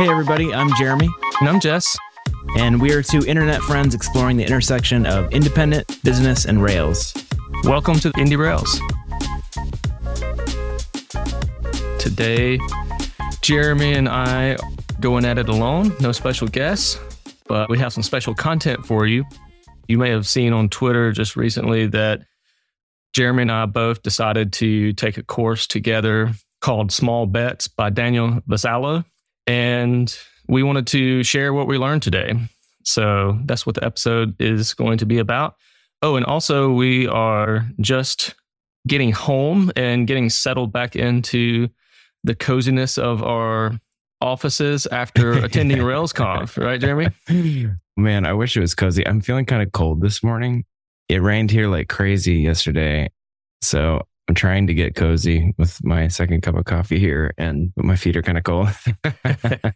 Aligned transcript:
Hey, 0.00 0.08
everybody, 0.08 0.54
I'm 0.54 0.74
Jeremy. 0.76 1.10
And 1.40 1.48
I'm 1.50 1.60
Jess. 1.60 1.94
And 2.56 2.80
we 2.80 2.94
are 2.94 3.02
two 3.02 3.22
internet 3.26 3.60
friends 3.60 3.94
exploring 3.94 4.38
the 4.38 4.44
intersection 4.46 5.04
of 5.04 5.30
independent, 5.30 6.02
business, 6.02 6.46
and 6.46 6.62
Rails. 6.62 7.12
Welcome 7.64 7.96
to 7.96 8.10
Indie 8.12 8.38
Rails. 8.38 8.80
Today, 12.00 12.58
Jeremy 13.42 13.92
and 13.92 14.08
I 14.08 14.56
going 15.00 15.26
at 15.26 15.36
it 15.36 15.50
alone, 15.50 15.92
no 16.00 16.12
special 16.12 16.48
guests, 16.48 16.98
but 17.46 17.68
we 17.68 17.78
have 17.78 17.92
some 17.92 18.02
special 18.02 18.34
content 18.34 18.86
for 18.86 19.04
you. 19.06 19.26
You 19.86 19.98
may 19.98 20.08
have 20.08 20.26
seen 20.26 20.54
on 20.54 20.70
Twitter 20.70 21.12
just 21.12 21.36
recently 21.36 21.88
that 21.88 22.22
Jeremy 23.12 23.42
and 23.42 23.52
I 23.52 23.66
both 23.66 24.00
decided 24.00 24.54
to 24.54 24.94
take 24.94 25.18
a 25.18 25.22
course 25.22 25.66
together 25.66 26.32
called 26.62 26.90
Small 26.90 27.26
Bets 27.26 27.68
by 27.68 27.90
Daniel 27.90 28.40
Vassallo. 28.48 29.04
And 29.50 30.16
we 30.46 30.62
wanted 30.62 30.86
to 30.88 31.24
share 31.24 31.52
what 31.52 31.66
we 31.66 31.76
learned 31.76 32.04
today. 32.04 32.34
So 32.84 33.36
that's 33.46 33.66
what 33.66 33.74
the 33.74 33.84
episode 33.84 34.40
is 34.40 34.74
going 34.74 34.98
to 34.98 35.06
be 35.06 35.18
about. 35.18 35.56
Oh, 36.02 36.14
and 36.14 36.24
also, 36.24 36.70
we 36.70 37.08
are 37.08 37.66
just 37.80 38.36
getting 38.86 39.10
home 39.10 39.72
and 39.74 40.06
getting 40.06 40.30
settled 40.30 40.72
back 40.72 40.94
into 40.94 41.68
the 42.22 42.36
coziness 42.36 42.96
of 42.96 43.24
our 43.24 43.72
offices 44.20 44.86
after 44.86 45.32
attending 45.44 45.78
RailsConf, 45.78 46.56
right, 46.56 46.80
Jeremy? 46.80 47.08
Man, 47.96 48.24
I 48.24 48.32
wish 48.34 48.56
it 48.56 48.60
was 48.60 48.76
cozy. 48.76 49.04
I'm 49.04 49.20
feeling 49.20 49.46
kind 49.46 49.64
of 49.64 49.72
cold 49.72 50.00
this 50.00 50.22
morning. 50.22 50.64
It 51.08 51.22
rained 51.22 51.50
here 51.50 51.66
like 51.66 51.88
crazy 51.88 52.36
yesterday. 52.36 53.10
So 53.62 54.06
I'm 54.30 54.34
trying 54.34 54.68
to 54.68 54.74
get 54.74 54.94
cozy 54.94 55.52
with 55.58 55.82
my 55.82 56.06
second 56.06 56.42
cup 56.42 56.54
of 56.54 56.64
coffee 56.64 57.00
here, 57.00 57.34
and 57.36 57.72
my 57.74 57.96
feet 57.96 58.16
are 58.16 58.22
kind 58.22 58.38
of 58.38 58.44
cold. 58.44 58.68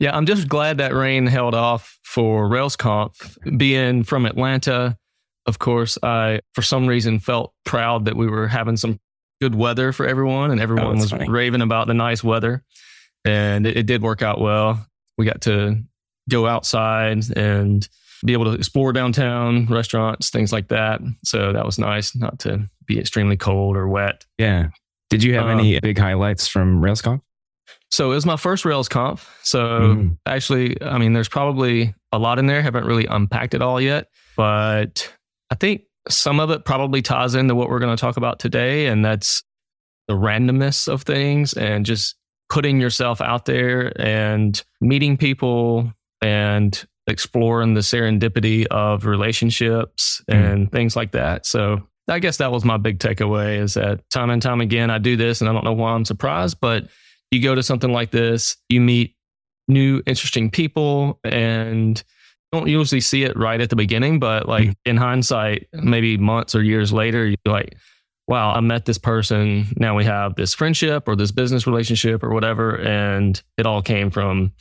yeah, 0.00 0.16
I'm 0.16 0.24
just 0.24 0.48
glad 0.48 0.78
that 0.78 0.94
rain 0.94 1.26
held 1.26 1.54
off 1.54 1.98
for 2.02 2.48
RailsConf. 2.48 3.58
Being 3.58 4.02
from 4.02 4.24
Atlanta, 4.24 4.96
of 5.44 5.58
course, 5.58 5.98
I 6.02 6.40
for 6.54 6.62
some 6.62 6.86
reason 6.86 7.18
felt 7.18 7.52
proud 7.66 8.06
that 8.06 8.16
we 8.16 8.26
were 8.26 8.48
having 8.48 8.78
some 8.78 8.98
good 9.38 9.54
weather 9.54 9.92
for 9.92 10.06
everyone, 10.06 10.50
and 10.50 10.62
everyone 10.62 10.86
oh, 10.86 11.00
was 11.00 11.10
funny. 11.10 11.28
raving 11.28 11.60
about 11.60 11.86
the 11.86 11.92
nice 11.92 12.24
weather, 12.24 12.64
and 13.26 13.66
it, 13.66 13.76
it 13.76 13.82
did 13.84 14.00
work 14.00 14.22
out 14.22 14.40
well. 14.40 14.82
We 15.18 15.26
got 15.26 15.42
to 15.42 15.76
go 16.30 16.46
outside 16.46 17.22
and 17.36 17.86
be 18.24 18.32
able 18.32 18.46
to 18.46 18.52
explore 18.52 18.92
downtown, 18.92 19.66
restaurants, 19.66 20.30
things 20.30 20.52
like 20.52 20.68
that. 20.68 21.00
So 21.24 21.52
that 21.52 21.64
was 21.64 21.78
nice, 21.78 22.14
not 22.14 22.38
to 22.40 22.68
be 22.86 22.98
extremely 22.98 23.36
cold 23.36 23.76
or 23.76 23.88
wet. 23.88 24.24
Yeah. 24.38 24.68
Did 25.08 25.22
you 25.22 25.34
have 25.34 25.46
um, 25.46 25.58
any 25.58 25.78
big 25.80 25.98
highlights 25.98 26.46
from 26.46 26.80
RailsConf? 26.80 27.20
So 27.90 28.12
it 28.12 28.14
was 28.14 28.26
my 28.26 28.36
first 28.36 28.64
RailsConf. 28.64 29.26
So 29.42 29.60
mm. 29.60 30.18
actually, 30.26 30.80
I 30.82 30.98
mean, 30.98 31.12
there's 31.12 31.28
probably 31.28 31.94
a 32.12 32.18
lot 32.18 32.38
in 32.38 32.46
there. 32.46 32.62
Haven't 32.62 32.84
really 32.84 33.06
unpacked 33.06 33.54
it 33.54 33.62
all 33.62 33.80
yet, 33.80 34.08
but 34.36 35.12
I 35.50 35.56
think 35.56 35.82
some 36.08 36.40
of 36.40 36.50
it 36.50 36.64
probably 36.64 37.02
ties 37.02 37.34
into 37.34 37.54
what 37.54 37.68
we're 37.68 37.80
going 37.80 37.94
to 37.94 38.00
talk 38.00 38.16
about 38.16 38.38
today, 38.38 38.86
and 38.86 39.04
that's 39.04 39.42
the 40.08 40.14
randomness 40.14 40.88
of 40.88 41.02
things 41.02 41.52
and 41.52 41.84
just 41.84 42.16
putting 42.48 42.80
yourself 42.80 43.20
out 43.20 43.44
there 43.44 43.92
and 44.00 44.62
meeting 44.80 45.16
people 45.16 45.92
and 46.20 46.84
exploring 47.06 47.74
the 47.74 47.80
serendipity 47.80 48.66
of 48.66 49.06
relationships 49.06 50.22
mm. 50.30 50.34
and 50.34 50.72
things 50.72 50.96
like 50.96 51.12
that. 51.12 51.46
So 51.46 51.88
I 52.08 52.18
guess 52.18 52.38
that 52.38 52.52
was 52.52 52.64
my 52.64 52.76
big 52.76 52.98
takeaway 52.98 53.58
is 53.58 53.74
that 53.74 54.08
time 54.10 54.30
and 54.30 54.42
time 54.42 54.60
again, 54.60 54.90
I 54.90 54.98
do 54.98 55.16
this 55.16 55.40
and 55.40 55.48
I 55.48 55.52
don't 55.52 55.64
know 55.64 55.72
why 55.72 55.92
I'm 55.92 56.04
surprised, 56.04 56.58
but 56.60 56.88
you 57.30 57.42
go 57.42 57.54
to 57.54 57.62
something 57.62 57.92
like 57.92 58.10
this, 58.10 58.56
you 58.68 58.80
meet 58.80 59.16
new, 59.68 60.02
interesting 60.06 60.50
people 60.50 61.20
and 61.24 62.02
don't 62.52 62.68
usually 62.68 63.00
see 63.00 63.22
it 63.22 63.36
right 63.36 63.60
at 63.60 63.70
the 63.70 63.76
beginning, 63.76 64.18
but 64.18 64.48
like 64.48 64.68
mm. 64.68 64.74
in 64.84 64.96
hindsight, 64.96 65.68
maybe 65.72 66.16
months 66.16 66.54
or 66.54 66.62
years 66.62 66.92
later, 66.92 67.26
you're 67.26 67.36
like, 67.46 67.76
wow, 68.26 68.52
I 68.52 68.60
met 68.60 68.84
this 68.84 68.98
person. 68.98 69.66
Now 69.76 69.96
we 69.96 70.04
have 70.04 70.34
this 70.34 70.54
friendship 70.54 71.06
or 71.06 71.16
this 71.16 71.32
business 71.32 71.66
relationship 71.66 72.22
or 72.22 72.30
whatever. 72.30 72.76
And 72.80 73.40
it 73.56 73.66
all 73.66 73.82
came 73.82 74.10
from 74.10 74.52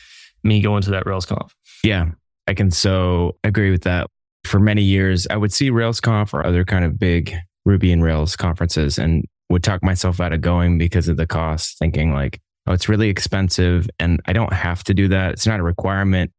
me 0.43 0.61
going 0.61 0.81
to 0.83 0.91
that 0.91 1.05
RailsConf. 1.05 1.51
Yeah. 1.83 2.11
I 2.49 2.55
can 2.55 2.71
so 2.71 3.37
agree 3.43 3.69
with 3.69 3.83
that. 3.83 4.07
For 4.43 4.59
many 4.59 4.81
years, 4.81 5.27
I 5.27 5.37
would 5.37 5.53
see 5.53 5.69
RailsConf 5.69 6.33
or 6.33 6.43
other 6.43 6.65
kind 6.65 6.83
of 6.83 6.97
big 6.97 7.35
Ruby 7.63 7.91
and 7.91 8.03
Rails 8.03 8.35
conferences 8.35 8.97
and 8.97 9.23
would 9.51 9.63
talk 9.63 9.83
myself 9.83 10.19
out 10.19 10.33
of 10.33 10.41
going 10.41 10.79
because 10.79 11.07
of 11.07 11.17
the 11.17 11.27
cost, 11.27 11.77
thinking 11.77 12.11
like, 12.11 12.39
oh, 12.65 12.73
it's 12.73 12.89
really 12.89 13.07
expensive 13.07 13.87
and 13.99 14.19
I 14.25 14.33
don't 14.33 14.51
have 14.51 14.83
to 14.85 14.95
do 14.95 15.07
that. 15.09 15.33
It's 15.33 15.45
not 15.45 15.59
a 15.59 15.63
requirement. 15.63 16.31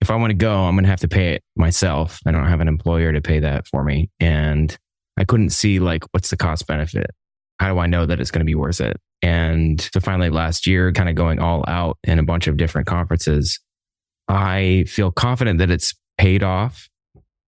If 0.00 0.10
I 0.10 0.16
want 0.16 0.30
to 0.30 0.34
go, 0.34 0.64
I'm 0.64 0.76
going 0.76 0.84
to 0.84 0.90
have 0.90 1.00
to 1.00 1.08
pay 1.08 1.34
it 1.34 1.42
myself. 1.56 2.20
I 2.24 2.32
don't 2.32 2.46
have 2.46 2.60
an 2.60 2.68
employer 2.68 3.12
to 3.12 3.20
pay 3.20 3.40
that 3.40 3.66
for 3.66 3.84
me. 3.84 4.08
And 4.18 4.74
I 5.18 5.24
couldn't 5.26 5.50
see 5.50 5.78
like, 5.78 6.04
what's 6.12 6.30
the 6.30 6.38
cost 6.38 6.66
benefit? 6.66 7.10
How 7.58 7.70
do 7.70 7.78
I 7.78 7.86
know 7.86 8.06
that 8.06 8.18
it's 8.18 8.30
going 8.30 8.40
to 8.40 8.46
be 8.46 8.54
worth 8.54 8.80
it? 8.80 8.96
And 9.20 9.78
so 9.92 10.00
finally 10.00 10.30
last 10.30 10.66
year, 10.66 10.90
kind 10.92 11.10
of 11.10 11.16
going 11.16 11.38
all 11.38 11.64
out 11.68 11.98
in 12.04 12.18
a 12.18 12.22
bunch 12.22 12.46
of 12.46 12.56
different 12.56 12.86
conferences, 12.86 13.60
I 14.30 14.84
feel 14.86 15.10
confident 15.10 15.58
that 15.58 15.70
it's 15.70 15.92
paid 16.16 16.44
off, 16.44 16.88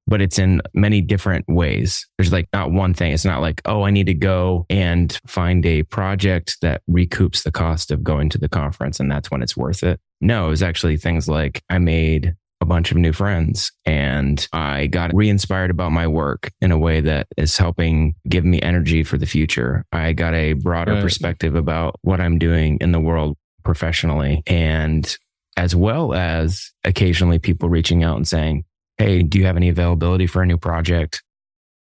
but 0.09 0.21
it's 0.21 0.39
in 0.39 0.61
many 0.75 1.01
different 1.01 1.45
ways. 1.49 2.05
There's 2.19 2.33
like 2.33 2.49
not 2.53 2.73
one 2.73 2.93
thing. 2.93 3.13
It's 3.13 3.25
not 3.25 3.41
like, 3.41 3.63
oh, 3.67 3.85
I 3.85 3.93
need 3.93 4.07
to 4.07 4.15
go 4.15 4.67
and 4.69 5.17
find 5.25 5.65
a 5.65 5.85
project 5.85 6.57
that 6.61 6.83
recoups 6.91 7.45
the 7.45 7.53
cost 7.53 7.93
of 7.93 8.03
going 8.03 8.31
to 8.31 8.39
the 8.39 8.49
conference 8.49 8.99
and 8.99 9.09
that's 9.09 9.31
when 9.31 9.43
it's 9.43 9.57
worth 9.57 9.85
it. 9.85 10.01
No, 10.21 10.47
it 10.47 10.51
was 10.51 10.63
actually 10.63 10.97
things 10.97 11.29
like 11.29 11.63
I 11.71 11.79
made 11.79 12.35
a 12.61 12.65
bunch 12.65 12.91
of 12.91 12.97
new 12.97 13.13
friends 13.13 13.71
and 13.85 14.47
I 14.53 14.89
got 14.89 15.15
re 15.15 15.29
inspired 15.29 15.71
about 15.71 15.93
my 15.93 16.09
work 16.09 16.51
in 16.61 16.73
a 16.73 16.79
way 16.79 17.01
that 17.01 17.29
is 17.37 17.57
helping 17.57 18.15
give 18.29 18.45
me 18.45 18.61
energy 18.61 19.05
for 19.05 19.19
the 19.19 19.27
future. 19.27 19.85
I 19.93 20.15
got 20.15 20.35
a 20.35 20.55
broader 20.55 20.95
right. 20.95 21.03
perspective 21.03 21.55
about 21.55 21.97
what 22.03 22.21
I'm 22.21 22.39
doing 22.39 22.79
in 22.81 22.91
the 22.91 23.01
world 23.01 23.37
professionally. 23.65 24.43
And 24.49 25.17
as 25.57 25.75
well 25.77 26.15
as 26.15 26.73
occasionally 26.85 27.39
people 27.39 27.69
reaching 27.69 28.03
out 28.03 28.17
and 28.17 28.27
saying, 28.27 28.65
Hey, 28.99 29.23
do 29.23 29.39
you 29.39 29.47
have 29.47 29.57
any 29.57 29.69
availability 29.69 30.27
for 30.27 30.43
a 30.43 30.47
new 30.47 30.59
project? 30.59 31.23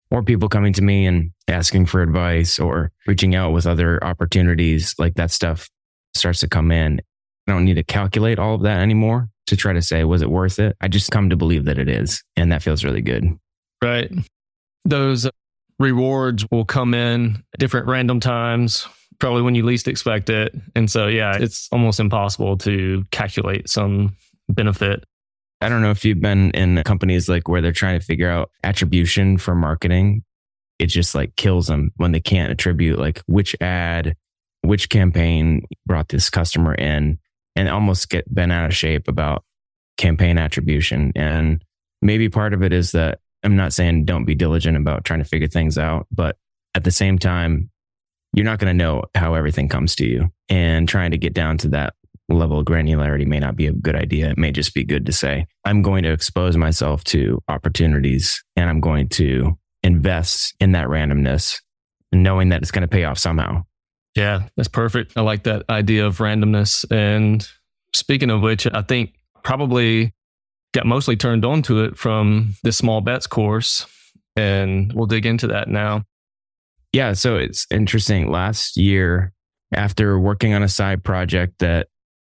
Or 0.10 0.24
people 0.24 0.50
coming 0.50 0.74
to 0.74 0.82
me 0.82 1.06
and 1.06 1.32
asking 1.48 1.88
for 1.88 2.02
advice 2.02 2.60
or 2.60 2.92
reaching 3.06 3.36
out 3.36 3.52
with 3.52 3.68
other 3.68 4.02
opportunities. 4.04 4.96
Like 4.98 5.16
that 5.16 5.32
stuff 5.32 5.70
starts 6.14 6.40
to 6.42 6.48
come 6.48 6.72
in. 6.72 7.02
I 7.48 7.52
don't 7.52 7.66
need 7.66 7.76
to 7.76 7.84
calculate 7.84 8.40
all 8.40 8.56
of 8.56 8.62
that 8.64 8.80
anymore 8.80 9.30
to 9.48 9.56
try 9.58 9.74
to 9.74 9.82
say, 9.82 10.04
was 10.04 10.22
it 10.22 10.30
worth 10.30 10.60
it? 10.60 10.76
I 10.82 10.88
just 10.88 11.12
come 11.12 11.30
to 11.30 11.36
believe 11.36 11.66
that 11.66 11.78
it 11.78 11.90
is. 11.90 12.24
And 12.36 12.52
that 12.52 12.62
feels 12.62 12.84
really 12.84 13.02
good. 13.02 13.38
Right. 13.82 14.12
Those 14.86 15.30
rewards 15.80 16.46
will 16.52 16.66
come 16.66 16.94
in 16.94 17.44
different 17.58 17.88
random 17.88 18.20
times 18.20 18.88
probably 19.20 19.42
when 19.42 19.56
you 19.56 19.66
least 19.66 19.88
expect 19.88 20.30
it. 20.30 20.56
And 20.76 20.90
so, 20.90 21.08
yeah, 21.08 21.38
it's 21.38 21.68
almost 21.72 22.00
impossible 22.00 22.58
to 22.60 23.06
calculate 23.12 23.70
some 23.70 24.16
benefit. 24.50 25.04
I 25.62 25.70
don't 25.70 25.82
know 25.82 25.92
if 25.92 26.06
you've 26.06 26.22
been 26.22 26.52
in 26.52 26.84
companies 26.84 27.28
like 27.28 27.48
where 27.48 27.62
they're 27.62 27.72
trying 27.72 28.00
to 28.00 28.06
figure 28.06 28.30
out 28.30 28.52
attribution 28.64 29.38
for 29.38 29.56
marketing. 29.56 30.24
It 30.78 30.88
just 30.88 31.16
like 31.16 31.36
kills 31.36 31.68
them 31.68 31.92
when 31.96 32.12
they 32.12 32.20
can't 32.20 32.52
attribute 32.52 33.00
like 33.00 33.22
which 33.26 33.56
ad, 33.60 34.16
which 34.62 34.90
campaign 34.90 35.66
brought 35.88 36.10
this 36.10 36.30
customer 36.30 36.76
in 36.76 37.18
and 37.56 37.70
almost 37.70 38.10
get 38.10 38.32
bent 38.34 38.52
out 38.52 38.68
of 38.68 38.76
shape 38.76 39.08
about 39.08 39.44
campaign 39.98 40.38
attribution. 40.38 41.12
And 41.16 41.64
maybe 42.04 42.30
part 42.30 42.54
of 42.54 42.62
it 42.62 42.72
is 42.72 42.92
that 42.92 43.20
I'm 43.44 43.56
not 43.56 43.74
saying 43.74 44.06
don't 44.06 44.26
be 44.26 44.36
diligent 44.36 44.78
about 44.78 45.06
trying 45.06 45.20
to 45.20 45.26
figure 45.26 45.48
things 45.48 45.78
out, 45.80 46.06
but 46.12 46.38
at 46.76 46.84
the 46.84 46.92
same 46.92 47.18
time, 47.18 47.72
you're 48.38 48.46
not 48.46 48.59
going 48.59 48.70
to 48.70 48.84
know 48.84 49.02
how 49.16 49.34
everything 49.34 49.68
comes 49.68 49.96
to 49.96 50.06
you. 50.06 50.30
And 50.48 50.88
trying 50.88 51.09
to 51.09 51.18
get 51.18 51.34
down 51.34 51.58
to 51.58 51.70
that 51.70 51.96
level 52.30 52.59
of 52.59 52.68
granularity 52.68 53.25
may 53.25 53.40
not 53.40 53.56
be 53.56 53.66
a 53.66 53.72
good 53.72 53.96
idea. 53.96 54.30
It 54.30 54.38
may 54.38 54.51
just 54.51 54.75
be 54.75 54.84
good 54.84 55.07
to 55.07 55.12
say, 55.12 55.48
I'm 55.66 55.81
going 55.81 56.04
to 56.04 56.12
expose 56.12 56.56
myself 56.56 57.04
to 57.06 57.42
opportunities 57.48 58.44
and 58.56 58.69
I'm 58.69 58.80
going 58.80 59.10
to 59.10 59.57
invest 59.81 60.54
in 60.60 60.74
that 60.74 60.88
randomness, 60.88 61.60
knowing 62.12 62.50
that 62.50 62.62
it's 62.62 62.69
going 62.69 62.84
to 62.84 62.88
pay 62.88 63.06
off 63.06 63.18
somehow. 63.18 63.63
Yeah, 64.13 64.44
that's 64.56 64.68
perfect. 64.68 65.13
I 65.16 65.22
like 65.22 65.44
that 65.44 65.63
idea 65.68 66.06
of 66.06 66.19
randomness. 66.19 66.86
And 66.92 67.48
speaking 67.95 68.30
of 68.30 68.42
which, 68.42 68.68
I 68.72 68.84
think 68.84 69.16
probably 69.44 70.13
got 70.75 70.86
mostly 70.86 71.16
turned 71.16 71.44
on 71.44 71.63
to 71.63 71.86
it 71.86 71.98
from 71.98 72.54
the 72.62 72.72
small 72.72 73.01
bets 73.01 73.25
course. 73.25 73.88
And 74.36 74.94
we'll 74.94 75.07
dig 75.07 75.25
into 75.25 75.48
that 75.48 75.69
now. 75.69 76.04
Yeah, 76.98 77.14
so 77.14 77.36
it's 77.36 77.68
interesting. 77.70 78.32
Last 78.32 78.76
year, 78.76 79.32
after 79.72 80.20
working 80.20 80.56
on 80.56 80.64
a 80.64 80.68
side 80.68 81.04
project 81.04 81.60
that 81.60 81.90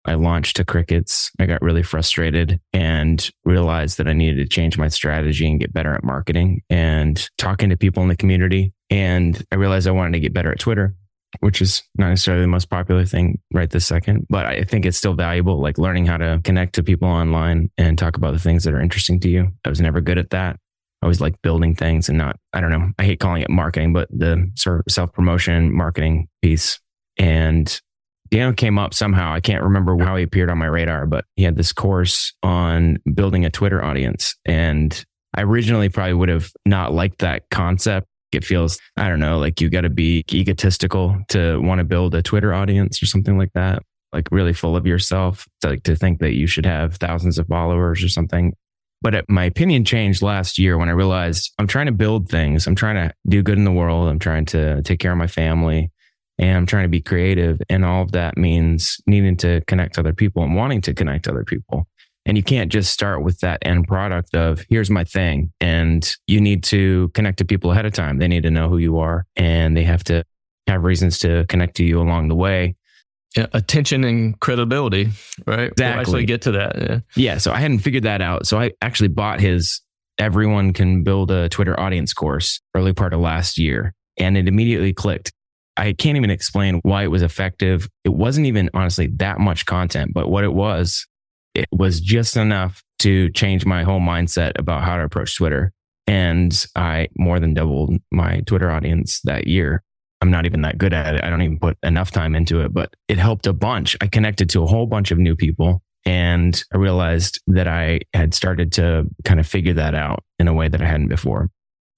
I 0.07 0.15
launched 0.15 0.57
to 0.57 0.65
crickets, 0.65 1.31
I 1.39 1.45
got 1.45 1.61
really 1.61 1.83
frustrated 1.83 2.59
and 2.73 3.31
realized 3.45 3.99
that 3.99 4.09
I 4.09 4.15
needed 4.15 4.39
to 4.43 4.49
change 4.49 4.79
my 4.79 4.89
strategy 4.89 5.47
and 5.47 5.61
get 5.61 5.75
better 5.75 5.93
at 5.93 6.03
marketing 6.03 6.63
and 6.71 7.29
talking 7.37 7.69
to 7.69 7.77
people 7.77 8.03
in 8.05 8.09
the 8.09 8.17
community. 8.17 8.73
And 8.89 9.45
I 9.53 9.57
realized 9.57 9.87
I 9.87 9.91
wanted 9.91 10.13
to 10.13 10.21
get 10.21 10.33
better 10.33 10.51
at 10.51 10.61
Twitter. 10.61 10.95
which 11.41 11.61
is 11.61 11.83
not 11.97 12.09
necessarily 12.09 12.43
the 12.43 12.49
most 12.49 12.71
popular 12.71 13.05
thing 13.05 13.41
right 13.53 13.71
this 13.71 13.87
second, 13.87 14.27
but 14.31 14.47
I 14.47 14.65
think 14.65 14.87
it's 14.87 14.97
still 14.97 15.15
valuable, 15.15 15.61
like 15.61 15.79
learning 15.79 16.07
how 16.07 16.17
to 16.17 16.41
connect 16.45 16.75
to 16.77 16.83
people 16.83 17.09
online 17.09 17.71
and 17.77 17.99
talk 17.99 18.17
about 18.17 18.33
the 18.33 18.39
things 18.39 18.65
that 18.65 18.75
are 18.75 18.81
interesting 18.81 19.21
to 19.21 19.29
you. 19.29 19.51
I 19.65 19.69
was 19.69 19.81
never 19.81 20.01
good 20.01 20.19
at 20.19 20.31
that. 20.31 20.59
I 21.05 21.07
always 21.07 21.21
like 21.21 21.43
building 21.43 21.75
things 21.75 22.09
and 22.09 22.17
not, 22.17 22.39
I 22.55 22.63
don't 22.63 22.71
know, 22.71 22.91
I 22.99 23.05
hate 23.05 23.21
calling 23.21 23.43
it 23.43 23.51
marketing, 23.51 23.93
but 23.93 24.09
the 24.11 24.51
self 24.89 25.13
promotion 25.13 25.71
marketing 25.71 26.29
piece. 26.41 26.81
And 27.19 27.79
Daniel 28.31 28.55
came 28.55 28.79
up 28.79 28.95
somehow. 28.95 29.35
I 29.35 29.41
can't 29.41 29.63
remember 29.63 30.03
how 30.03 30.17
he 30.17 30.23
appeared 30.23 30.49
on 30.49 30.57
my 30.57 30.65
radar, 30.65 31.05
but 31.05 31.27
he 31.37 31.43
had 31.43 31.57
this 31.57 31.75
course 31.75 32.33
on 32.43 33.01
building 33.13 33.45
a 33.45 33.51
Twitter 33.51 33.85
audience. 33.85 34.35
And 34.47 35.05
I 35.37 35.43
originally 35.43 35.91
probably 35.91 36.15
would 36.15 36.31
have 36.31 36.51
not 36.65 36.95
liked 36.95 37.19
that 37.19 37.51
concept 37.51 38.09
it 38.33 38.43
feels, 38.43 38.81
I 38.97 39.11
don't 39.11 39.21
know, 39.21 39.39
like 39.39 39.61
you 39.61 39.69
got 39.69 39.83
to 39.83 39.91
be 39.91 40.25
egotistical 40.33 41.19
to 41.29 41.61
want 41.61 41.81
to 41.81 41.85
build 41.85 42.15
a 42.15 42.23
Twitter 42.23 42.55
audience 42.55 43.03
or 43.03 43.07
something 43.07 43.37
like 43.37 43.53
that, 43.53 43.83
like 44.11 44.27
really 44.31 44.55
full 44.55 44.75
of 44.75 44.87
yourself, 44.87 45.47
to, 45.61 45.69
like 45.69 45.83
to 45.85 45.95
think 45.95 46.21
that 46.21 46.33
you 46.33 46.47
should 46.47 46.67
have 46.67 46.97
thousands 46.97 47.39
of 47.39 47.47
followers 47.47 48.03
or 48.03 48.09
something. 48.09 48.55
But 49.05 49.15
it, 49.15 49.27
my 49.29 49.45
opinion 49.45 49.85
changed 49.85 50.23
last 50.23 50.59
year 50.59 50.79
when 50.79 50.89
I 50.89 50.93
realized 50.93 51.53
I'm 51.59 51.67
trying 51.67 51.87
to 51.87 51.93
build 51.93 52.31
things. 52.31 52.67
I'm 52.67 52.75
trying 52.75 52.97
to 52.97 53.15
do 53.29 53.43
good 53.43 53.59
in 53.59 53.65
the 53.65 53.71
world. 53.71 54.09
I'm 54.09 54.19
trying 54.19 54.47
to 54.47 54.81
take 54.81 54.99
care 54.99 55.13
of 55.13 55.19
my 55.19 55.27
family 55.27 55.93
and 56.39 56.57
I'm 56.57 56.65
trying 56.65 56.85
to 56.85 56.89
be 56.89 57.03
creative. 57.03 57.61
And 57.69 57.85
all 57.85 58.01
of 58.01 58.13
that 58.13 58.39
means 58.39 58.97
needing 59.07 59.37
to 59.37 59.61
connect 59.67 59.99
other 59.99 60.15
people 60.15 60.43
and 60.43 60.57
wanting 60.57 60.81
to 60.81 60.95
connect 60.95 61.29
other 61.29 61.45
people. 61.45 61.87
And 62.25 62.39
you 62.39 62.43
can't 62.43 62.73
just 62.73 62.95
start 62.95 63.23
with 63.23 63.41
that 63.41 63.59
end 63.61 63.87
product 63.87 64.35
of 64.35 64.65
here's 64.71 64.89
my 64.89 65.05
thing. 65.05 65.53
And 65.61 66.11
you 66.27 66.41
need 66.41 66.65
to 66.65 67.11
connect 67.13 67.37
to 67.39 67.45
people 67.45 67.73
ahead 67.73 67.85
of 67.85 67.93
time. 67.93 68.17
They 68.17 68.29
need 68.29 68.45
to 68.45 68.51
know 68.51 68.71
who 68.71 68.79
you 68.79 68.99
are 69.01 69.27
and 69.37 69.77
they 69.77 69.85
have 69.85 70.03
to 70.05 70.25
have 70.67 70.83
reasons 70.83 71.19
to 71.19 71.45
connect 71.51 71.77
to 71.77 71.85
you 71.85 72.01
along 72.01 72.29
the 72.29 72.35
way. 72.35 72.77
Yeah, 73.37 73.47
attention 73.53 74.05
and 74.05 74.39
credibility, 74.41 75.11
right? 75.47 75.71
Exactly. 75.71 75.85
We'll 75.85 76.01
actually 76.01 76.25
get 76.27 76.43
to 76.43 76.53
that. 76.53 76.77
Yeah. 76.81 76.99
yeah. 77.17 77.39
So 77.39 77.53
I 77.53 77.59
hadn't 77.59 77.81
figured 77.81 78.05
that 78.05 78.23
out. 78.23 78.47
So 78.47 78.59
I 78.59 78.73
actually 78.81 79.09
bought 79.09 79.41
his 79.41 79.81
Everyone 80.19 80.73
Can 80.73 81.03
Build 81.03 81.31
a 81.33 81.49
Twitter 81.49 81.79
Audience 81.79 82.13
course 82.13 82.61
early 82.77 82.93
part 82.93 83.13
of 83.13 83.21
last 83.21 83.59
year. 83.59 83.93
And 84.17 84.37
it 84.37 84.47
immediately 84.47 84.93
clicked. 84.93 85.33
I 85.77 85.93
can't 85.93 86.17
even 86.17 86.31
explain 86.31 86.81
why 86.85 87.03
it 87.03 87.11
was 87.11 87.23
effective. 87.23 87.89
It 88.05 88.15
wasn't 88.15 88.47
even 88.47 88.71
honestly 88.75 89.09
that 89.17 89.41
much 89.41 89.67
content, 89.67 90.13
but 90.15 90.29
what 90.29 90.45
it 90.45 90.55
was 90.55 91.05
it 91.55 91.69
was 91.73 92.01
just 92.01 92.37
enough 92.37 92.83
to 93.01 93.31
change 93.31 93.65
my 93.65 93.83
whole 93.85 94.01
mindset 94.01 94.53
about 94.59 94.83
how 94.83 94.97
to 94.97 95.05
approach 95.05 95.37
Twitter. 95.37 95.73
And 96.07 96.67
I 96.77 97.09
more 97.17 97.41
than 97.41 97.55
doubled 97.55 97.95
my 98.11 98.41
Twitter 98.41 98.71
audience 98.71 99.21
that 99.25 99.47
year. 99.47 99.83
I'm 100.25 100.31
not 100.31 100.47
even 100.47 100.63
that 100.63 100.79
good 100.79 100.95
at 100.95 101.17
it. 101.17 101.23
I 101.23 101.29
don't 101.29 101.43
even 101.43 101.59
put 101.59 101.77
enough 101.83 102.11
time 102.11 102.35
into 102.35 102.63
it, 102.63 102.73
but 102.73 102.95
it 103.09 103.19
helped 103.19 103.47
a 103.47 103.53
bunch. 103.53 103.95
I 104.01 104.07
connected 104.07 104.49
to 104.51 104.63
a 104.63 104.67
whole 104.67 104.87
bunch 104.87 105.11
of 105.11 105.19
new 105.19 105.37
people 105.37 105.83
and 106.07 106.65
I 106.73 106.79
realized 106.79 107.43
that 107.49 107.69
I 107.69 108.01
had 108.15 108.33
started 108.33 108.73
to 108.73 109.05
kind 109.25 109.39
of 109.39 109.47
figure 109.47 109.75
that 109.75 109.95
out 109.95 110.25
in 110.39 110.49
a 110.49 110.55
way 110.55 110.69
that 110.69 110.81
I 110.81 110.87
hadn't 110.87 111.09
before. 111.09 111.51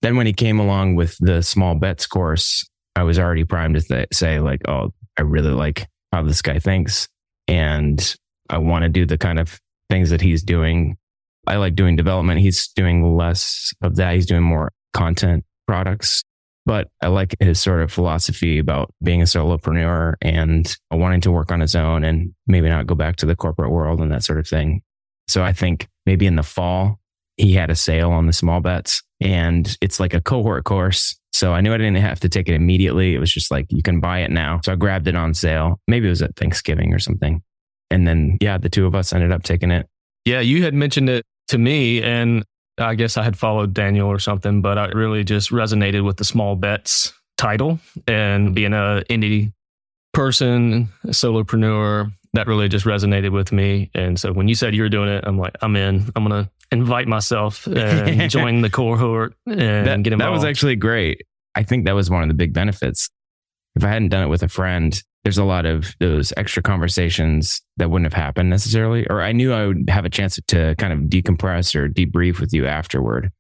Then 0.03 0.17
when 0.17 0.27
he 0.27 0.33
came 0.33 0.59
along 0.59 0.97
with 0.97 1.17
the 1.21 1.41
small 1.41 1.77
bets 1.77 2.05
course, 2.09 2.69
I 2.97 3.05
was 3.05 3.17
already 3.17 3.45
primed 3.45 3.77
to 3.77 3.81
th- 3.81 4.09
say 4.13 4.41
like, 4.41 4.69
oh, 4.69 4.93
I 5.17 5.23
really 5.23 5.53
like 5.53 5.87
how 6.11 6.25
this 6.25 6.43
guy 6.43 6.59
thinks. 6.59 7.07
And 7.47 8.17
I 8.51 8.59
want 8.59 8.83
to 8.83 8.89
do 8.89 9.07
the 9.07 9.19
kind 9.19 9.39
of 9.39 9.61
things 9.89 10.11
that 10.11 10.21
he's 10.21 10.43
doing. 10.43 10.97
I 11.47 11.59
like 11.59 11.77
doing 11.77 11.95
development. 11.95 12.41
He's 12.41 12.67
doing 12.75 13.17
less 13.17 13.73
of 13.83 13.95
that. 13.97 14.17
He's 14.17 14.27
doing 14.27 14.43
more 14.43 14.73
content 14.95 15.45
products. 15.69 16.25
But 16.67 16.89
I 17.01 17.07
like 17.07 17.35
his 17.41 17.61
sort 17.61 17.81
of 17.81 17.93
philosophy 17.93 18.59
about 18.59 18.93
being 19.03 19.23
a 19.23 19.25
solopreneur 19.25 20.15
and 20.21 20.77
wanting 20.91 21.23
to 21.23 21.31
work 21.31 21.51
on 21.51 21.61
his 21.61 21.75
own 21.75 22.05
and 22.05 22.35
maybe 22.47 22.69
not 22.69 22.87
go 22.87 22.95
back 22.95 23.17
to 23.17 23.27
the 23.27 23.37
corporate 23.37 23.71
world 23.71 24.01
and 24.01 24.13
that 24.13 24.25
sort 24.25 24.41
of 24.41 24.49
thing. 24.49 24.83
So 25.29 25.43
I 25.43 25.53
think 25.53 25.89
maybe 26.05 26.27
in 26.27 26.37
the 26.37 26.43
fall, 26.43 26.99
he 27.37 27.53
had 27.55 27.71
a 27.71 27.77
sale 27.77 28.11
on 28.11 28.27
the 28.27 28.33
small 28.33 28.61
bets 28.61 29.03
and 29.21 29.77
it's 29.81 30.01
like 30.01 30.13
a 30.13 30.21
cohort 30.21 30.65
course. 30.65 31.19
So 31.33 31.53
I 31.53 31.61
knew 31.61 31.73
I 31.73 31.77
didn't 31.77 31.97
have 31.97 32.21
to 32.21 32.29
take 32.29 32.49
it 32.49 32.55
immediately. 32.55 33.15
It 33.15 33.19
was 33.19 33.33
just 33.33 33.51
like, 33.51 33.67
you 33.69 33.83
can 33.83 34.01
buy 34.01 34.21
it 34.21 34.31
now. 34.31 34.61
So 34.65 34.73
I 34.73 34.77
grabbed 34.77 35.07
it 35.07 35.15
on 35.15 35.35
sale. 35.35 35.81
Maybe 35.87 36.07
it 36.07 36.11
was 36.11 36.23
at 36.23 36.35
Thanksgiving 36.37 36.93
or 36.93 36.99
something. 36.99 37.43
And 37.91 38.09
then, 38.09 38.39
yeah, 38.41 38.59
the 38.59 38.69
two 38.69 38.87
of 38.87 38.95
us 38.95 39.13
ended 39.13 39.31
up 39.31 39.43
taking 39.45 39.71
it. 39.71 39.87
Yeah, 40.25 40.41
you 40.41 40.65
had 40.65 40.75
mentioned 40.75 41.09
it 41.09 41.25
to 41.49 41.59
me, 41.59 42.03
and 42.03 42.45
I 42.79 42.95
guess 42.95 43.17
I 43.17 43.23
had 43.23 43.39
followed 43.39 43.73
Daniel 43.73 44.09
or 44.09 44.19
something, 44.19 44.61
but 44.61 44.79
I 44.79 44.89
really 44.89 45.25
just 45.25 45.51
resonated 45.51 46.05
with 46.05 46.19
the 46.19 46.25
small 46.25 46.57
bets 46.57 47.13
title 47.37 47.79
and 48.07 48.55
being 48.55 48.73
a 48.73 49.03
indie 49.09 49.53
person, 50.13 50.89
a 51.05 51.09
solopreneur. 51.09 52.13
That 52.35 52.47
really 52.47 52.69
just 52.69 52.85
resonated 52.85 53.33
with 53.33 53.51
me. 53.51 53.91
And 53.95 54.21
so 54.21 54.33
when 54.33 54.47
you 54.47 54.55
said 54.55 54.75
you 54.75 54.83
were 54.83 54.91
doing 54.91 55.09
it, 55.09 55.25
I'm 55.27 55.39
like, 55.39 55.57
I'm 55.63 55.75
in. 55.75 56.11
I'm 56.15 56.23
gonna 56.23 56.51
invite 56.71 57.09
myself 57.09 57.67
and 57.67 58.31
join 58.31 58.61
the 58.61 58.71
cohort 58.71 59.35
and 59.47 59.87
that, 59.87 60.03
get 60.03 60.13
involved. 60.13 60.29
That 60.29 60.37
was 60.37 60.45
actually 60.45 60.77
great. 60.77 61.23
I 61.55 61.63
think 61.63 61.87
that 61.87 61.95
was 61.95 62.11
one 62.11 62.23
of 62.23 62.29
the 62.29 62.35
big 62.35 62.53
benefits. 62.53 63.09
If 63.75 63.85
I 63.85 63.89
hadn't 63.89 64.09
done 64.09 64.23
it 64.23 64.29
with 64.29 64.43
a 64.43 64.49
friend, 64.49 65.03
there's 65.27 65.39
a 65.39 65.45
lot 65.45 65.67
of 65.67 65.93
those 65.99 66.33
extra 66.37 66.63
conversations 66.63 67.61
that 67.79 67.91
wouldn't 67.91 68.05
have 68.05 68.25
happened 68.25 68.49
necessarily. 68.49 69.05
Or 69.09 69.21
I 69.21 69.33
knew 69.33 69.53
I 69.53 69.67
would 69.67 69.91
have 69.91 70.05
a 70.05 70.09
chance 70.09 70.39
to 70.47 70.77
kind 70.77 70.93
of 70.93 71.01
decompress 71.11 71.75
or 71.75 71.89
debrief 71.89 72.39
with 72.39 72.53
you 72.53 72.65
afterward. 72.65 73.33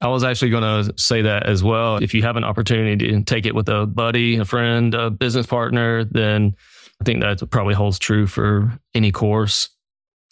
I 0.00 0.06
was 0.06 0.22
actually 0.22 0.52
going 0.52 0.62
to 0.62 0.94
say 0.96 1.22
that 1.22 1.46
as 1.46 1.64
well. 1.64 1.96
If 1.96 2.14
you 2.14 2.22
have 2.22 2.36
an 2.36 2.44
opportunity 2.44 3.10
to 3.10 3.24
take 3.24 3.46
it 3.46 3.54
with 3.56 3.68
a 3.68 3.84
buddy, 3.84 4.36
a 4.36 4.44
friend, 4.44 4.94
a 4.94 5.10
business 5.10 5.44
partner, 5.44 6.04
then 6.04 6.54
I 7.00 7.04
think 7.04 7.20
that 7.20 7.50
probably 7.50 7.74
holds 7.74 7.98
true 7.98 8.28
for 8.28 8.72
any 8.94 9.10
course. 9.10 9.68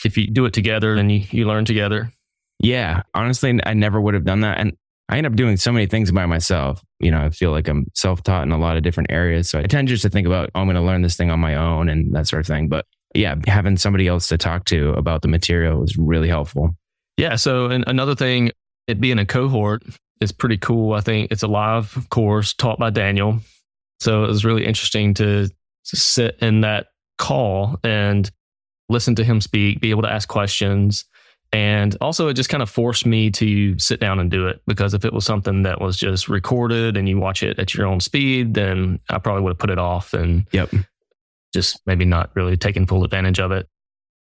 If 0.05 0.17
you 0.17 0.29
do 0.29 0.45
it 0.45 0.53
together, 0.53 0.95
then 0.95 1.11
you, 1.11 1.25
you 1.33 1.49
learn 1.49 1.65
together. 1.65 2.13
Yeah. 2.61 3.03
Honestly, 3.13 3.59
I 3.67 3.75
never 3.75 4.01
would 4.01 4.15
have 4.15 4.25
done 4.25 4.43
that. 4.43 4.59
And 4.59 4.77
I 5.09 5.19
end 5.19 5.27
up 5.27 5.35
doing 5.35 5.57
so 5.57 5.73
many 5.73 5.87
things 5.87 6.11
by 6.11 6.27
myself. 6.27 6.83
You 7.01 7.11
know, 7.11 7.21
I 7.21 7.31
feel 7.31 7.51
like 7.51 7.69
I'm 7.69 7.87
self 7.95 8.23
taught 8.23 8.45
in 8.45 8.53
a 8.53 8.59
lot 8.59 8.77
of 8.77 8.83
different 8.83 9.13
areas. 9.13 9.51
So 9.51 9.59
I 9.59 9.65
tend 9.65 9.89
just 9.89 10.03
to 10.03 10.11
think 10.11 10.27
about, 10.27 10.51
oh, 10.55 10.61
I'm 10.61 10.67
going 10.67 10.77
to 10.77 10.83
learn 10.83 11.03
this 11.03 11.17
thing 11.17 11.31
on 11.31 11.41
my 11.41 11.57
own 11.57 11.89
and 11.89 12.15
that 12.15 12.29
sort 12.29 12.41
of 12.41 12.47
thing. 12.47 12.69
But 12.69 12.87
yeah, 13.15 13.35
having 13.47 13.77
somebody 13.77 14.09
else 14.09 14.29
to 14.29 14.39
talk 14.39 14.65
to 14.67 14.91
about 14.91 15.23
the 15.23 15.29
material 15.29 15.83
is 15.83 15.97
really 15.99 16.29
helpful. 16.29 16.71
Yeah. 17.17 17.37
So, 17.37 17.67
and 17.67 17.85
another 17.87 18.15
thing, 18.15 18.53
it 18.87 19.01
being 19.01 19.19
a 19.19 19.27
cohort 19.27 19.83
is 20.21 20.33
pretty 20.33 20.57
cool. 20.57 20.95
I 20.95 21.01
think 21.01 21.31
it's 21.31 21.43
a 21.43 21.49
live 21.49 22.07
course 22.11 22.55
taught 22.55 22.79
by 22.79 22.91
Daniel. 22.91 23.41
So 24.01 24.25
it 24.25 24.29
was 24.29 24.45
really 24.45 24.65
interesting 24.65 25.15
to 25.15 25.49
sit 25.85 26.39
in 26.41 26.63
that 26.63 26.87
call 27.19 27.79
and 27.85 28.31
listen 28.89 29.15
to 29.17 29.25
him 29.25 29.41
speak, 29.41 29.81
be 29.81 29.91
able 29.91 30.03
to 30.03 30.13
ask 30.13 30.29
questions 30.29 31.05
and 31.53 31.95
also, 32.01 32.29
it 32.29 32.35
just 32.35 32.49
kind 32.49 32.63
of 32.63 32.71
forced 32.71 33.05
me 33.05 33.31
to 33.33 33.79
sit 33.79 34.01
down 34.01 34.19
and 34.19 34.31
do 34.31 34.47
it 34.47 34.63
because 34.67 34.95
if 34.95 35.05
it 35.05 35.13
was 35.13 35.27
something 35.27 35.65
that 35.65 35.83
was 35.83 35.99
just 35.99 36.29
recorded 36.29 36.97
and 36.97 37.07
you 37.07 37.19
watch 37.19 37.43
it 37.43 37.59
at 37.59 37.75
your 37.75 37.87
own 37.87 38.01
speed, 38.01 38.55
then 38.55 38.99
I 39.11 39.19
probably 39.19 39.43
would 39.43 39.51
have 39.51 39.59
put 39.59 39.69
it 39.69 39.79
off 39.79 40.15
and 40.15 40.47
yep. 40.53 40.71
just 41.53 41.83
maybe 41.85 42.07
not 42.07 42.31
really 42.35 42.57
taken 42.57 42.87
full 42.87 43.05
advantage 43.05 43.39
of 43.39 43.53
it. 43.53 43.69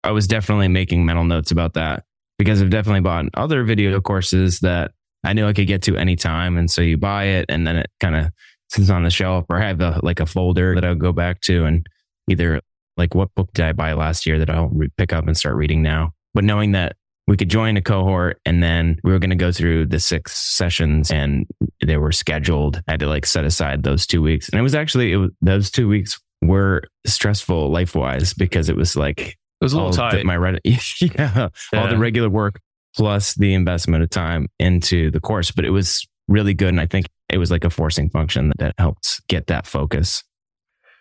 I 0.04 0.12
was 0.12 0.28
definitely 0.28 0.68
making 0.68 1.06
mental 1.06 1.24
notes 1.24 1.52
about 1.52 1.76
that 1.76 2.04
because 2.38 2.62
I've 2.62 2.70
definitely 2.70 3.02
bought 3.02 3.26
other 3.36 3.64
video 3.64 4.02
courses 4.02 4.60
that 4.60 4.92
I 5.24 5.32
knew 5.32 5.48
I 5.48 5.54
could 5.54 5.68
get 5.68 5.82
to 5.84 5.96
anytime. 5.96 6.58
And 6.58 6.70
so 6.70 6.82
you 6.82 6.98
buy 6.98 7.24
it 7.24 7.46
and 7.48 7.66
then 7.66 7.78
it 7.78 7.90
kind 8.02 8.18
of 8.18 8.32
sits 8.70 8.90
on 8.90 9.04
the 9.04 9.10
shelf 9.10 9.46
or 9.50 9.62
I 9.62 9.68
have 9.68 9.80
a, 9.80 10.02
like 10.04 10.20
a 10.20 10.26
folder 10.26 10.76
that 10.76 10.84
I'll 10.84 10.96
go 10.96 11.14
back 11.14 11.40
to 11.42 11.64
and 11.64 11.88
either 12.30 12.60
like 12.98 13.16
what 13.16 13.34
book 13.34 13.54
did 13.54 13.64
I 13.64 13.72
buy 13.72 13.94
last 13.94 14.26
year 14.26 14.40
that 14.40 14.50
I'll 14.50 14.68
re- 14.68 14.90
pick 14.98 15.14
up 15.14 15.26
and 15.26 15.38
start 15.38 15.56
reading 15.56 15.82
now. 15.82 16.12
But 16.34 16.44
knowing 16.44 16.74
that 16.74 16.98
we 17.28 17.38
could 17.38 17.50
join 17.50 17.78
a 17.78 17.82
cohort 17.82 18.40
and 18.46 18.62
then 18.62 18.98
we 19.04 19.12
were 19.12 19.20
going 19.20 19.30
to 19.30 19.36
go 19.36 19.52
through 19.52 19.86
the 19.86 20.00
six 20.00 20.38
sessions 20.38 21.10
and 21.10 21.46
they 21.86 21.98
were 21.98 22.12
scheduled. 22.12 22.82
I 22.88 22.92
had 22.92 23.00
to 23.00 23.08
like 23.08 23.26
set 23.26 23.46
aside 23.46 23.84
those 23.84 24.06
two 24.06 24.22
weeks. 24.22 24.50
And 24.50 24.60
it 24.60 24.64
was 24.64 24.76
actually, 24.76 25.14
it 25.14 25.18
was, 25.18 25.32
those 25.42 25.72
two 25.72 25.88
weeks 25.88 26.20
were 26.42 26.84
stressful 27.06 27.72
life 27.72 27.96
wise 27.96 28.34
because 28.34 28.70
it 28.70 28.76
was 28.76 28.96
like, 28.96 29.20
it 29.22 29.38
was 29.62 29.74
a 29.74 29.78
little 29.78 29.94
tight. 29.94 30.18
The, 30.18 30.24
my, 30.26 30.58
yeah, 30.66 30.78
yeah, 31.02 31.50
all 31.74 31.88
the 31.88 31.98
regular 31.98 32.30
work 32.30 32.60
plus 32.96 33.34
the 33.36 33.54
investment 33.54 34.04
of 34.04 34.10
time 34.10 34.48
into 34.60 35.10
the 35.12 35.20
course, 35.20 35.52
but 35.52 35.64
it 35.64 35.72
was 35.72 36.06
really 36.28 36.54
good. 36.54 36.70
And 36.70 36.82
I 36.82 36.88
think 36.88 37.08
it 37.30 37.38
was 37.38 37.52
like 37.52 37.64
a 37.64 37.70
forcing 37.70 38.10
function 38.10 38.50
that, 38.50 38.58
that 38.60 38.76
helped 38.78 39.26
get 39.28 39.48
that 39.48 39.66
focus. 39.66 40.24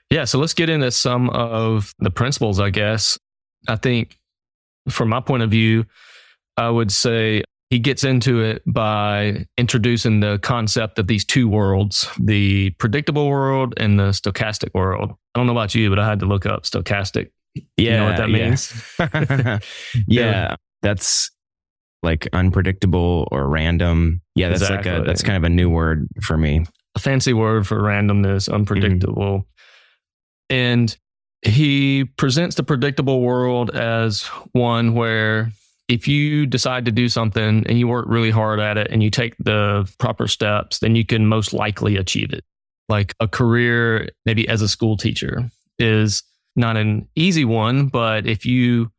Yeah. 0.08 0.24
So 0.24 0.38
let's 0.38 0.54
get 0.54 0.70
into 0.70 0.90
some 0.92 1.30
of 1.30 1.92
the 1.98 2.10
principles, 2.10 2.60
I 2.60 2.70
guess. 2.70 3.18
I 3.68 3.76
think 3.76 4.16
from 4.88 5.08
my 5.08 5.20
point 5.20 5.42
of 5.42 5.50
view, 5.50 5.84
I 6.56 6.68
would 6.68 6.92
say 6.92 7.42
he 7.72 7.78
gets 7.78 8.04
into 8.04 8.42
it 8.42 8.62
by 8.66 9.46
introducing 9.56 10.20
the 10.20 10.38
concept 10.42 10.98
of 10.98 11.06
these 11.06 11.24
two 11.24 11.48
worlds 11.48 12.06
the 12.20 12.68
predictable 12.72 13.30
world 13.30 13.72
and 13.78 13.98
the 13.98 14.10
stochastic 14.10 14.74
world. 14.74 15.10
I 15.34 15.38
don't 15.38 15.46
know 15.46 15.52
about 15.52 15.74
you, 15.74 15.88
but 15.88 15.98
I 15.98 16.06
had 16.06 16.20
to 16.20 16.26
look 16.26 16.44
up 16.44 16.64
stochastic. 16.64 17.30
Yeah. 17.54 17.62
You 17.76 17.90
know 17.92 18.04
what 18.04 18.16
that 18.18 18.28
means? 18.28 18.94
yeah. 18.98 19.58
yeah. 20.06 20.56
That's 20.82 21.30
like 22.02 22.28
unpredictable 22.34 23.26
or 23.32 23.48
random. 23.48 24.20
Yeah. 24.34 24.50
That's 24.50 24.60
exactly. 24.60 24.92
like 24.92 25.02
a, 25.02 25.04
that's 25.06 25.22
kind 25.22 25.38
of 25.38 25.44
a 25.44 25.48
new 25.48 25.70
word 25.70 26.08
for 26.20 26.36
me. 26.36 26.66
A 26.94 26.98
fancy 26.98 27.32
word 27.32 27.66
for 27.66 27.80
randomness, 27.80 28.52
unpredictable. 28.52 29.38
Mm-hmm. 30.50 30.54
And 30.54 30.96
he 31.40 32.04
presents 32.04 32.56
the 32.56 32.62
predictable 32.62 33.22
world 33.22 33.70
as 33.70 34.24
one 34.52 34.94
where 34.94 35.52
if 35.88 36.08
you 36.08 36.46
decide 36.46 36.84
to 36.84 36.92
do 36.92 37.08
something 37.08 37.64
and 37.66 37.78
you 37.78 37.88
work 37.88 38.06
really 38.08 38.30
hard 38.30 38.60
at 38.60 38.78
it 38.78 38.88
and 38.90 39.02
you 39.02 39.10
take 39.10 39.36
the 39.38 39.90
proper 39.98 40.26
steps, 40.26 40.78
then 40.78 40.96
you 40.96 41.04
can 41.04 41.26
most 41.26 41.52
likely 41.52 41.96
achieve 41.96 42.32
it. 42.32 42.44
Like 42.88 43.14
a 43.20 43.28
career, 43.28 44.08
maybe 44.24 44.48
as 44.48 44.62
a 44.62 44.68
school 44.68 44.96
teacher, 44.96 45.50
is 45.78 46.22
not 46.56 46.76
an 46.76 47.08
easy 47.14 47.44
one, 47.44 47.88
but 47.88 48.26
if 48.26 48.44
you 48.44 48.90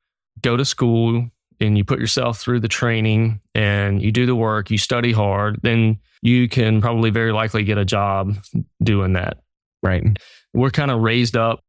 go 0.41 0.57
to 0.57 0.65
school 0.65 1.29
and 1.59 1.77
you 1.77 1.83
put 1.83 1.99
yourself 1.99 2.39
through 2.39 2.59
the 2.59 2.67
training 2.67 3.39
and 3.55 4.01
you 4.01 4.11
do 4.11 4.25
the 4.25 4.35
work, 4.35 4.69
you 4.69 4.77
study 4.77 5.11
hard, 5.11 5.59
then 5.63 5.99
you 6.21 6.47
can 6.49 6.81
probably 6.81 7.09
very 7.09 7.31
likely 7.31 7.63
get 7.63 7.77
a 7.77 7.85
job 7.85 8.35
doing 8.81 9.13
that. 9.13 9.37
Right. 9.81 10.03
We're 10.53 10.71
kind 10.71 10.91
of 10.91 11.01
raised 11.01 11.35
up 11.35 11.63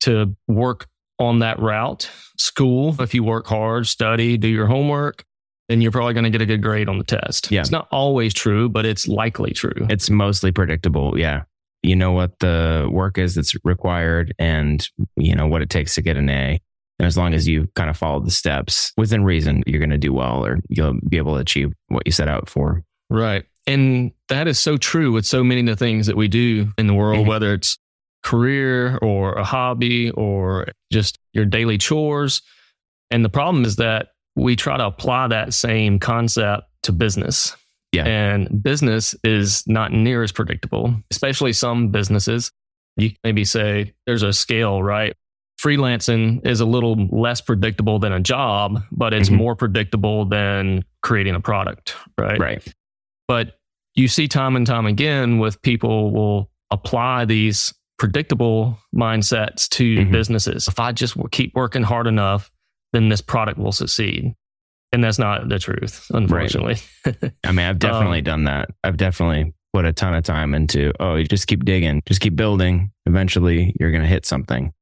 to 0.00 0.36
work 0.46 0.88
on 1.18 1.38
that 1.40 1.58
route. 1.58 2.10
School, 2.38 2.94
if 3.00 3.14
you 3.14 3.24
work 3.24 3.46
hard, 3.46 3.86
study, 3.86 4.36
do 4.36 4.48
your 4.48 4.66
homework, 4.66 5.24
then 5.68 5.80
you're 5.80 5.90
probably 5.92 6.14
going 6.14 6.24
to 6.24 6.30
get 6.30 6.42
a 6.42 6.46
good 6.46 6.62
grade 6.62 6.88
on 6.88 6.98
the 6.98 7.04
test. 7.04 7.50
Yeah. 7.50 7.60
It's 7.60 7.70
not 7.70 7.88
always 7.90 8.34
true, 8.34 8.68
but 8.68 8.84
it's 8.86 9.08
likely 9.08 9.52
true. 9.52 9.86
It's 9.88 10.10
mostly 10.10 10.52
predictable. 10.52 11.18
Yeah. 11.18 11.42
You 11.82 11.96
know 11.96 12.12
what 12.12 12.38
the 12.40 12.88
work 12.90 13.18
is 13.18 13.34
that's 13.34 13.54
required 13.64 14.34
and 14.38 14.86
you 15.16 15.34
know 15.34 15.46
what 15.46 15.62
it 15.62 15.70
takes 15.70 15.94
to 15.94 16.02
get 16.02 16.16
an 16.16 16.28
A. 16.28 16.60
And 16.98 17.06
as 17.06 17.16
long 17.16 17.34
as 17.34 17.46
you 17.46 17.68
kind 17.74 17.90
of 17.90 17.96
follow 17.96 18.20
the 18.20 18.30
steps 18.30 18.92
within 18.96 19.22
reason, 19.24 19.62
you're 19.66 19.78
going 19.80 19.90
to 19.90 19.98
do 19.98 20.12
well 20.12 20.44
or 20.44 20.58
you'll 20.68 20.98
be 21.08 21.16
able 21.18 21.34
to 21.34 21.40
achieve 21.40 21.72
what 21.88 22.02
you 22.06 22.12
set 22.12 22.28
out 22.28 22.48
for. 22.48 22.82
Right. 23.10 23.44
And 23.66 24.12
that 24.28 24.48
is 24.48 24.58
so 24.58 24.76
true 24.76 25.12
with 25.12 25.26
so 25.26 25.44
many 25.44 25.60
of 25.60 25.66
the 25.66 25.76
things 25.76 26.06
that 26.06 26.16
we 26.16 26.28
do 26.28 26.68
in 26.78 26.86
the 26.86 26.94
world, 26.94 27.26
Mhm. 27.26 27.28
whether 27.28 27.52
it's 27.52 27.78
career 28.26 28.98
or 28.98 29.34
a 29.34 29.44
hobby 29.44 30.10
or 30.10 30.66
just 30.92 31.18
your 31.32 31.44
daily 31.44 31.78
chores. 31.78 32.42
And 33.10 33.24
the 33.24 33.28
problem 33.28 33.64
is 33.64 33.76
that 33.76 34.08
we 34.34 34.56
try 34.56 34.76
to 34.76 34.84
apply 34.86 35.28
that 35.28 35.54
same 35.54 35.98
concept 36.00 36.64
to 36.82 36.92
business. 36.92 37.56
Yeah. 37.92 38.04
And 38.04 38.62
business 38.62 39.14
is 39.24 39.62
not 39.66 39.92
near 39.92 40.22
as 40.22 40.32
predictable, 40.32 40.94
especially 41.10 41.52
some 41.52 41.88
businesses. 41.88 42.50
You 42.96 43.12
maybe 43.22 43.44
say 43.44 43.94
there's 44.06 44.24
a 44.24 44.32
scale, 44.32 44.82
right? 44.82 45.14
Freelancing 45.62 46.44
is 46.46 46.60
a 46.60 46.66
little 46.66 46.96
less 47.10 47.40
predictable 47.40 47.98
than 47.98 48.12
a 48.12 48.20
job, 48.20 48.82
but 48.92 49.14
it's 49.14 49.30
Mhm. 49.30 49.36
more 49.36 49.54
predictable 49.56 50.24
than 50.26 50.84
creating 51.02 51.34
a 51.34 51.40
product, 51.40 51.94
right? 52.18 52.38
Right. 52.38 52.74
But 53.28 53.56
you 53.94 54.08
see 54.08 54.28
time 54.28 54.56
and 54.56 54.66
time 54.66 54.84
again 54.86 55.38
with 55.38 55.62
people 55.62 56.10
will 56.12 56.50
apply 56.70 57.24
these 57.24 57.72
predictable 57.98 58.78
mindsets 58.94 59.68
to 59.70 59.96
Mhm. 59.98 60.12
businesses. 60.12 60.68
If 60.68 60.78
I 60.78 60.92
just 60.92 61.16
keep 61.30 61.54
working 61.54 61.82
hard 61.82 62.06
enough, 62.06 62.50
then 62.92 63.08
this 63.08 63.20
product 63.20 63.58
will 63.58 63.72
succeed. 63.72 64.34
And 64.92 65.02
that's 65.02 65.18
not 65.18 65.48
the 65.48 65.58
truth, 65.58 66.06
unfortunately. 66.14 66.76
I 67.44 67.52
mean, 67.52 67.66
I've 67.66 67.78
definitely 67.78 68.18
Um, 68.18 68.24
done 68.24 68.44
that. 68.44 68.70
I've 68.84 68.96
definitely 68.96 69.52
put 69.72 69.84
a 69.84 69.92
ton 69.92 70.14
of 70.14 70.24
time 70.24 70.54
into, 70.54 70.92
oh, 71.00 71.16
you 71.16 71.24
just 71.26 71.46
keep 71.46 71.64
digging, 71.64 72.02
just 72.06 72.20
keep 72.20 72.36
building. 72.36 72.92
Eventually, 73.06 73.74
you're 73.80 73.90
going 73.90 74.02
to 74.02 74.08
hit 74.08 74.24
something. 74.26 74.72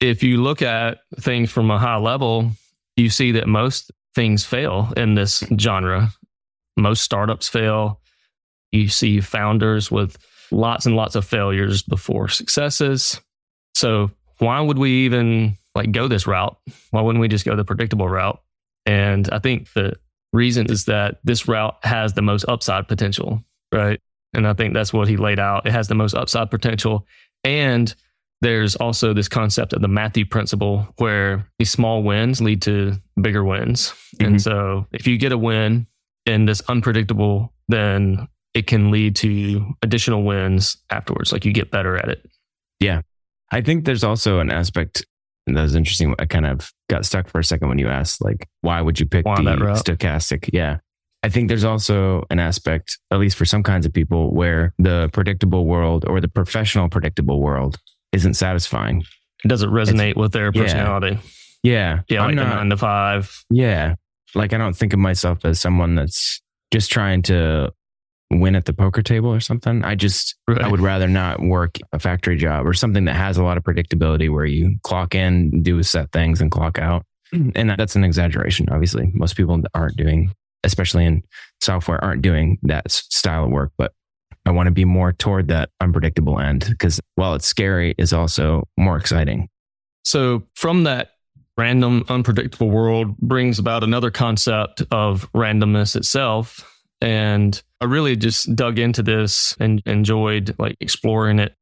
if 0.00 0.22
you 0.22 0.42
look 0.42 0.60
at 0.60 0.98
things 1.20 1.50
from 1.50 1.70
a 1.70 1.78
high 1.78 1.96
level, 1.96 2.50
you 2.96 3.08
see 3.08 3.32
that 3.32 3.48
most 3.48 3.90
things 4.14 4.44
fail 4.44 4.92
in 4.94 5.14
this 5.14 5.42
genre. 5.58 6.10
Most 6.76 7.00
startups 7.02 7.48
fail. 7.48 8.02
You 8.72 8.88
see 8.88 9.20
founders 9.22 9.90
with 9.90 10.18
lots 10.50 10.86
and 10.86 10.96
lots 10.96 11.14
of 11.14 11.24
failures 11.24 11.82
before 11.82 12.28
successes. 12.28 13.20
So 13.74 14.10
why 14.38 14.60
would 14.60 14.78
we 14.78 15.04
even 15.04 15.56
like 15.74 15.92
go 15.92 16.08
this 16.08 16.26
route? 16.26 16.56
Why 16.90 17.00
wouldn't 17.02 17.20
we 17.20 17.28
just 17.28 17.44
go 17.44 17.56
the 17.56 17.64
predictable 17.64 18.08
route? 18.08 18.40
And 18.86 19.28
I 19.30 19.38
think 19.38 19.72
the 19.72 19.94
reason 20.32 20.70
is 20.70 20.84
that 20.86 21.18
this 21.24 21.48
route 21.48 21.76
has 21.82 22.12
the 22.14 22.22
most 22.22 22.44
upside 22.48 22.88
potential, 22.88 23.42
right? 23.72 24.00
And 24.34 24.46
I 24.46 24.52
think 24.52 24.74
that's 24.74 24.92
what 24.92 25.08
he 25.08 25.16
laid 25.16 25.38
out. 25.38 25.66
It 25.66 25.72
has 25.72 25.88
the 25.88 25.94
most 25.94 26.14
upside 26.14 26.50
potential. 26.50 27.06
And 27.44 27.94
there's 28.42 28.76
also 28.76 29.14
this 29.14 29.28
concept 29.28 29.72
of 29.72 29.80
the 29.80 29.88
Matthew 29.88 30.26
principle 30.26 30.86
where 30.98 31.48
these 31.58 31.70
small 31.70 32.02
wins 32.02 32.40
lead 32.40 32.60
to 32.62 32.96
bigger 33.20 33.44
wins. 33.44 33.94
And 34.20 34.36
Mhm. 34.36 34.40
so 34.40 34.86
if 34.92 35.06
you 35.06 35.16
get 35.16 35.32
a 35.32 35.38
win 35.38 35.86
in 36.26 36.44
this 36.44 36.60
unpredictable, 36.68 37.52
then 37.68 38.28
it 38.56 38.66
can 38.66 38.90
lead 38.90 39.14
to 39.14 39.74
additional 39.82 40.22
wins 40.22 40.78
afterwards. 40.88 41.30
Like 41.30 41.44
you 41.44 41.52
get 41.52 41.70
better 41.70 41.98
at 41.98 42.08
it. 42.08 42.24
Yeah. 42.80 43.02
I 43.52 43.60
think 43.60 43.84
there's 43.84 44.02
also 44.02 44.40
an 44.40 44.50
aspect 44.50 45.04
that 45.46 45.60
was 45.60 45.76
interesting. 45.76 46.14
I 46.18 46.24
kind 46.24 46.46
of 46.46 46.72
got 46.88 47.04
stuck 47.04 47.28
for 47.28 47.38
a 47.38 47.44
second 47.44 47.68
when 47.68 47.78
you 47.78 47.88
asked, 47.88 48.24
like, 48.24 48.48
why 48.62 48.80
would 48.80 48.98
you 48.98 49.04
pick 49.04 49.26
Why 49.26 49.36
the 49.36 49.56
stochastic? 49.74 50.48
Yeah. 50.54 50.78
I 51.22 51.28
think 51.28 51.48
there's 51.48 51.64
also 51.64 52.24
an 52.30 52.38
aspect, 52.38 52.98
at 53.10 53.18
least 53.18 53.36
for 53.36 53.44
some 53.44 53.62
kinds 53.62 53.84
of 53.84 53.92
people, 53.92 54.34
where 54.34 54.72
the 54.78 55.10
predictable 55.12 55.66
world 55.66 56.06
or 56.08 56.22
the 56.22 56.28
professional 56.28 56.88
predictable 56.88 57.42
world 57.42 57.78
isn't 58.12 58.34
satisfying. 58.34 59.04
It 59.44 59.48
doesn't 59.48 59.70
resonate 59.70 60.16
with 60.16 60.32
their 60.32 60.50
yeah. 60.54 60.62
personality. 60.62 61.18
Yeah. 61.62 62.00
Yeah, 62.08 62.22
I'm 62.22 62.28
like 62.28 62.36
not- 62.36 62.56
nine 62.56 62.70
to 62.70 62.76
five. 62.78 63.44
Yeah. 63.50 63.96
Like 64.34 64.54
I 64.54 64.58
don't 64.58 64.74
think 64.74 64.94
of 64.94 64.98
myself 64.98 65.44
as 65.44 65.60
someone 65.60 65.94
that's 65.94 66.40
just 66.72 66.90
trying 66.90 67.20
to 67.22 67.70
win 68.30 68.56
at 68.56 68.64
the 68.64 68.72
poker 68.72 69.02
table 69.02 69.32
or 69.32 69.40
something. 69.40 69.84
I 69.84 69.94
just 69.94 70.34
I 70.48 70.68
would 70.68 70.80
rather 70.80 71.06
not 71.06 71.40
work 71.40 71.78
a 71.92 71.98
factory 71.98 72.36
job 72.36 72.66
or 72.66 72.74
something 72.74 73.04
that 73.04 73.14
has 73.14 73.38
a 73.38 73.44
lot 73.44 73.56
of 73.56 73.62
predictability 73.62 74.32
where 74.32 74.44
you 74.44 74.78
clock 74.82 75.14
in, 75.14 75.62
do 75.62 75.78
a 75.78 75.84
set 75.84 76.12
things 76.12 76.40
and 76.40 76.50
clock 76.50 76.78
out. 76.78 77.04
Mm. 77.32 77.52
And 77.54 77.70
that's 77.70 77.96
an 77.96 78.04
exaggeration, 78.04 78.68
obviously. 78.70 79.10
Most 79.14 79.36
people 79.36 79.60
aren't 79.74 79.96
doing, 79.96 80.32
especially 80.64 81.04
in 81.04 81.22
software, 81.60 82.02
aren't 82.04 82.22
doing 82.22 82.58
that 82.62 82.90
style 82.90 83.44
of 83.44 83.50
work. 83.50 83.72
But 83.78 83.92
I 84.44 84.50
want 84.50 84.68
to 84.68 84.72
be 84.72 84.84
more 84.84 85.12
toward 85.12 85.48
that 85.48 85.70
unpredictable 85.80 86.38
end 86.38 86.66
because 86.68 87.00
while 87.16 87.34
it's 87.34 87.46
scary, 87.46 87.94
is 87.98 88.12
also 88.12 88.64
more 88.76 88.96
exciting. 88.96 89.48
So 90.04 90.44
from 90.54 90.84
that 90.84 91.10
random, 91.58 92.04
unpredictable 92.08 92.70
world 92.70 93.16
brings 93.18 93.58
about 93.58 93.82
another 93.82 94.10
concept 94.10 94.82
of 94.90 95.30
randomness 95.32 95.96
itself. 95.96 96.72
And 97.00 97.60
I 97.80 97.84
really 97.84 98.16
just 98.16 98.54
dug 98.56 98.78
into 98.78 99.02
this 99.02 99.54
and 99.60 99.82
enjoyed 99.86 100.54
like 100.58 100.76
exploring 100.80 101.38
it. 101.38 101.54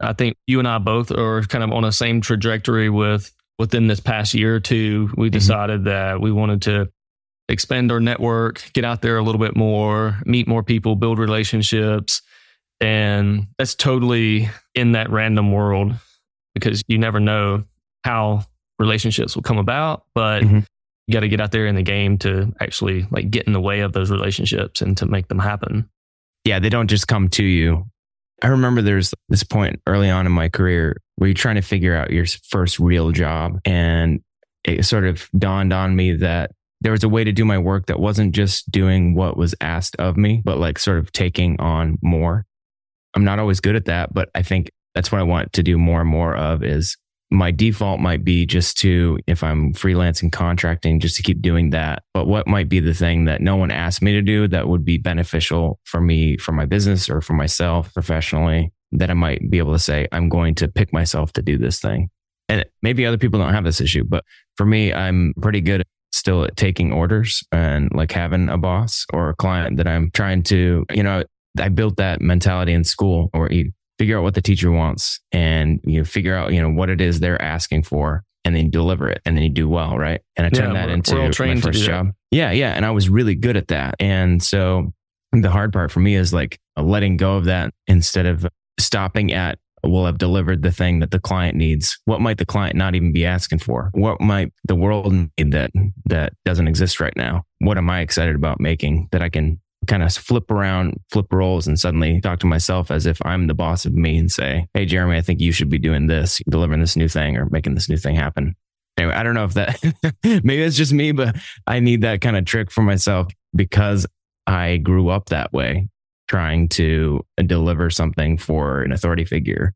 I 0.00 0.12
think 0.12 0.36
you 0.46 0.58
and 0.58 0.68
I 0.68 0.78
both 0.78 1.10
are 1.10 1.42
kind 1.42 1.64
of 1.64 1.72
on 1.72 1.82
the 1.82 1.90
same 1.90 2.20
trajectory 2.20 2.90
with 2.90 3.32
within 3.58 3.88
this 3.88 4.00
past 4.00 4.34
year 4.34 4.54
or 4.54 4.60
two, 4.60 5.10
we 5.16 5.30
decided 5.30 5.84
that 5.84 6.20
we 6.20 6.30
wanted 6.30 6.62
to 6.62 6.88
expand 7.48 7.90
our 7.90 7.98
network, 7.98 8.62
get 8.72 8.84
out 8.84 9.02
there 9.02 9.18
a 9.18 9.22
little 9.22 9.40
bit 9.40 9.56
more, 9.56 10.20
meet 10.24 10.46
more 10.46 10.62
people, 10.62 10.94
build 10.94 11.18
relationships. 11.18 12.22
And 12.80 13.48
that's 13.58 13.74
totally 13.74 14.48
in 14.74 14.92
that 14.92 15.10
random 15.10 15.50
world 15.50 15.94
because 16.54 16.82
you 16.86 16.98
never 16.98 17.18
know 17.18 17.64
how 18.04 18.44
relationships 18.78 19.34
will 19.34 19.42
come 19.42 19.58
about, 19.58 20.04
but 20.14 20.44
Mhm. 20.44 20.64
You 21.08 21.14
got 21.14 21.20
to 21.20 21.28
get 21.28 21.40
out 21.40 21.52
there 21.52 21.66
in 21.66 21.74
the 21.74 21.82
game 21.82 22.18
to 22.18 22.52
actually 22.60 23.08
like 23.10 23.30
get 23.30 23.46
in 23.46 23.54
the 23.54 23.60
way 23.60 23.80
of 23.80 23.94
those 23.94 24.10
relationships 24.10 24.82
and 24.82 24.96
to 24.98 25.06
make 25.06 25.28
them 25.28 25.38
happen. 25.38 25.88
yeah, 26.44 26.58
they 26.58 26.68
don't 26.68 26.88
just 26.88 27.08
come 27.08 27.28
to 27.30 27.44
you. 27.44 27.86
I 28.42 28.48
remember 28.48 28.82
there's 28.82 29.12
this 29.28 29.42
point 29.42 29.80
early 29.86 30.10
on 30.10 30.26
in 30.26 30.32
my 30.32 30.48
career 30.48 30.98
where 31.16 31.28
you're 31.28 31.34
trying 31.34 31.56
to 31.56 31.62
figure 31.62 31.96
out 31.96 32.10
your 32.10 32.26
first 32.50 32.78
real 32.78 33.10
job. 33.10 33.58
And 33.64 34.20
it 34.64 34.84
sort 34.84 35.04
of 35.04 35.28
dawned 35.36 35.72
on 35.72 35.96
me 35.96 36.12
that 36.12 36.52
there 36.80 36.92
was 36.92 37.02
a 37.02 37.08
way 37.08 37.24
to 37.24 37.32
do 37.32 37.44
my 37.44 37.58
work 37.58 37.86
that 37.86 37.98
wasn't 37.98 38.34
just 38.34 38.70
doing 38.70 39.14
what 39.14 39.36
was 39.36 39.54
asked 39.60 39.96
of 39.96 40.16
me, 40.16 40.42
but 40.44 40.58
like 40.58 40.78
sort 40.78 40.98
of 40.98 41.10
taking 41.10 41.58
on 41.58 41.98
more. 42.02 42.44
I'm 43.14 43.24
not 43.24 43.38
always 43.38 43.60
good 43.60 43.74
at 43.74 43.86
that, 43.86 44.12
but 44.14 44.28
I 44.34 44.42
think 44.42 44.70
that's 44.94 45.10
what 45.10 45.20
I 45.20 45.24
want 45.24 45.54
to 45.54 45.62
do 45.62 45.78
more 45.78 46.02
and 46.02 46.10
more 46.10 46.36
of 46.36 46.62
is 46.62 46.96
my 47.30 47.50
default 47.50 48.00
might 48.00 48.24
be 48.24 48.46
just 48.46 48.78
to, 48.78 49.18
if 49.26 49.42
I'm 49.42 49.72
freelancing 49.74 50.32
contracting, 50.32 50.98
just 50.98 51.16
to 51.16 51.22
keep 51.22 51.42
doing 51.42 51.70
that. 51.70 52.02
But 52.14 52.26
what 52.26 52.46
might 52.46 52.68
be 52.68 52.80
the 52.80 52.94
thing 52.94 53.26
that 53.26 53.42
no 53.42 53.56
one 53.56 53.70
asked 53.70 54.00
me 54.00 54.12
to 54.12 54.22
do 54.22 54.48
that 54.48 54.68
would 54.68 54.84
be 54.84 54.96
beneficial 54.96 55.78
for 55.84 56.00
me, 56.00 56.38
for 56.38 56.52
my 56.52 56.64
business 56.64 57.10
or 57.10 57.20
for 57.20 57.34
myself 57.34 57.92
professionally, 57.92 58.72
that 58.92 59.10
I 59.10 59.14
might 59.14 59.50
be 59.50 59.58
able 59.58 59.74
to 59.74 59.78
say, 59.78 60.08
I'm 60.10 60.28
going 60.28 60.54
to 60.56 60.68
pick 60.68 60.92
myself 60.92 61.32
to 61.34 61.42
do 61.42 61.58
this 61.58 61.80
thing. 61.80 62.08
And 62.48 62.64
maybe 62.82 63.04
other 63.04 63.18
people 63.18 63.38
don't 63.38 63.52
have 63.52 63.64
this 63.64 63.80
issue, 63.80 64.04
but 64.04 64.24
for 64.56 64.64
me, 64.64 64.92
I'm 64.92 65.34
pretty 65.42 65.60
good 65.60 65.82
still 66.12 66.44
at 66.44 66.56
taking 66.56 66.90
orders 66.90 67.42
and 67.52 67.90
like 67.92 68.12
having 68.12 68.48
a 68.48 68.56
boss 68.56 69.04
or 69.12 69.28
a 69.28 69.36
client 69.36 69.76
that 69.76 69.86
I'm 69.86 70.10
trying 70.12 70.42
to, 70.44 70.86
you 70.90 71.02
know, 71.02 71.24
I 71.58 71.68
built 71.68 71.96
that 71.96 72.22
mentality 72.22 72.72
in 72.72 72.84
school 72.84 73.28
or 73.34 73.48
you 73.50 73.72
figure 73.98 74.18
out 74.18 74.22
what 74.22 74.34
the 74.34 74.42
teacher 74.42 74.70
wants 74.70 75.20
and 75.32 75.80
you 75.84 75.98
know, 75.98 76.04
figure 76.04 76.34
out, 76.34 76.52
you 76.52 76.62
know, 76.62 76.70
what 76.70 76.88
it 76.88 77.00
is 77.00 77.20
they're 77.20 77.40
asking 77.42 77.82
for 77.82 78.24
and 78.44 78.54
then 78.54 78.70
deliver 78.70 79.08
it 79.08 79.20
and 79.24 79.36
then 79.36 79.42
you 79.42 79.50
do 79.50 79.68
well. 79.68 79.98
Right. 79.98 80.20
And 80.36 80.46
I 80.46 80.50
turned 80.50 80.74
Yeah, 80.74 80.86
that 80.86 80.92
into 80.92 81.16
my 81.16 81.60
first 81.60 81.82
job. 81.82 82.12
Yeah. 82.30 82.52
Yeah. 82.52 82.72
And 82.72 82.86
I 82.86 82.90
was 82.90 83.08
really 83.08 83.34
good 83.34 83.56
at 83.56 83.68
that. 83.68 83.96
And 83.98 84.42
so 84.42 84.92
the 85.32 85.50
hard 85.50 85.72
part 85.72 85.90
for 85.90 86.00
me 86.00 86.14
is 86.14 86.32
like 86.32 86.58
letting 86.76 87.16
go 87.16 87.36
of 87.36 87.44
that 87.46 87.74
instead 87.86 88.26
of 88.26 88.46
stopping 88.78 89.32
at 89.32 89.58
will 89.84 90.06
have 90.06 90.18
delivered 90.18 90.62
the 90.62 90.72
thing 90.72 91.00
that 91.00 91.10
the 91.10 91.20
client 91.20 91.56
needs. 91.56 91.98
What 92.04 92.20
might 92.20 92.38
the 92.38 92.46
client 92.46 92.76
not 92.76 92.94
even 92.94 93.12
be 93.12 93.24
asking 93.24 93.60
for? 93.60 93.90
What 93.92 94.20
might 94.20 94.52
the 94.64 94.74
world 94.74 95.12
need 95.12 95.52
that 95.52 95.70
that 96.06 96.32
doesn't 96.44 96.68
exist 96.68 97.00
right 97.00 97.16
now? 97.16 97.44
What 97.58 97.78
am 97.78 97.88
I 97.90 98.00
excited 98.00 98.34
about 98.34 98.60
making 98.60 99.08
that 99.12 99.22
I 99.22 99.28
can 99.28 99.60
kind 99.88 100.02
of 100.02 100.12
flip 100.12 100.50
around, 100.50 101.00
flip 101.10 101.32
roles, 101.32 101.66
and 101.66 101.78
suddenly 101.78 102.20
talk 102.20 102.38
to 102.40 102.46
myself 102.46 102.90
as 102.90 103.06
if 103.06 103.18
I'm 103.24 103.46
the 103.46 103.54
boss 103.54 103.84
of 103.84 103.94
me 103.94 104.18
and 104.18 104.30
say, 104.30 104.68
Hey, 104.74 104.84
Jeremy, 104.84 105.16
I 105.16 105.22
think 105.22 105.40
you 105.40 105.50
should 105.50 105.70
be 105.70 105.78
doing 105.78 106.06
this, 106.06 106.40
delivering 106.48 106.80
this 106.80 106.96
new 106.96 107.08
thing 107.08 107.36
or 107.36 107.46
making 107.50 107.74
this 107.74 107.88
new 107.88 107.96
thing 107.96 108.14
happen. 108.14 108.54
Anyway, 108.96 109.14
I 109.14 109.22
don't 109.22 109.34
know 109.34 109.44
if 109.44 109.54
that 109.54 109.80
maybe 110.24 110.62
it's 110.62 110.76
just 110.76 110.92
me, 110.92 111.12
but 111.12 111.36
I 111.66 111.80
need 111.80 112.02
that 112.02 112.20
kind 112.20 112.36
of 112.36 112.44
trick 112.44 112.70
for 112.70 112.82
myself 112.82 113.32
because 113.54 114.06
I 114.46 114.76
grew 114.76 115.08
up 115.08 115.26
that 115.26 115.52
way, 115.52 115.88
trying 116.28 116.68
to 116.70 117.24
deliver 117.46 117.90
something 117.90 118.38
for 118.38 118.82
an 118.82 118.92
authority 118.92 119.24
figure. 119.24 119.72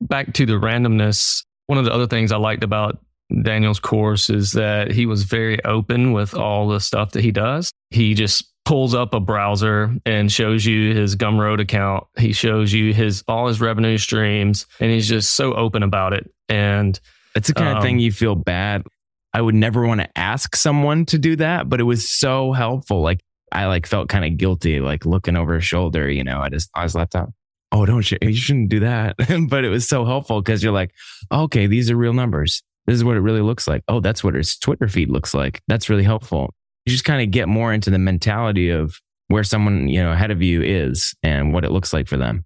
Back 0.00 0.32
to 0.34 0.46
the 0.46 0.54
randomness, 0.54 1.44
one 1.66 1.78
of 1.78 1.84
the 1.84 1.92
other 1.92 2.06
things 2.06 2.32
I 2.32 2.36
liked 2.36 2.64
about 2.64 2.98
Daniel's 3.42 3.80
course 3.80 4.30
is 4.30 4.52
that 4.52 4.92
he 4.92 5.06
was 5.06 5.24
very 5.24 5.62
open 5.64 6.12
with 6.12 6.34
all 6.34 6.68
the 6.68 6.80
stuff 6.80 7.12
that 7.12 7.24
he 7.24 7.32
does. 7.32 7.72
He 7.90 8.14
just 8.14 8.53
pulls 8.64 8.94
up 8.94 9.14
a 9.14 9.20
browser 9.20 9.94
and 10.06 10.30
shows 10.30 10.64
you 10.64 10.94
his 10.94 11.16
Gumroad 11.16 11.60
account. 11.60 12.04
He 12.16 12.32
shows 12.32 12.72
you 12.72 12.92
his 12.94 13.22
all 13.28 13.46
his 13.46 13.60
revenue 13.60 13.98
streams, 13.98 14.66
and 14.80 14.90
he's 14.90 15.08
just 15.08 15.34
so 15.34 15.54
open 15.54 15.82
about 15.82 16.12
it. 16.12 16.30
And 16.48 16.98
it's 17.34 17.48
the 17.48 17.54
kind 17.54 17.70
um, 17.70 17.76
of 17.76 17.82
thing 17.82 17.98
you 17.98 18.12
feel 18.12 18.34
bad. 18.34 18.84
I 19.32 19.40
would 19.40 19.54
never 19.54 19.86
want 19.86 20.00
to 20.00 20.18
ask 20.18 20.54
someone 20.54 21.06
to 21.06 21.18
do 21.18 21.36
that, 21.36 21.68
but 21.68 21.80
it 21.80 21.84
was 21.84 22.08
so 22.08 22.52
helpful. 22.52 23.02
Like 23.02 23.20
I 23.52 23.66
like 23.66 23.86
felt 23.86 24.08
kind 24.08 24.24
of 24.24 24.36
guilty, 24.36 24.80
like 24.80 25.04
looking 25.04 25.36
over 25.36 25.54
his 25.54 25.64
shoulder, 25.64 26.10
you 26.10 26.24
know, 26.24 26.40
I 26.40 26.48
just 26.48 26.70
I 26.74 26.82
was 26.82 26.94
left 26.94 27.14
out. 27.14 27.32
Oh, 27.72 27.84
don't 27.84 28.08
you? 28.08 28.18
You 28.22 28.34
shouldn't 28.34 28.68
do 28.68 28.80
that. 28.80 29.16
but 29.48 29.64
it 29.64 29.68
was 29.68 29.88
so 29.88 30.04
helpful 30.04 30.40
because 30.40 30.62
you're 30.62 30.72
like, 30.72 30.92
okay, 31.32 31.66
these 31.66 31.90
are 31.90 31.96
real 31.96 32.12
numbers. 32.12 32.62
This 32.86 32.94
is 32.94 33.04
what 33.04 33.16
it 33.16 33.20
really 33.20 33.40
looks 33.40 33.66
like. 33.66 33.82
Oh, 33.88 34.00
that's 34.00 34.22
what 34.22 34.34
his 34.34 34.56
Twitter 34.56 34.86
feed 34.88 35.10
looks 35.10 35.34
like. 35.34 35.60
That's 35.66 35.88
really 35.88 36.04
helpful. 36.04 36.54
You 36.86 36.92
just 36.92 37.04
kind 37.04 37.22
of 37.22 37.30
get 37.30 37.48
more 37.48 37.72
into 37.72 37.90
the 37.90 37.98
mentality 37.98 38.70
of 38.70 39.00
where 39.28 39.44
someone, 39.44 39.88
you 39.88 40.02
know, 40.02 40.12
ahead 40.12 40.30
of 40.30 40.42
you 40.42 40.62
is 40.62 41.14
and 41.22 41.52
what 41.52 41.64
it 41.64 41.70
looks 41.70 41.92
like 41.92 42.08
for 42.08 42.16
them. 42.16 42.44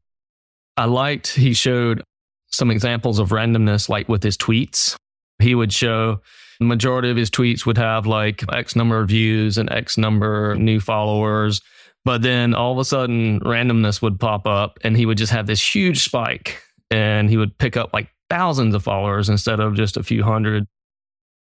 I 0.76 0.84
liked 0.84 1.28
he 1.28 1.54
showed 1.54 2.02
some 2.46 2.70
examples 2.70 3.18
of 3.18 3.30
randomness, 3.30 3.88
like 3.88 4.08
with 4.08 4.22
his 4.22 4.36
tweets. 4.36 4.96
He 5.40 5.54
would 5.54 5.72
show 5.72 6.20
the 6.58 6.66
majority 6.66 7.10
of 7.10 7.16
his 7.16 7.30
tweets 7.30 7.66
would 7.66 7.78
have 7.78 8.06
like 8.06 8.44
X 8.52 8.74
number 8.74 9.00
of 9.00 9.08
views 9.08 9.58
and 9.58 9.70
X 9.72 9.98
number 9.98 10.54
new 10.56 10.80
followers. 10.80 11.60
But 12.04 12.22
then 12.22 12.54
all 12.54 12.72
of 12.72 12.78
a 12.78 12.84
sudden, 12.84 13.40
randomness 13.40 14.00
would 14.02 14.18
pop 14.18 14.46
up 14.46 14.78
and 14.82 14.96
he 14.96 15.06
would 15.06 15.18
just 15.18 15.32
have 15.32 15.46
this 15.46 15.74
huge 15.74 16.04
spike 16.04 16.62
and 16.90 17.28
he 17.28 17.36
would 17.36 17.56
pick 17.58 17.76
up 17.76 17.90
like 17.92 18.08
thousands 18.30 18.74
of 18.74 18.82
followers 18.82 19.28
instead 19.28 19.60
of 19.60 19.74
just 19.74 19.96
a 19.96 20.02
few 20.02 20.22
hundred. 20.22 20.66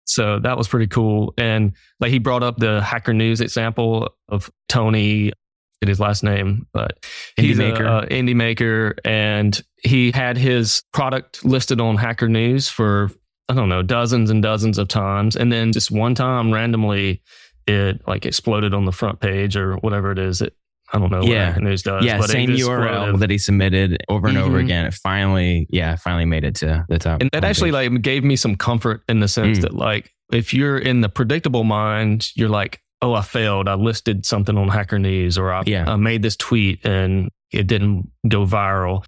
So 0.04 0.38
that 0.40 0.56
was 0.56 0.68
pretty 0.68 0.88
cool. 0.88 1.34
And 1.38 1.72
like 2.00 2.10
he 2.10 2.18
brought 2.18 2.42
up 2.42 2.58
the 2.58 2.82
Hacker 2.82 3.14
News 3.14 3.40
example 3.40 4.14
of 4.28 4.50
Tony, 4.68 5.32
his 5.80 6.00
last 6.00 6.22
name, 6.22 6.66
but 6.72 7.02
indie 7.38 7.42
he's 7.44 7.58
maker. 7.58 7.84
a, 7.84 7.98
a 7.98 8.06
indie 8.06 8.36
maker, 8.36 8.94
and 9.04 9.60
he 9.82 10.12
had 10.12 10.36
his 10.36 10.82
product 10.92 11.44
listed 11.44 11.80
on 11.80 11.96
Hacker 11.96 12.28
News 12.28 12.68
for 12.68 13.10
I 13.48 13.54
don't 13.54 13.68
know, 13.68 13.82
dozens 13.82 14.30
and 14.30 14.42
dozens 14.42 14.78
of 14.78 14.88
times. 14.88 15.36
And 15.36 15.52
then 15.52 15.72
just 15.72 15.90
one 15.90 16.14
time 16.14 16.52
randomly 16.52 17.22
it 17.66 18.00
like 18.06 18.24
exploded 18.24 18.74
on 18.74 18.84
the 18.84 18.92
front 18.92 19.20
page 19.20 19.56
or 19.56 19.76
whatever 19.76 20.10
it 20.12 20.18
is. 20.18 20.40
It 20.40 20.54
I 20.92 20.98
don't 20.98 21.10
know 21.10 21.22
yeah. 21.22 21.56
news 21.58 21.82
does. 21.82 22.04
Yeah, 22.04 22.18
but 22.18 22.28
same 22.28 22.50
URL 22.50 23.18
that 23.18 23.30
he 23.30 23.38
submitted 23.38 24.02
over 24.08 24.28
and 24.28 24.36
mm-hmm. 24.36 24.46
over 24.46 24.58
again. 24.58 24.84
It 24.84 24.94
finally, 24.94 25.66
yeah, 25.70 25.96
finally 25.96 26.26
made 26.26 26.44
it 26.44 26.56
to 26.56 26.84
the 26.88 26.98
top. 26.98 27.22
And 27.22 27.30
that 27.32 27.44
actually 27.44 27.72
page. 27.72 27.90
like 27.90 28.02
gave 28.02 28.24
me 28.24 28.36
some 28.36 28.56
comfort 28.56 29.02
in 29.08 29.20
the 29.20 29.28
sense 29.28 29.58
mm. 29.58 29.62
that 29.62 29.74
like 29.74 30.12
if 30.32 30.52
you're 30.52 30.78
in 30.78 31.00
the 31.00 31.08
predictable 31.08 31.64
mind, 31.64 32.28
you're 32.34 32.48
like, 32.48 32.80
oh, 33.00 33.14
I 33.14 33.22
failed. 33.22 33.68
I 33.68 33.74
listed 33.74 34.26
something 34.26 34.56
on 34.56 34.68
Hacker 34.68 34.98
News 34.98 35.38
or 35.38 35.52
I, 35.52 35.62
yeah. 35.66 35.90
I 35.90 35.96
made 35.96 36.22
this 36.22 36.36
tweet 36.36 36.84
and 36.84 37.30
it 37.50 37.66
didn't 37.66 38.10
go 38.28 38.46
viral. 38.46 39.04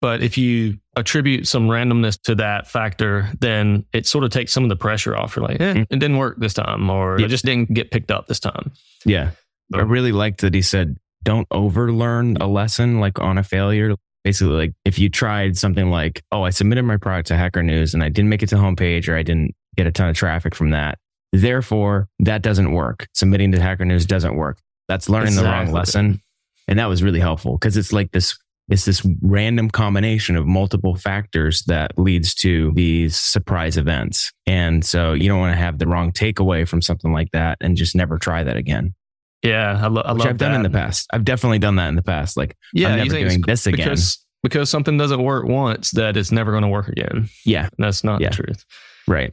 But 0.00 0.22
if 0.22 0.38
you 0.38 0.78
attribute 0.96 1.48
some 1.48 1.68
randomness 1.68 2.20
to 2.22 2.36
that 2.36 2.68
factor, 2.68 3.28
then 3.40 3.84
it 3.92 4.06
sort 4.06 4.24
of 4.24 4.30
takes 4.30 4.52
some 4.52 4.62
of 4.62 4.68
the 4.68 4.76
pressure 4.76 5.16
off. 5.16 5.34
You're 5.34 5.44
like, 5.44 5.60
eh, 5.60 5.74
mm-hmm. 5.74 5.82
it 5.82 5.98
didn't 5.98 6.18
work 6.18 6.38
this 6.38 6.54
time, 6.54 6.88
or 6.88 7.18
yeah. 7.18 7.26
it 7.26 7.28
just 7.28 7.44
didn't 7.44 7.72
get 7.72 7.90
picked 7.90 8.12
up 8.12 8.26
this 8.26 8.38
time. 8.38 8.72
Yeah. 9.04 9.30
I 9.74 9.80
really 9.80 10.12
liked 10.12 10.40
that 10.42 10.54
he 10.54 10.62
said, 10.62 10.96
don't 11.28 11.46
overlearn 11.50 12.38
a 12.38 12.46
lesson 12.46 13.00
like 13.00 13.20
on 13.20 13.36
a 13.36 13.42
failure. 13.42 13.94
Basically, 14.24 14.54
like 14.54 14.72
if 14.86 14.98
you 14.98 15.10
tried 15.10 15.58
something 15.58 15.90
like, 15.90 16.22
oh, 16.32 16.42
I 16.42 16.48
submitted 16.48 16.84
my 16.84 16.96
product 16.96 17.28
to 17.28 17.36
Hacker 17.36 17.62
News 17.62 17.92
and 17.92 18.02
I 18.02 18.08
didn't 18.08 18.30
make 18.30 18.42
it 18.42 18.48
to 18.48 18.54
the 18.54 18.62
homepage 18.62 19.10
or 19.10 19.14
I 19.14 19.22
didn't 19.22 19.54
get 19.76 19.86
a 19.86 19.92
ton 19.92 20.08
of 20.08 20.16
traffic 20.16 20.54
from 20.54 20.70
that. 20.70 20.98
Therefore, 21.34 22.08
that 22.20 22.40
doesn't 22.40 22.72
work. 22.72 23.08
Submitting 23.12 23.52
to 23.52 23.60
Hacker 23.60 23.84
News 23.84 24.06
doesn't 24.06 24.36
work. 24.36 24.58
That's 24.88 25.10
learning 25.10 25.34
exactly. 25.34 25.50
the 25.50 25.52
wrong 25.52 25.72
lesson. 25.72 26.22
And 26.66 26.78
that 26.78 26.86
was 26.86 27.02
really 27.02 27.20
helpful 27.20 27.58
because 27.58 27.76
it's 27.76 27.92
like 27.92 28.10
this 28.12 28.38
it's 28.70 28.86
this 28.86 29.06
random 29.20 29.68
combination 29.68 30.34
of 30.34 30.46
multiple 30.46 30.94
factors 30.94 31.62
that 31.64 31.98
leads 31.98 32.34
to 32.36 32.72
these 32.74 33.16
surprise 33.16 33.76
events. 33.76 34.32
And 34.46 34.82
so 34.82 35.12
you 35.12 35.28
don't 35.28 35.40
want 35.40 35.52
to 35.52 35.58
have 35.58 35.78
the 35.78 35.86
wrong 35.86 36.10
takeaway 36.10 36.66
from 36.66 36.80
something 36.80 37.12
like 37.12 37.30
that 37.32 37.58
and 37.60 37.76
just 37.76 37.94
never 37.94 38.16
try 38.16 38.44
that 38.44 38.56
again. 38.56 38.94
Yeah, 39.42 39.78
I, 39.80 39.86
lo- 39.86 40.02
I 40.04 40.12
love 40.12 40.26
I've 40.26 40.36
done 40.36 40.54
in 40.54 40.62
the 40.62 40.70
past. 40.70 41.06
I've 41.12 41.24
definitely 41.24 41.58
done 41.58 41.76
that 41.76 41.88
in 41.88 41.96
the 41.96 42.02
past. 42.02 42.36
Like, 42.36 42.56
yeah, 42.72 42.88
I'm 42.88 42.98
never 42.98 43.10
doing 43.10 43.40
this 43.42 43.66
again. 43.66 43.84
Because, 43.84 44.24
because 44.42 44.70
something 44.70 44.98
doesn't 44.98 45.22
work 45.22 45.46
once, 45.46 45.92
that 45.92 46.16
it's 46.16 46.32
never 46.32 46.50
going 46.50 46.62
to 46.62 46.68
work 46.68 46.88
again. 46.88 47.28
Yeah. 47.44 47.68
That's 47.78 48.02
not 48.02 48.20
yeah. 48.20 48.30
the 48.30 48.34
truth. 48.34 48.64
Right. 49.06 49.32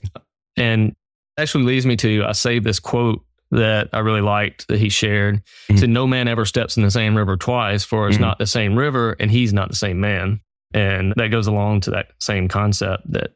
And 0.58 0.96
actually 1.38 1.64
leads 1.66 1.86
me 1.86 1.96
to 1.98 2.24
I 2.26 2.32
saved 2.34 2.66
this 2.66 2.80
quote 2.80 3.22
that 3.52 3.90
I 3.94 4.00
really 4.00 4.22
liked 4.22 4.68
that 4.68 4.80
he 4.80 4.90
shared. 4.90 5.36
Mm-hmm. 5.36 5.74
He 5.74 5.80
said, 5.80 5.90
No 5.90 6.08
man 6.08 6.28
ever 6.28 6.46
steps 6.46 6.78
in 6.78 6.84
the 6.84 6.92
same 6.92 7.16
river 7.16 7.38
twice, 7.38 7.84
for 7.84 8.08
it's 8.08 8.16
mm-hmm. 8.16 8.26
not 8.26 8.40
the 8.40 8.48
same 8.48 8.78
river 8.78 9.16
and 9.20 9.32
he's 9.32 9.54
not 9.54 9.70
the 9.70 9.76
same 9.76 10.00
man. 10.00 10.42
And 10.74 11.14
that 11.18 11.28
goes 11.28 11.48
along 11.48 11.82
to 11.82 11.92
that 11.92 12.08
same 12.20 12.48
concept 12.48 13.12
that 13.12 13.32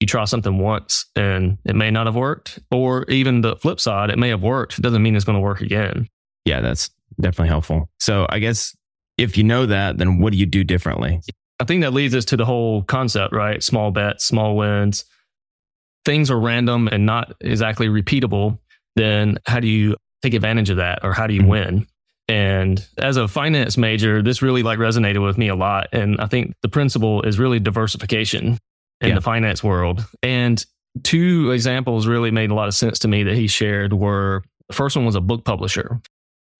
you 0.00 0.06
try 0.06 0.24
something 0.24 0.58
once 0.58 1.06
and 1.16 1.58
it 1.64 1.76
may 1.76 1.90
not 1.90 2.06
have 2.06 2.16
worked, 2.16 2.58
or 2.70 3.04
even 3.04 3.40
the 3.40 3.56
flip 3.56 3.80
side, 3.80 4.10
it 4.10 4.18
may 4.18 4.28
have 4.28 4.42
worked. 4.42 4.78
It 4.78 4.82
doesn't 4.82 5.02
mean 5.02 5.16
it's 5.16 5.24
going 5.24 5.36
to 5.36 5.42
work 5.42 5.60
again. 5.60 6.08
Yeah, 6.44 6.60
that's 6.60 6.90
definitely 7.20 7.48
helpful. 7.48 7.88
So 8.00 8.26
I 8.28 8.38
guess 8.38 8.76
if 9.16 9.38
you 9.38 9.44
know 9.44 9.66
that, 9.66 9.98
then 9.98 10.18
what 10.18 10.32
do 10.32 10.38
you 10.38 10.46
do 10.46 10.64
differently? 10.64 11.20
I 11.60 11.64
think 11.64 11.82
that 11.82 11.92
leads 11.92 12.14
us 12.14 12.24
to 12.26 12.36
the 12.36 12.44
whole 12.44 12.82
concept, 12.82 13.32
right? 13.32 13.62
Small 13.62 13.92
bets, 13.92 14.24
small 14.24 14.56
wins. 14.56 15.04
Things 16.04 16.30
are 16.30 16.38
random 16.38 16.88
and 16.88 17.06
not 17.06 17.32
exactly 17.40 17.86
repeatable 17.86 18.58
then 18.96 19.38
how 19.46 19.60
do 19.60 19.68
you 19.68 19.96
take 20.22 20.34
advantage 20.34 20.70
of 20.70 20.78
that 20.78 21.00
or 21.02 21.12
how 21.12 21.26
do 21.26 21.34
you 21.34 21.40
mm-hmm. 21.40 21.50
win? 21.50 21.86
And 22.26 22.86
as 22.96 23.16
a 23.16 23.28
finance 23.28 23.76
major, 23.76 24.22
this 24.22 24.40
really 24.40 24.62
like 24.62 24.78
resonated 24.78 25.24
with 25.24 25.36
me 25.36 25.48
a 25.48 25.54
lot. 25.54 25.88
And 25.92 26.18
I 26.20 26.26
think 26.26 26.54
the 26.62 26.68
principle 26.68 27.22
is 27.22 27.38
really 27.38 27.60
diversification 27.60 28.58
in 29.00 29.10
yeah. 29.10 29.14
the 29.14 29.20
finance 29.20 29.62
world. 29.62 30.04
And 30.22 30.64
two 31.02 31.50
examples 31.50 32.06
really 32.06 32.30
made 32.30 32.50
a 32.50 32.54
lot 32.54 32.68
of 32.68 32.74
sense 32.74 32.98
to 33.00 33.08
me 33.08 33.24
that 33.24 33.36
he 33.36 33.46
shared 33.46 33.92
were 33.92 34.42
the 34.68 34.74
first 34.74 34.96
one 34.96 35.04
was 35.04 35.14
a 35.14 35.20
book 35.20 35.44
publisher. 35.44 36.00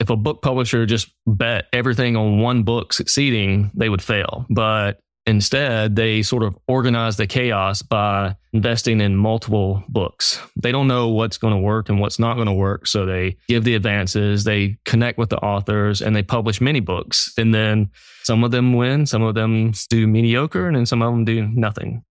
If 0.01 0.11
a 0.11 0.17
book 0.17 0.43
publisher 0.43 0.87
just 0.87 1.13
bet 1.27 1.67
everything 1.73 2.17
on 2.17 2.41
one 2.41 2.65
book 2.65 2.93
succeeding, 2.93 3.71
they 3.75 3.89
would 3.89 4.03
fail. 4.03 4.45
But 4.51 4.99
Instead, 5.27 5.97
they 5.97 6.23
sort 6.23 6.43
of 6.43 6.57
organize 6.69 7.17
the 7.17 7.27
chaos 7.27 7.81
by 7.81 8.37
investing 8.53 9.01
in 9.01 9.17
multiple 9.17 9.83
books. 9.89 10.39
They 10.63 10.71
don't 10.71 10.87
know 10.87 11.09
what's 11.09 11.39
going 11.39 11.55
to 11.55 11.61
work 11.61 11.89
and 11.89 11.99
what's 11.99 12.19
not 12.19 12.35
going 12.35 12.47
to 12.47 12.53
work. 12.53 12.87
So 12.87 13.07
they 13.07 13.39
give 13.49 13.65
the 13.65 13.75
advances, 13.75 14.45
they 14.45 14.77
connect 14.85 15.17
with 15.17 15.31
the 15.31 15.39
authors, 15.39 16.03
and 16.03 16.15
they 16.15 16.23
publish 16.23 16.61
many 16.61 16.81
books. 16.81 17.33
And 17.39 17.55
then 17.55 17.91
some 18.25 18.45
of 18.45 18.51
them 18.51 18.75
win, 18.75 19.07
some 19.07 19.23
of 19.23 19.35
them 19.35 19.73
do 19.89 20.07
mediocre, 20.07 20.67
and 20.67 20.77
then 20.77 20.87
some 20.87 21.01
of 21.01 21.11
them 21.11 21.25
do 21.25 21.47
nothing. 21.47 22.05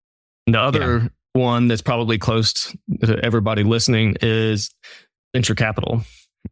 And 0.47 0.55
the 0.55 0.59
other 0.59 0.99
yeah. 0.99 1.07
one 1.33 1.67
that's 1.67 1.81
probably 1.81 2.17
close 2.17 2.75
to 3.03 3.19
everybody 3.23 3.63
listening 3.63 4.17
is 4.21 4.69
venture 5.33 5.55
capital. 5.55 6.01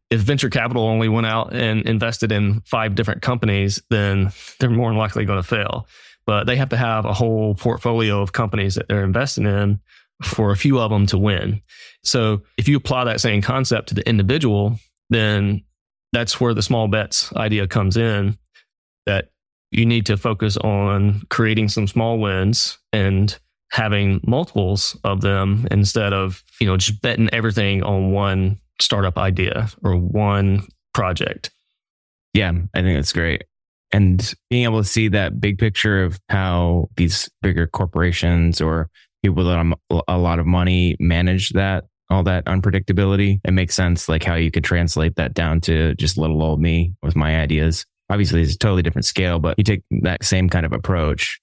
If 0.10 0.22
venture 0.22 0.50
capital 0.50 0.84
only 0.84 1.10
went 1.10 1.28
out 1.28 1.54
and 1.54 1.86
invested 1.86 2.32
in 2.32 2.62
five 2.62 2.96
different 2.96 3.22
companies, 3.22 3.82
then 3.90 4.32
they're 4.60 4.70
more 4.70 4.90
than 4.90 4.98
likely 4.98 5.26
going 5.26 5.42
to 5.42 5.48
fail 5.48 5.88
but 6.26 6.46
they 6.46 6.56
have 6.56 6.70
to 6.70 6.78
have 6.78 7.06
a 7.06 7.14
whole 7.14 7.56
portfolio 7.56 8.22
of 8.22 8.32
companies 8.32 8.76
that 8.76 8.88
they're 8.88 9.04
investing 9.04 9.46
in 9.46 9.80
for 10.24 10.52
a 10.52 10.58
few 10.58 10.80
of 10.80 10.92
them 10.92 11.06
to 11.08 11.18
win. 11.18 11.62
So 12.04 12.44
if 12.58 12.68
you 12.68 12.78
apply 12.78 13.06
that 13.06 13.22
same 13.22 13.42
concept 13.42 13.90
to 13.90 13.96
the 13.96 14.08
individual, 14.08 14.80
then 15.10 15.64
that's 16.14 16.40
where 16.40 16.54
the 16.54 16.62
small 16.62 16.88
bets 16.88 17.34
idea 17.34 17.68
comes 17.68 17.98
in 17.98 18.38
that 19.06 19.30
you 19.72 19.86
need 19.86 20.06
to 20.08 20.18
focus 20.18 20.58
on 20.58 21.24
creating 21.30 21.70
some 21.70 21.88
small 21.88 22.20
wins 22.20 22.78
and 22.94 23.38
having 23.72 24.20
multiples 24.26 24.98
of 25.04 25.22
them 25.22 25.68
instead 25.72 26.14
of, 26.14 26.44
you 26.60 26.68
know, 26.68 26.78
just 26.78 27.02
betting 27.02 27.30
everything 27.34 27.84
on 27.84 28.12
one 28.12 28.60
startup 28.80 29.18
idea 29.18 29.70
or 29.84 29.96
one 29.96 30.68
project. 30.94 31.52
Yeah, 32.34 32.52
I 32.74 32.82
think 32.82 32.98
that's 32.98 33.14
great. 33.14 33.44
And 33.94 34.34
being 34.50 34.64
able 34.64 34.82
to 34.82 34.88
see 34.88 35.10
that 35.10 35.42
big 35.42 35.58
picture 35.58 36.04
of 36.04 36.20
how 36.30 36.88
these 36.96 37.30
bigger 37.42 37.68
corporations 37.68 38.62
or 38.62 38.90
people 39.24 39.44
that 39.44 39.58
have 39.58 40.02
a 40.08 40.18
lot 40.18 40.40
of 40.40 40.46
money 40.46 40.96
manage 41.00 41.50
that, 41.50 41.86
all 42.10 42.24
that 42.24 42.46
unpredictability, 42.46 43.40
it 43.44 43.52
makes 43.52 43.76
sense 43.76 44.08
like 44.08 44.24
how 44.24 44.36
you 44.36 44.50
could 44.50 44.64
translate 44.64 45.16
that 45.16 45.34
down 45.34 45.60
to 45.62 45.94
just 45.96 46.18
little 46.18 46.42
old 46.42 46.62
me 46.62 46.94
with 47.04 47.16
my 47.16 47.40
ideas. 47.40 47.86
Obviously, 48.10 48.42
it's 48.42 48.56
a 48.56 48.58
totally 48.58 48.82
different 48.82 49.06
scale, 49.06 49.40
but 49.40 49.58
you 49.58 49.64
take 49.64 49.84
that 50.02 50.24
same 50.24 50.50
kind 50.50 50.66
of 50.66 50.74
approach, 50.74 51.40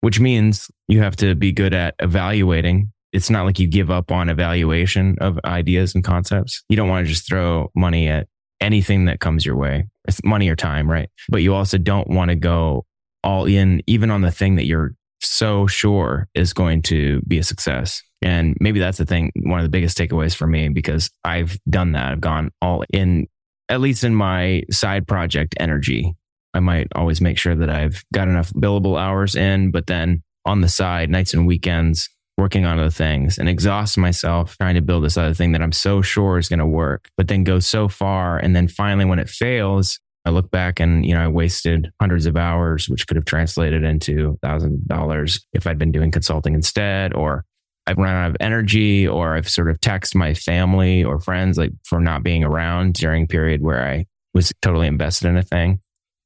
which 0.00 0.20
means 0.20 0.70
you 0.86 1.00
have 1.00 1.16
to 1.16 1.34
be 1.34 1.52
good 1.52 1.74
at 1.74 1.94
evaluating. 1.98 2.92
It's 3.12 3.30
not 3.30 3.44
like 3.44 3.58
you 3.58 3.66
give 3.66 3.90
up 3.90 4.12
on 4.12 4.28
evaluation 4.28 5.16
of 5.20 5.38
ideas 5.44 5.94
and 5.94 6.04
concepts. 6.04 6.62
You 6.68 6.76
don't 6.76 6.88
want 6.88 7.06
to 7.06 7.12
just 7.12 7.26
throw 7.26 7.70
money 7.74 8.08
at 8.08 8.28
anything 8.60 9.06
that 9.06 9.20
comes 9.20 9.46
your 9.46 9.56
way. 9.56 9.86
It's 10.06 10.22
money 10.24 10.48
or 10.48 10.56
time, 10.56 10.90
right? 10.90 11.08
But 11.28 11.42
you 11.42 11.54
also 11.54 11.78
don't 11.78 12.08
want 12.08 12.30
to 12.30 12.34
go 12.34 12.84
all 13.24 13.46
in, 13.46 13.82
even 13.86 14.10
on 14.10 14.22
the 14.22 14.30
thing 14.30 14.56
that 14.56 14.66
you're 14.66 14.94
so 15.20 15.66
sure 15.66 16.28
is 16.34 16.52
going 16.52 16.82
to 16.82 17.20
be 17.22 17.38
a 17.38 17.42
success. 17.42 18.02
And 18.20 18.56
maybe 18.60 18.80
that's 18.80 18.98
the 18.98 19.06
thing, 19.06 19.32
one 19.36 19.58
of 19.58 19.64
the 19.64 19.70
biggest 19.70 19.96
takeaways 19.96 20.34
for 20.34 20.46
me, 20.46 20.68
because 20.68 21.10
I've 21.24 21.58
done 21.68 21.92
that. 21.92 22.12
I've 22.12 22.20
gone 22.20 22.50
all 22.60 22.84
in, 22.92 23.26
at 23.68 23.80
least 23.80 24.04
in 24.04 24.14
my 24.14 24.62
side 24.70 25.06
project 25.06 25.54
energy. 25.58 26.14
I 26.58 26.60
might 26.60 26.88
always 26.96 27.20
make 27.20 27.38
sure 27.38 27.54
that 27.54 27.70
I've 27.70 28.04
got 28.12 28.26
enough 28.26 28.52
billable 28.52 29.00
hours 29.00 29.36
in, 29.36 29.70
but 29.70 29.86
then 29.86 30.24
on 30.44 30.60
the 30.60 30.68
side, 30.68 31.08
nights 31.08 31.32
and 31.32 31.46
weekends, 31.46 32.10
working 32.36 32.64
on 32.64 32.80
other 32.80 32.90
things 32.90 33.38
and 33.38 33.48
exhaust 33.48 33.96
myself 33.96 34.56
trying 34.58 34.74
to 34.74 34.80
build 34.80 35.04
this 35.04 35.16
other 35.16 35.34
thing 35.34 35.52
that 35.52 35.62
I'm 35.62 35.72
so 35.72 36.02
sure 36.02 36.36
is 36.36 36.48
going 36.48 36.58
to 36.58 36.66
work, 36.66 37.08
but 37.16 37.28
then 37.28 37.44
go 37.44 37.60
so 37.60 37.86
far. 37.86 38.38
And 38.38 38.56
then 38.56 38.66
finally, 38.66 39.04
when 39.04 39.20
it 39.20 39.28
fails, 39.28 40.00
I 40.24 40.30
look 40.30 40.50
back 40.50 40.80
and, 40.80 41.06
you 41.06 41.14
know, 41.14 41.20
I 41.20 41.28
wasted 41.28 41.90
hundreds 42.00 42.26
of 42.26 42.36
hours, 42.36 42.88
which 42.88 43.06
could 43.06 43.16
have 43.16 43.24
translated 43.24 43.84
into 43.84 44.36
$1,000 44.44 45.40
if 45.52 45.66
I'd 45.66 45.78
been 45.78 45.92
doing 45.92 46.10
consulting 46.10 46.54
instead, 46.54 47.14
or 47.14 47.44
I've 47.86 47.98
run 47.98 48.16
out 48.16 48.30
of 48.30 48.36
energy, 48.40 49.06
or 49.06 49.36
I've 49.36 49.48
sort 49.48 49.70
of 49.70 49.80
texted 49.80 50.16
my 50.16 50.34
family 50.34 51.04
or 51.04 51.20
friends 51.20 51.56
like 51.56 51.70
for 51.84 52.00
not 52.00 52.24
being 52.24 52.42
around 52.42 52.94
during 52.94 53.24
a 53.24 53.28
period 53.28 53.62
where 53.62 53.86
I 53.86 54.06
was 54.34 54.52
totally 54.60 54.88
invested 54.88 55.28
in 55.28 55.36
a 55.36 55.42
thing. 55.44 55.80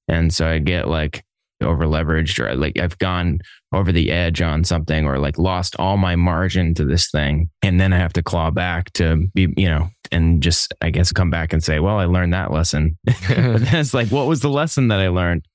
And 0.08 0.32
so 0.32 0.46
I 0.48 0.58
get 0.58 0.88
like 0.88 1.24
over 1.62 1.84
leveraged 1.84 2.38
or 2.38 2.54
like 2.54 2.78
I've 2.78 2.98
gone 2.98 3.38
over 3.72 3.92
the 3.92 4.10
edge 4.10 4.42
on 4.42 4.64
something 4.64 5.06
or 5.06 5.18
like 5.18 5.38
lost 5.38 5.76
all 5.78 5.96
my 5.96 6.16
margin 6.16 6.74
to 6.74 6.84
this 6.84 7.10
thing. 7.10 7.50
And 7.62 7.80
then 7.80 7.92
I 7.92 7.98
have 7.98 8.12
to 8.14 8.22
claw 8.22 8.50
back 8.50 8.92
to 8.94 9.28
be, 9.34 9.48
you 9.56 9.68
know, 9.68 9.88
and 10.10 10.42
just, 10.42 10.74
I 10.82 10.90
guess, 10.90 11.12
come 11.12 11.30
back 11.30 11.52
and 11.52 11.62
say, 11.62 11.80
well, 11.80 11.98
I 11.98 12.04
learned 12.04 12.34
that 12.34 12.50
lesson. 12.50 12.98
but 13.04 13.16
it's 13.28 13.94
like, 13.94 14.08
what 14.08 14.26
was 14.26 14.40
the 14.40 14.50
lesson 14.50 14.88
that 14.88 15.00
I 15.00 15.08
learned? 15.08 15.46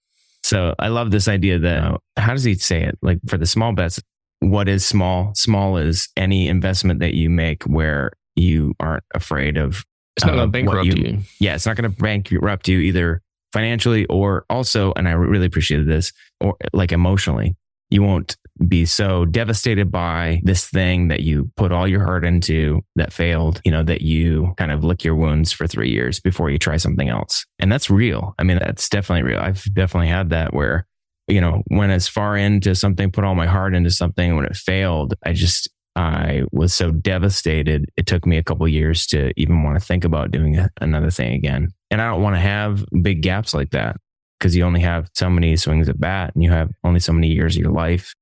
So 0.43 0.73
I 0.79 0.87
love 0.87 1.11
this 1.11 1.27
idea 1.27 1.59
that, 1.59 1.83
uh, 1.83 1.97
how 2.15 2.33
does 2.33 2.43
he 2.43 2.55
say 2.55 2.83
it? 2.83 2.97
Like 3.01 3.19
for 3.27 3.37
the 3.37 3.45
small 3.45 3.73
bets, 3.73 4.01
what 4.39 4.69
is 4.69 4.85
small? 4.85 5.33
Small 5.35 5.77
is 5.77 6.09
any 6.15 6.47
investment 6.47 6.99
that 7.01 7.13
you 7.13 7.29
make 7.29 7.63
where 7.63 8.13
you 8.35 8.75
aren't 8.79 9.03
afraid 9.13 9.57
of. 9.57 9.83
It's 10.15 10.25
not 10.25 10.33
uh, 10.33 10.37
going 10.37 10.47
to 10.47 10.51
bankrupt 10.51 10.85
you, 10.85 10.93
you. 10.93 11.19
Yeah, 11.39 11.55
it's 11.55 11.65
not 11.65 11.75
going 11.75 11.91
to 11.91 11.97
bankrupt 12.01 12.67
you 12.67 12.79
either 12.79 13.21
financially 13.53 14.05
or 14.05 14.45
also, 14.49 14.93
and 14.95 15.07
I 15.07 15.11
really 15.11 15.45
appreciated 15.45 15.87
this, 15.87 16.11
or 16.41 16.55
like 16.73 16.91
emotionally. 16.91 17.55
You 17.89 18.03
won't 18.03 18.35
be 18.67 18.85
so 18.85 19.23
devastated 19.23 19.91
by 19.91 20.41
this 20.43 20.67
thing 20.67 21.07
that 21.07 21.21
you 21.21 21.49
put 21.55 21.71
all 21.71 21.87
your 21.87 22.03
heart 22.03 22.25
into 22.25 22.81
that 22.97 23.13
failed, 23.13 23.61
you 23.63 23.71
know, 23.71 23.83
that 23.83 24.01
you 24.01 24.53
kind 24.57 24.71
of 24.71 24.83
lick 24.83 25.05
your 25.05 25.15
wounds 25.15 25.53
for 25.53 25.67
three 25.67 25.89
years 25.89 26.19
before 26.19 26.49
you 26.49 26.57
try 26.57 26.75
something 26.75 27.07
else. 27.07 27.45
And 27.59 27.71
that's 27.71 27.89
real. 27.89 28.35
I 28.39 28.43
mean, 28.43 28.59
that's 28.59 28.89
definitely 28.89 29.31
real. 29.31 29.39
I've 29.39 29.63
definitely 29.73 30.09
had 30.09 30.31
that 30.31 30.53
where, 30.53 30.85
you 31.29 31.39
know, 31.39 31.63
went 31.69 31.93
as 31.93 32.09
far 32.09 32.35
into 32.35 32.75
something, 32.75 33.11
put 33.11 33.23
all 33.23 33.35
my 33.35 33.45
heart 33.45 33.73
into 33.73 33.91
something. 33.91 34.35
When 34.35 34.45
it 34.45 34.57
failed, 34.57 35.13
I 35.25 35.31
just, 35.31 35.69
I 35.95 36.43
was 36.51 36.73
so 36.73 36.91
devastated. 36.91 37.85
It 37.95 38.05
took 38.05 38.25
me 38.25 38.37
a 38.37 38.43
couple 38.43 38.67
years 38.67 39.05
to 39.07 39.31
even 39.37 39.63
want 39.63 39.79
to 39.79 39.85
think 39.85 40.03
about 40.03 40.31
doing 40.31 40.59
another 40.81 41.09
thing 41.09 41.35
again. 41.35 41.69
And 41.89 42.01
I 42.01 42.09
don't 42.09 42.21
want 42.21 42.35
to 42.35 42.41
have 42.41 42.85
big 43.01 43.21
gaps 43.21 43.53
like 43.53 43.71
that 43.71 43.97
because 44.39 44.55
you 44.55 44.63
only 44.63 44.81
have 44.81 45.09
so 45.13 45.29
many 45.29 45.55
swings 45.55 45.89
at 45.89 45.99
bat 45.99 46.33
and 46.35 46.43
you 46.43 46.51
have 46.51 46.71
only 46.83 46.99
so 46.99 47.13
many 47.13 47.27
years 47.27 47.55
of 47.55 47.61
your 47.61 47.71
life. 47.71 48.13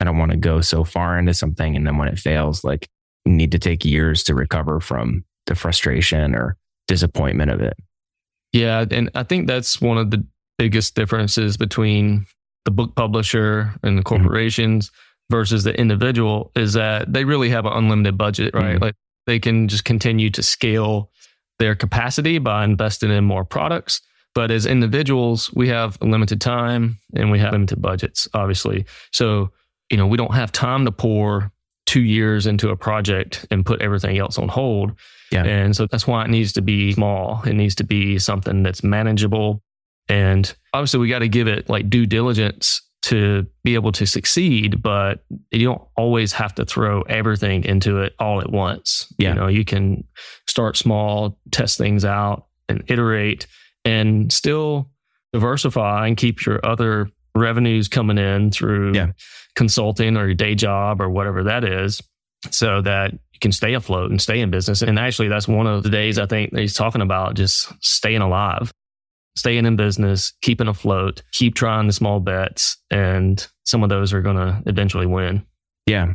I 0.00 0.04
don't 0.04 0.18
want 0.18 0.30
to 0.30 0.36
go 0.36 0.60
so 0.60 0.84
far 0.84 1.18
into 1.18 1.34
something 1.34 1.76
and 1.76 1.86
then 1.86 1.98
when 1.98 2.08
it 2.08 2.18
fails, 2.18 2.62
like 2.64 2.88
you 3.24 3.32
need 3.32 3.52
to 3.52 3.58
take 3.58 3.84
years 3.84 4.22
to 4.24 4.34
recover 4.34 4.80
from 4.80 5.24
the 5.46 5.54
frustration 5.54 6.34
or 6.34 6.56
disappointment 6.86 7.50
of 7.50 7.60
it. 7.60 7.74
Yeah. 8.52 8.84
And 8.90 9.10
I 9.14 9.24
think 9.24 9.46
that's 9.46 9.80
one 9.80 9.98
of 9.98 10.10
the 10.10 10.24
biggest 10.56 10.94
differences 10.94 11.56
between 11.56 12.26
the 12.64 12.70
book 12.70 12.94
publisher 12.94 13.74
and 13.82 13.98
the 13.98 14.02
mm-hmm. 14.02 14.22
corporations 14.22 14.88
mm-hmm. 14.88 15.36
versus 15.36 15.64
the 15.64 15.78
individual 15.78 16.52
is 16.54 16.74
that 16.74 17.12
they 17.12 17.24
really 17.24 17.50
have 17.50 17.66
an 17.66 17.72
unlimited 17.72 18.16
budget, 18.16 18.54
right? 18.54 18.74
Mm-hmm. 18.74 18.84
Like 18.84 18.94
they 19.26 19.38
can 19.38 19.68
just 19.68 19.84
continue 19.84 20.30
to 20.30 20.42
scale 20.42 21.10
their 21.58 21.74
capacity 21.74 22.38
by 22.38 22.64
investing 22.64 23.10
in 23.10 23.24
more 23.24 23.44
products. 23.44 24.00
But 24.34 24.50
as 24.50 24.66
individuals, 24.66 25.52
we 25.52 25.68
have 25.68 25.98
limited 26.00 26.40
time 26.40 26.98
and 27.14 27.30
we 27.30 27.38
have 27.40 27.52
limited 27.52 27.82
budgets, 27.82 28.28
obviously. 28.34 28.84
So, 29.12 29.50
you 29.90 29.96
know, 29.96 30.06
we 30.06 30.16
don't 30.16 30.34
have 30.34 30.52
time 30.52 30.84
to 30.84 30.92
pour 30.92 31.50
two 31.86 32.02
years 32.02 32.46
into 32.46 32.68
a 32.68 32.76
project 32.76 33.46
and 33.50 33.64
put 33.64 33.80
everything 33.80 34.18
else 34.18 34.38
on 34.38 34.48
hold. 34.48 34.92
Yeah. 35.32 35.44
And 35.44 35.74
so 35.74 35.86
that's 35.90 36.06
why 36.06 36.24
it 36.24 36.30
needs 36.30 36.52
to 36.52 36.62
be 36.62 36.92
small. 36.92 37.42
It 37.44 37.54
needs 37.54 37.74
to 37.76 37.84
be 37.84 38.18
something 38.18 38.62
that's 38.62 38.84
manageable. 38.84 39.62
And 40.08 40.54
obviously, 40.72 41.00
we 41.00 41.08
got 41.08 41.20
to 41.20 41.28
give 41.28 41.48
it 41.48 41.68
like 41.68 41.90
due 41.90 42.06
diligence 42.06 42.82
to 43.02 43.46
be 43.64 43.74
able 43.74 43.92
to 43.92 44.06
succeed, 44.06 44.82
but 44.82 45.24
you 45.50 45.66
don't 45.66 45.82
always 45.96 46.32
have 46.32 46.54
to 46.56 46.64
throw 46.64 47.02
everything 47.02 47.64
into 47.64 48.00
it 48.00 48.14
all 48.18 48.40
at 48.40 48.50
once. 48.50 49.12
Yeah. 49.18 49.30
You 49.30 49.34
know, 49.34 49.46
you 49.46 49.64
can 49.64 50.04
start 50.46 50.76
small, 50.76 51.38
test 51.52 51.78
things 51.78 52.04
out 52.04 52.46
and 52.68 52.82
iterate 52.88 53.46
and 53.84 54.32
still 54.32 54.90
diversify 55.32 56.06
and 56.06 56.16
keep 56.16 56.44
your 56.44 56.64
other 56.66 57.08
revenues 57.34 57.88
coming 57.88 58.18
in 58.18 58.50
through 58.50 58.94
yeah. 58.94 59.12
consulting 59.54 60.16
or 60.16 60.26
your 60.26 60.34
day 60.34 60.54
job 60.54 61.00
or 61.00 61.08
whatever 61.08 61.44
that 61.44 61.64
is 61.64 62.02
so 62.50 62.82
that 62.82 63.12
you 63.12 63.38
can 63.40 63.52
stay 63.52 63.74
afloat 63.74 64.10
and 64.10 64.20
stay 64.20 64.40
in 64.40 64.50
business. 64.50 64.82
And 64.82 64.98
actually, 64.98 65.28
that's 65.28 65.46
one 65.46 65.66
of 65.66 65.82
the 65.82 65.90
days 65.90 66.18
I 66.18 66.26
think 66.26 66.54
he's 66.54 66.74
talking 66.74 67.02
about 67.02 67.34
just 67.34 67.72
staying 67.80 68.22
alive 68.22 68.72
staying 69.38 69.66
in 69.66 69.76
business, 69.76 70.32
keeping 70.42 70.68
afloat, 70.68 71.22
keep 71.32 71.54
trying 71.54 71.86
the 71.86 71.92
small 71.92 72.20
bets, 72.20 72.76
and 72.90 73.46
some 73.64 73.82
of 73.82 73.88
those 73.88 74.12
are 74.12 74.22
going 74.22 74.36
to 74.36 74.62
eventually 74.66 75.06
win. 75.06 75.44
Yeah. 75.86 76.12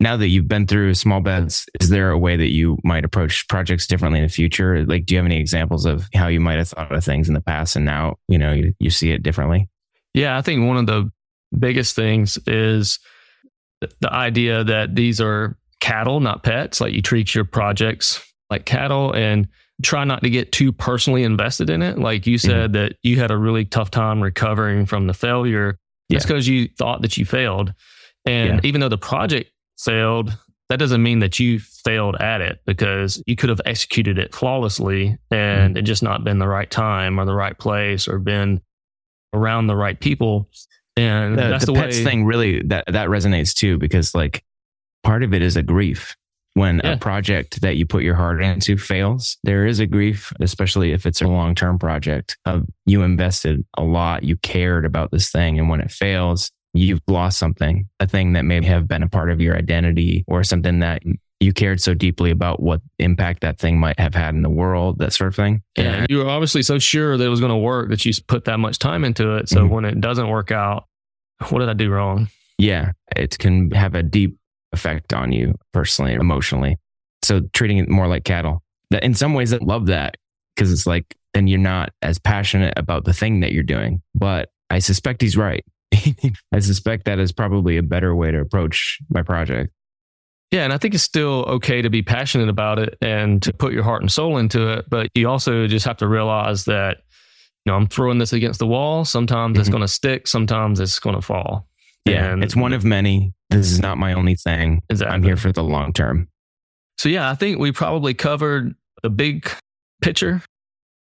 Now 0.00 0.16
that 0.16 0.28
you've 0.28 0.48
been 0.48 0.66
through 0.66 0.94
small 0.94 1.20
bets, 1.20 1.64
is 1.80 1.88
there 1.88 2.10
a 2.10 2.18
way 2.18 2.36
that 2.36 2.50
you 2.50 2.76
might 2.82 3.04
approach 3.04 3.46
projects 3.48 3.86
differently 3.86 4.18
in 4.18 4.26
the 4.26 4.32
future? 4.32 4.84
Like, 4.84 5.06
do 5.06 5.14
you 5.14 5.18
have 5.18 5.26
any 5.26 5.38
examples 5.38 5.86
of 5.86 6.08
how 6.12 6.26
you 6.26 6.40
might 6.40 6.58
have 6.58 6.68
thought 6.68 6.92
of 6.92 7.04
things 7.04 7.28
in 7.28 7.34
the 7.34 7.40
past 7.40 7.76
and 7.76 7.84
now, 7.84 8.16
you 8.26 8.36
know, 8.36 8.52
you, 8.52 8.74
you 8.80 8.90
see 8.90 9.12
it 9.12 9.22
differently? 9.22 9.68
Yeah, 10.12 10.36
I 10.36 10.42
think 10.42 10.66
one 10.66 10.76
of 10.76 10.86
the 10.86 11.10
biggest 11.56 11.94
things 11.94 12.36
is 12.46 12.98
the 13.80 14.12
idea 14.12 14.64
that 14.64 14.96
these 14.96 15.20
are 15.20 15.56
cattle, 15.80 16.18
not 16.18 16.42
pets. 16.42 16.80
Like 16.80 16.94
you 16.94 17.02
treat 17.02 17.34
your 17.34 17.44
projects 17.44 18.20
like 18.50 18.64
cattle 18.64 19.12
and 19.12 19.48
try 19.82 20.04
not 20.04 20.22
to 20.22 20.30
get 20.30 20.52
too 20.52 20.72
personally 20.72 21.22
invested 21.22 21.70
in 21.70 21.82
it. 21.82 21.98
Like 21.98 22.26
you 22.26 22.38
said 22.38 22.72
mm-hmm. 22.72 22.84
that 22.84 22.96
you 23.02 23.18
had 23.18 23.30
a 23.30 23.36
really 23.36 23.64
tough 23.64 23.90
time 23.90 24.22
recovering 24.22 24.86
from 24.86 25.06
the 25.06 25.14
failure. 25.14 25.78
It's 26.08 26.26
because 26.26 26.46
you 26.46 26.68
thought 26.68 27.02
that 27.02 27.16
you 27.16 27.24
failed. 27.24 27.72
And 28.26 28.54
yeah. 28.54 28.60
even 28.64 28.80
though 28.80 28.90
the 28.90 28.98
project 28.98 29.50
failed, 29.78 30.36
that 30.68 30.78
doesn't 30.78 31.02
mean 31.02 31.20
that 31.20 31.40
you 31.40 31.58
failed 31.58 32.16
at 32.16 32.40
it 32.40 32.60
because 32.66 33.22
you 33.26 33.36
could 33.36 33.48
have 33.48 33.60
executed 33.66 34.18
it 34.18 34.34
flawlessly 34.34 35.18
and 35.30 35.70
mm-hmm. 35.70 35.76
it 35.78 35.82
just 35.82 36.02
not 36.02 36.22
been 36.24 36.38
the 36.38 36.48
right 36.48 36.70
time 36.70 37.18
or 37.18 37.24
the 37.24 37.34
right 37.34 37.58
place 37.58 38.08
or 38.08 38.18
been 38.18 38.60
around 39.32 39.66
the 39.66 39.76
right 39.76 39.98
people. 39.98 40.48
And 40.96 41.38
the, 41.38 41.42
that's 41.42 41.66
the, 41.66 41.72
the 41.72 41.80
pets 41.80 41.98
way, 41.98 42.04
thing 42.04 42.24
really 42.24 42.62
that 42.64 42.84
that 42.88 43.08
resonates 43.08 43.54
too 43.54 43.78
because 43.78 44.14
like 44.14 44.44
part 45.02 45.22
of 45.22 45.32
it 45.32 45.42
is 45.42 45.56
a 45.56 45.62
grief 45.62 46.16
when 46.54 46.80
yeah. 46.84 46.92
a 46.92 46.96
project 46.96 47.60
that 47.62 47.76
you 47.76 47.86
put 47.86 48.02
your 48.02 48.14
heart 48.14 48.42
into 48.42 48.76
fails, 48.76 49.38
there 49.42 49.66
is 49.66 49.80
a 49.80 49.86
grief, 49.86 50.32
especially 50.40 50.92
if 50.92 51.06
it's 51.06 51.22
a 51.22 51.28
long 51.28 51.54
term 51.54 51.78
project 51.78 52.36
of 52.44 52.66
you 52.84 53.02
invested 53.02 53.64
a 53.76 53.82
lot, 53.82 54.22
you 54.22 54.36
cared 54.38 54.84
about 54.84 55.10
this 55.10 55.30
thing. 55.30 55.58
And 55.58 55.68
when 55.68 55.80
it 55.80 55.90
fails, 55.90 56.50
you've 56.74 57.00
lost 57.06 57.38
something, 57.38 57.88
a 58.00 58.06
thing 58.06 58.34
that 58.34 58.44
may 58.44 58.62
have 58.64 58.88
been 58.88 59.02
a 59.02 59.08
part 59.08 59.30
of 59.30 59.40
your 59.40 59.56
identity 59.56 60.24
or 60.26 60.44
something 60.44 60.80
that 60.80 61.02
you 61.40 61.52
cared 61.52 61.80
so 61.80 61.92
deeply 61.92 62.30
about 62.30 62.62
what 62.62 62.80
impact 62.98 63.40
that 63.40 63.58
thing 63.58 63.78
might 63.78 63.98
have 63.98 64.14
had 64.14 64.34
in 64.34 64.42
the 64.42 64.50
world, 64.50 64.98
that 64.98 65.12
sort 65.12 65.28
of 65.28 65.34
thing. 65.34 65.62
Yeah. 65.76 65.84
And 65.84 66.06
you 66.08 66.18
were 66.18 66.28
obviously 66.28 66.62
so 66.62 66.78
sure 66.78 67.16
that 67.16 67.24
it 67.24 67.28
was 67.28 67.40
going 67.40 67.50
to 67.50 67.56
work 67.56 67.90
that 67.90 68.04
you 68.04 68.12
put 68.26 68.44
that 68.44 68.58
much 68.58 68.78
time 68.78 69.04
into 69.04 69.36
it. 69.36 69.48
So 69.48 69.60
mm-hmm. 69.60 69.74
when 69.74 69.84
it 69.84 70.00
doesn't 70.00 70.28
work 70.28 70.50
out, 70.50 70.86
what 71.48 71.58
did 71.58 71.68
I 71.68 71.74
do 71.74 71.90
wrong? 71.90 72.28
Yeah. 72.58 72.92
It 73.16 73.38
can 73.38 73.72
have 73.72 73.94
a 73.94 74.02
deep 74.02 74.38
effect 74.72 75.12
on 75.12 75.32
you 75.32 75.54
personally, 75.72 76.14
emotionally. 76.14 76.78
So 77.22 77.40
treating 77.52 77.78
it 77.78 77.88
more 77.88 78.08
like 78.08 78.24
cattle. 78.24 78.62
That 78.90 79.04
in 79.04 79.14
some 79.14 79.34
ways, 79.34 79.52
I 79.52 79.58
love 79.58 79.86
that 79.86 80.16
because 80.54 80.72
it's 80.72 80.86
like 80.86 81.16
then 81.34 81.46
you're 81.46 81.58
not 81.58 81.92
as 82.02 82.18
passionate 82.18 82.74
about 82.76 83.04
the 83.04 83.12
thing 83.12 83.40
that 83.40 83.52
you're 83.52 83.62
doing. 83.62 84.02
But 84.14 84.50
I 84.70 84.80
suspect 84.80 85.22
he's 85.22 85.36
right. 85.36 85.64
I 86.52 86.58
suspect 86.58 87.04
that 87.04 87.18
is 87.18 87.32
probably 87.32 87.76
a 87.76 87.82
better 87.82 88.14
way 88.14 88.30
to 88.30 88.40
approach 88.40 88.98
my 89.08 89.22
project. 89.22 89.72
Yeah, 90.50 90.64
and 90.64 90.72
I 90.72 90.78
think 90.78 90.92
it's 90.92 91.02
still 91.02 91.46
okay 91.48 91.80
to 91.80 91.88
be 91.88 92.02
passionate 92.02 92.50
about 92.50 92.78
it 92.78 92.98
and 93.00 93.42
to 93.42 93.54
put 93.54 93.72
your 93.72 93.82
heart 93.82 94.02
and 94.02 94.12
soul 94.12 94.36
into 94.36 94.70
it, 94.70 94.84
but 94.90 95.08
you 95.14 95.26
also 95.26 95.66
just 95.66 95.86
have 95.86 95.96
to 95.98 96.08
realize 96.08 96.66
that 96.66 96.98
you 97.64 97.70
know, 97.70 97.76
I'm 97.76 97.86
throwing 97.86 98.18
this 98.18 98.32
against 98.32 98.58
the 98.58 98.66
wall. 98.66 99.04
Sometimes 99.04 99.52
mm-hmm. 99.52 99.60
it's 99.60 99.70
going 99.70 99.82
to 99.82 99.88
stick, 99.88 100.26
sometimes 100.26 100.80
it's 100.80 100.98
going 100.98 101.16
to 101.16 101.22
fall. 101.22 101.68
Yeah, 102.04 102.32
and 102.32 102.42
it's 102.42 102.56
one 102.56 102.72
of 102.72 102.84
many. 102.84 103.32
This 103.50 103.70
is 103.70 103.80
not 103.80 103.98
my 103.98 104.14
only 104.14 104.34
thing. 104.34 104.82
Exactly. 104.90 105.14
I'm 105.14 105.22
here 105.22 105.36
for 105.36 105.52
the 105.52 105.62
long 105.62 105.92
term. 105.92 106.28
So 106.98 107.08
yeah, 107.08 107.30
I 107.30 107.34
think 107.34 107.58
we 107.58 107.72
probably 107.72 108.14
covered 108.14 108.74
the 109.02 109.10
big 109.10 109.50
picture. 110.00 110.42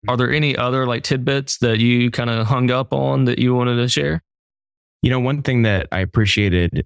Are 0.07 0.17
there 0.17 0.31
any 0.31 0.55
other 0.55 0.85
like 0.85 1.03
tidbits 1.03 1.59
that 1.59 1.79
you 1.79 2.11
kind 2.11 2.29
of 2.29 2.47
hung 2.47 2.71
up 2.71 2.93
on 2.93 3.25
that 3.25 3.39
you 3.39 3.53
wanted 3.53 3.75
to 3.77 3.87
share? 3.87 4.21
You 5.01 5.09
know, 5.09 5.19
one 5.19 5.41
thing 5.41 5.63
that 5.63 5.87
I 5.91 5.99
appreciated 5.99 6.85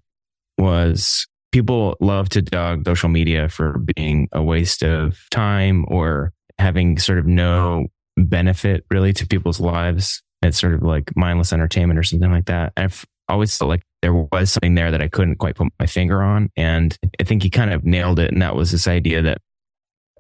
was 0.58 1.28
people 1.51 1.95
love 1.99 2.30
to 2.30 2.41
dog 2.41 2.86
social 2.86 3.10
media 3.10 3.49
for 3.49 3.78
being 3.95 4.28
a 4.32 4.43
waste 4.43 4.84
of 4.84 5.17
time 5.32 5.86
or 5.88 6.34
having 6.58 6.97
sort 6.97 7.17
of 7.17 7.25
no 7.25 7.88
benefit 8.17 8.86
really 8.89 9.13
to 9.13 9.28
people's 9.28 9.60
lives. 9.60 10.21
It's 10.41 10.60
sort 10.60 10.73
of 10.73 10.84
like 10.84 11.15
mindless 11.15 11.54
entertainment 11.54 11.99
or 11.99 12.04
something 12.04 12.32
like 12.32 12.45
that. 12.45 12.73
I've 12.78 13.06
always 13.28 13.58
felt 13.58 13.69
like 13.69 13.84
there 14.06 14.13
was 14.13 14.52
something 14.52 14.76
there 14.76 14.91
that 14.91 15.02
I 15.02 15.08
couldn't 15.08 15.38
quite 15.38 15.56
put 15.56 15.70
my 15.80 15.88
finger 15.88 16.22
on. 16.22 16.52
And 16.56 16.96
I 17.20 17.24
think 17.24 17.41
he 17.41 17.50
kind 17.50 17.74
of 17.74 17.84
nailed 17.84 18.20
it. 18.20 18.32
And 18.32 18.39
that 18.44 18.56
was 18.56 18.72
this 18.72 18.88
idea 18.88 19.24
that 19.24 19.39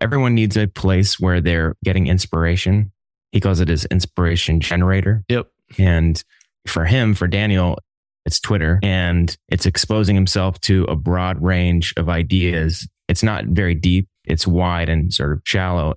everyone 0.01 0.33
needs 0.33 0.57
a 0.57 0.65
place 0.65 1.19
where 1.19 1.39
they're 1.39 1.75
getting 1.83 2.07
inspiration. 2.07 2.91
He 3.31 3.39
calls 3.39 3.59
it 3.59 3.67
his 3.67 3.85
inspiration 3.85 4.59
generator. 4.59 5.23
Yep. 5.29 5.51
And 5.77 6.23
for 6.65 6.85
him, 6.85 7.13
for 7.13 7.27
Daniel, 7.27 7.77
it's 8.25 8.39
Twitter 8.39 8.79
and 8.81 9.37
it's 9.49 9.67
exposing 9.67 10.15
himself 10.15 10.59
to 10.61 10.85
a 10.85 10.95
broad 10.95 11.39
range 11.43 11.93
of 11.95 12.09
ideas. 12.09 12.87
It's 13.07 13.21
not 13.21 13.45
very 13.45 13.75
deep, 13.75 14.07
it's 14.23 14.47
wide 14.47 14.89
and 14.89 15.13
sort 15.13 15.31
of 15.31 15.41
shallow, 15.45 15.93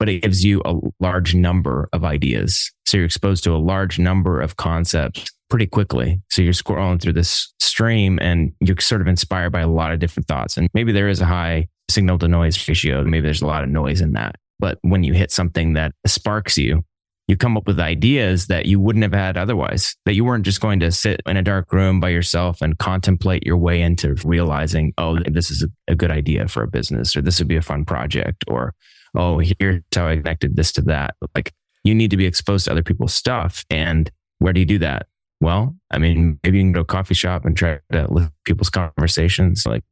but 0.00 0.08
it 0.08 0.22
gives 0.22 0.44
you 0.44 0.60
a 0.64 0.74
large 0.98 1.36
number 1.36 1.88
of 1.92 2.04
ideas. 2.04 2.72
So 2.84 2.96
you're 2.96 3.06
exposed 3.06 3.44
to 3.44 3.54
a 3.54 3.58
large 3.58 4.00
number 4.00 4.40
of 4.40 4.56
concepts 4.56 5.30
pretty 5.48 5.66
quickly. 5.66 6.20
So 6.30 6.42
you're 6.42 6.52
scrolling 6.52 7.00
through 7.00 7.14
this 7.14 7.52
stream 7.60 8.18
and 8.20 8.52
you're 8.60 8.78
sort 8.80 9.00
of 9.00 9.06
inspired 9.06 9.50
by 9.50 9.60
a 9.60 9.68
lot 9.68 9.92
of 9.92 9.98
different 9.98 10.26
thoughts. 10.26 10.56
And 10.56 10.68
maybe 10.74 10.92
there 10.92 11.08
is 11.08 11.20
a 11.20 11.26
high 11.26 11.68
signal 11.90 12.18
to 12.18 12.28
noise 12.28 12.68
ratio. 12.68 13.02
Maybe 13.04 13.22
there's 13.22 13.42
a 13.42 13.46
lot 13.46 13.64
of 13.64 13.70
noise 13.70 14.00
in 14.00 14.12
that. 14.12 14.36
But 14.58 14.78
when 14.82 15.04
you 15.04 15.12
hit 15.14 15.30
something 15.30 15.74
that 15.74 15.92
sparks 16.06 16.58
you, 16.58 16.84
you 17.28 17.36
come 17.36 17.56
up 17.56 17.66
with 17.66 17.78
ideas 17.78 18.46
that 18.46 18.66
you 18.66 18.80
wouldn't 18.80 19.02
have 19.02 19.12
had 19.12 19.36
otherwise, 19.36 19.94
that 20.06 20.14
you 20.14 20.24
weren't 20.24 20.46
just 20.46 20.62
going 20.62 20.80
to 20.80 20.90
sit 20.90 21.20
in 21.26 21.36
a 21.36 21.42
dark 21.42 21.72
room 21.72 22.00
by 22.00 22.08
yourself 22.08 22.62
and 22.62 22.78
contemplate 22.78 23.44
your 23.46 23.58
way 23.58 23.82
into 23.82 24.14
realizing, 24.24 24.94
oh, 24.96 25.18
this 25.26 25.50
is 25.50 25.66
a, 25.88 25.94
good 25.94 26.10
idea 26.10 26.48
for 26.48 26.62
a 26.62 26.68
business, 26.68 27.14
or 27.14 27.20
this 27.20 27.38
would 27.38 27.48
be 27.48 27.56
a 27.56 27.62
fun 27.62 27.84
project, 27.84 28.44
or, 28.48 28.74
oh, 29.14 29.38
here's 29.38 29.82
how 29.94 30.08
I 30.08 30.16
connected 30.16 30.56
this 30.56 30.72
to 30.72 30.82
that. 30.82 31.16
Like 31.34 31.52
you 31.84 31.94
need 31.94 32.10
to 32.10 32.16
be 32.16 32.26
exposed 32.26 32.64
to 32.64 32.72
other 32.72 32.82
people's 32.82 33.14
stuff. 33.14 33.64
And 33.68 34.10
where 34.38 34.54
do 34.54 34.60
you 34.60 34.66
do 34.66 34.78
that? 34.78 35.06
Well, 35.40 35.76
I 35.90 35.98
mean, 35.98 36.40
maybe 36.42 36.58
you 36.58 36.64
can 36.64 36.72
go 36.72 36.78
to 36.78 36.82
a 36.82 36.84
coffee 36.84 37.14
shop 37.14 37.44
and 37.44 37.56
try 37.56 37.78
to 37.92 38.12
listen 38.12 38.32
people's 38.44 38.70
conversations. 38.70 39.64
Like 39.66 39.84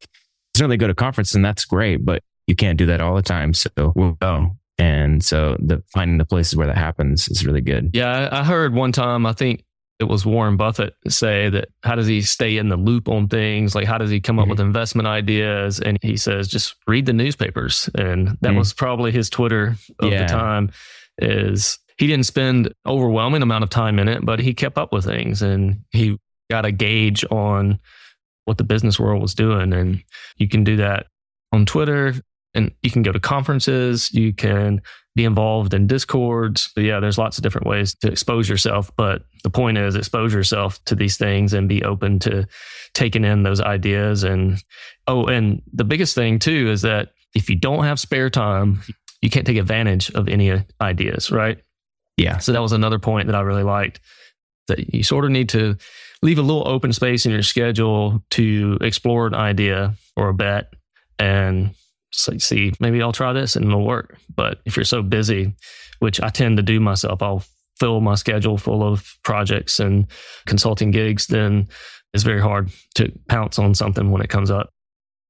certainly 0.56 0.76
go 0.76 0.86
to 0.86 0.94
conference 0.94 1.34
and 1.34 1.44
that's 1.44 1.64
great, 1.64 2.04
but 2.04 2.22
you 2.46 2.56
can't 2.56 2.78
do 2.78 2.86
that 2.86 3.00
all 3.00 3.14
the 3.14 3.22
time. 3.22 3.54
So 3.54 3.70
we'll 3.94 4.12
go. 4.12 4.56
And 4.78 5.24
so 5.24 5.56
the 5.58 5.82
finding 5.92 6.18
the 6.18 6.24
places 6.24 6.56
where 6.56 6.66
that 6.66 6.76
happens 6.76 7.28
is 7.28 7.46
really 7.46 7.60
good. 7.60 7.90
Yeah, 7.94 8.28
I 8.30 8.44
heard 8.44 8.74
one 8.74 8.92
time, 8.92 9.24
I 9.24 9.32
think 9.32 9.64
it 9.98 10.04
was 10.04 10.26
Warren 10.26 10.56
Buffett 10.56 10.94
say 11.08 11.48
that 11.48 11.68
how 11.82 11.94
does 11.94 12.06
he 12.06 12.20
stay 12.20 12.58
in 12.58 12.68
the 12.68 12.76
loop 12.76 13.08
on 13.08 13.28
things? 13.28 13.74
Like 13.74 13.86
how 13.86 13.96
does 13.96 14.10
he 14.10 14.20
come 14.20 14.38
up 14.38 14.44
mm-hmm. 14.44 14.50
with 14.50 14.60
investment 14.60 15.08
ideas? 15.08 15.80
And 15.80 15.98
he 16.02 16.16
says 16.16 16.48
just 16.48 16.76
read 16.86 17.06
the 17.06 17.14
newspapers. 17.14 17.88
And 17.94 18.28
that 18.28 18.40
mm-hmm. 18.40 18.58
was 18.58 18.74
probably 18.74 19.12
his 19.12 19.30
Twitter 19.30 19.76
of 20.00 20.12
yeah. 20.12 20.26
the 20.26 20.32
time 20.32 20.70
is 21.18 21.78
he 21.98 22.06
didn't 22.06 22.26
spend 22.26 22.72
overwhelming 22.86 23.42
amount 23.42 23.64
of 23.64 23.70
time 23.70 23.98
in 23.98 24.08
it, 24.08 24.24
but 24.24 24.38
he 24.38 24.54
kept 24.54 24.78
up 24.78 24.92
with 24.92 25.04
things 25.04 25.42
and 25.42 25.80
he 25.90 26.18
got 26.50 26.64
a 26.64 26.72
gauge 26.72 27.24
on 27.30 27.78
what 28.44 28.58
the 28.58 28.64
business 28.64 29.00
world 29.00 29.22
was 29.22 29.34
doing. 29.34 29.72
And 29.72 30.02
you 30.36 30.48
can 30.48 30.62
do 30.62 30.76
that 30.76 31.06
on 31.52 31.66
Twitter 31.66 32.14
and 32.54 32.72
you 32.82 32.90
can 32.90 33.02
go 33.02 33.12
to 33.12 33.20
conferences, 33.20 34.12
you 34.12 34.32
can 34.32 34.80
be 35.14 35.24
involved 35.24 35.74
in 35.74 35.86
discords. 35.86 36.70
But 36.74 36.84
yeah, 36.84 37.00
there's 37.00 37.18
lots 37.18 37.38
of 37.38 37.42
different 37.42 37.66
ways 37.66 37.94
to 37.96 38.10
expose 38.10 38.48
yourself. 38.48 38.90
But 38.96 39.22
the 39.42 39.50
point 39.50 39.78
is 39.78 39.94
expose 39.94 40.32
yourself 40.32 40.82
to 40.84 40.94
these 40.94 41.16
things 41.16 41.54
and 41.54 41.68
be 41.68 41.82
open 41.82 42.18
to 42.20 42.46
taking 42.94 43.24
in 43.24 43.42
those 43.42 43.60
ideas. 43.60 44.24
And 44.24 44.62
oh, 45.06 45.26
and 45.26 45.62
the 45.72 45.84
biggest 45.84 46.14
thing 46.14 46.38
too 46.38 46.70
is 46.70 46.82
that 46.82 47.12
if 47.34 47.50
you 47.50 47.56
don't 47.56 47.84
have 47.84 47.98
spare 47.98 48.30
time, 48.30 48.82
you 49.22 49.30
can't 49.30 49.46
take 49.46 49.56
advantage 49.56 50.10
of 50.12 50.28
any 50.28 50.62
ideas, 50.80 51.30
right? 51.30 51.58
Yeah. 52.16 52.38
So 52.38 52.52
that 52.52 52.62
was 52.62 52.72
another 52.72 52.98
point 52.98 53.26
that 53.26 53.36
I 53.36 53.40
really 53.40 53.62
liked 53.62 54.00
that 54.68 54.94
you 54.94 55.02
sort 55.02 55.24
of 55.24 55.30
need 55.30 55.48
to 55.50 55.76
leave 56.22 56.38
a 56.38 56.42
little 56.42 56.66
open 56.66 56.92
space 56.92 57.26
in 57.26 57.32
your 57.32 57.42
schedule 57.42 58.22
to 58.30 58.78
explore 58.80 59.26
an 59.26 59.34
idea 59.34 59.94
or 60.16 60.28
a 60.28 60.34
bet 60.34 60.72
and 61.18 61.74
see, 62.12 62.72
maybe 62.80 63.02
I'll 63.02 63.12
try 63.12 63.32
this 63.32 63.56
and 63.56 63.66
it'll 63.66 63.86
work. 63.86 64.18
But 64.34 64.60
if 64.64 64.76
you're 64.76 64.84
so 64.84 65.02
busy, 65.02 65.54
which 65.98 66.20
I 66.20 66.28
tend 66.28 66.56
to 66.56 66.62
do 66.62 66.80
myself, 66.80 67.22
I'll 67.22 67.44
fill 67.78 68.00
my 68.00 68.14
schedule 68.14 68.56
full 68.56 68.82
of 68.82 69.16
projects 69.22 69.80
and 69.80 70.06
consulting 70.46 70.90
gigs, 70.90 71.26
then 71.26 71.68
it's 72.14 72.24
very 72.24 72.40
hard 72.40 72.70
to 72.94 73.12
pounce 73.28 73.58
on 73.58 73.74
something 73.74 74.10
when 74.10 74.22
it 74.22 74.30
comes 74.30 74.50
up. 74.50 74.70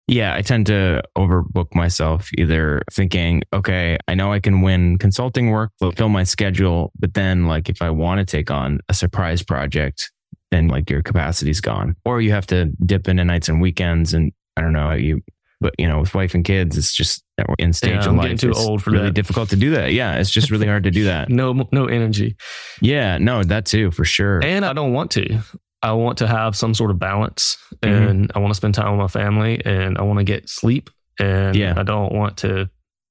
Yeah, 0.09 0.35
I 0.35 0.42
tend 0.42 0.66
to 0.66 1.03
overbook 1.19 1.75
myself, 1.75 2.31
either 2.38 2.83
thinking, 2.92 3.42
okay, 3.53 3.99
I 4.07 4.14
know 4.14 4.33
I 4.33 4.38
can 4.38 4.62
win 4.62 4.99
consulting 4.99 5.51
work, 5.51 5.73
fill 5.97 6.09
my 6.09 6.23
schedule. 6.23 6.92
But 6.97 7.14
then, 7.14 7.47
like, 7.47 7.69
if 7.69 7.83
I 7.83 7.90
want 7.90 8.21
to 8.21 8.25
take 8.25 8.51
on 8.51 8.79
a 8.88 8.95
surprise 8.95 9.42
project, 9.42 10.12
then 10.53 10.69
like 10.69 10.88
your 10.90 11.03
capacity's 11.03 11.61
gone. 11.61 11.97
Or 12.05 12.21
you 12.21 12.31
have 12.31 12.47
to 12.49 12.66
dip 12.85 13.09
into 13.09 13.25
nights 13.25 13.49
and 13.49 13.61
weekends. 13.61 14.14
And 14.14 14.33
I 14.57 14.61
don't 14.61 14.73
know, 14.73 14.92
you 14.92 15.23
but 15.61 15.75
you 15.79 15.88
know, 15.88 16.01
with 16.01 16.14
wife 16.14 16.35
and 16.35 16.45
kids, 16.45 16.77
it's 16.77 16.95
just 16.95 17.25
that 17.37 17.49
we're 17.49 17.55
in 17.59 17.73
stage 17.73 17.92
yeah, 17.92 18.01
of 18.01 18.07
I'm 18.09 18.16
life. 18.16 18.38
Too 18.38 18.51
it's 18.51 18.59
old 18.59 18.83
for 18.83 18.90
really 18.90 19.07
that. 19.07 19.14
difficult 19.14 19.51
to 19.51 19.57
do 19.57 19.71
that. 19.71 19.92
Yeah, 19.92 20.19
it's 20.19 20.31
just 20.31 20.51
really 20.51 20.66
hard 20.66 20.85
to 20.85 20.90
do 20.90 21.05
that. 21.05 21.29
no, 21.31 21.66
no 21.73 21.87
energy. 21.87 22.37
Yeah, 22.81 23.19
no, 23.19 23.42
that 23.42 23.66
too 23.66 23.90
for 23.90 24.05
sure. 24.05 24.45
And 24.45 24.64
I 24.64 24.73
don't 24.73 24.92
want 24.92 25.11
to. 25.12 25.38
I 25.82 25.92
want 25.92 26.18
to 26.18 26.26
have 26.26 26.56
some 26.56 26.74
sort 26.74 26.90
of 26.90 26.98
balance, 26.98 27.56
mm-hmm. 27.76 28.08
and 28.08 28.32
I 28.34 28.38
want 28.38 28.52
to 28.52 28.56
spend 28.56 28.74
time 28.74 28.96
with 28.96 29.14
my 29.14 29.20
family, 29.20 29.60
and 29.64 29.98
I 29.98 30.02
want 30.02 30.18
to 30.18 30.24
get 30.24 30.48
sleep, 30.48 30.90
and 31.18 31.54
yeah. 31.54 31.74
I 31.76 31.82
don't 31.82 32.12
want 32.12 32.38
to 32.38 32.70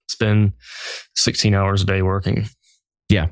spend 0.09 0.53
16 1.15 1.53
hours 1.53 1.83
a 1.83 1.85
day 1.85 2.01
working. 2.01 2.47
Yeah. 3.09 3.27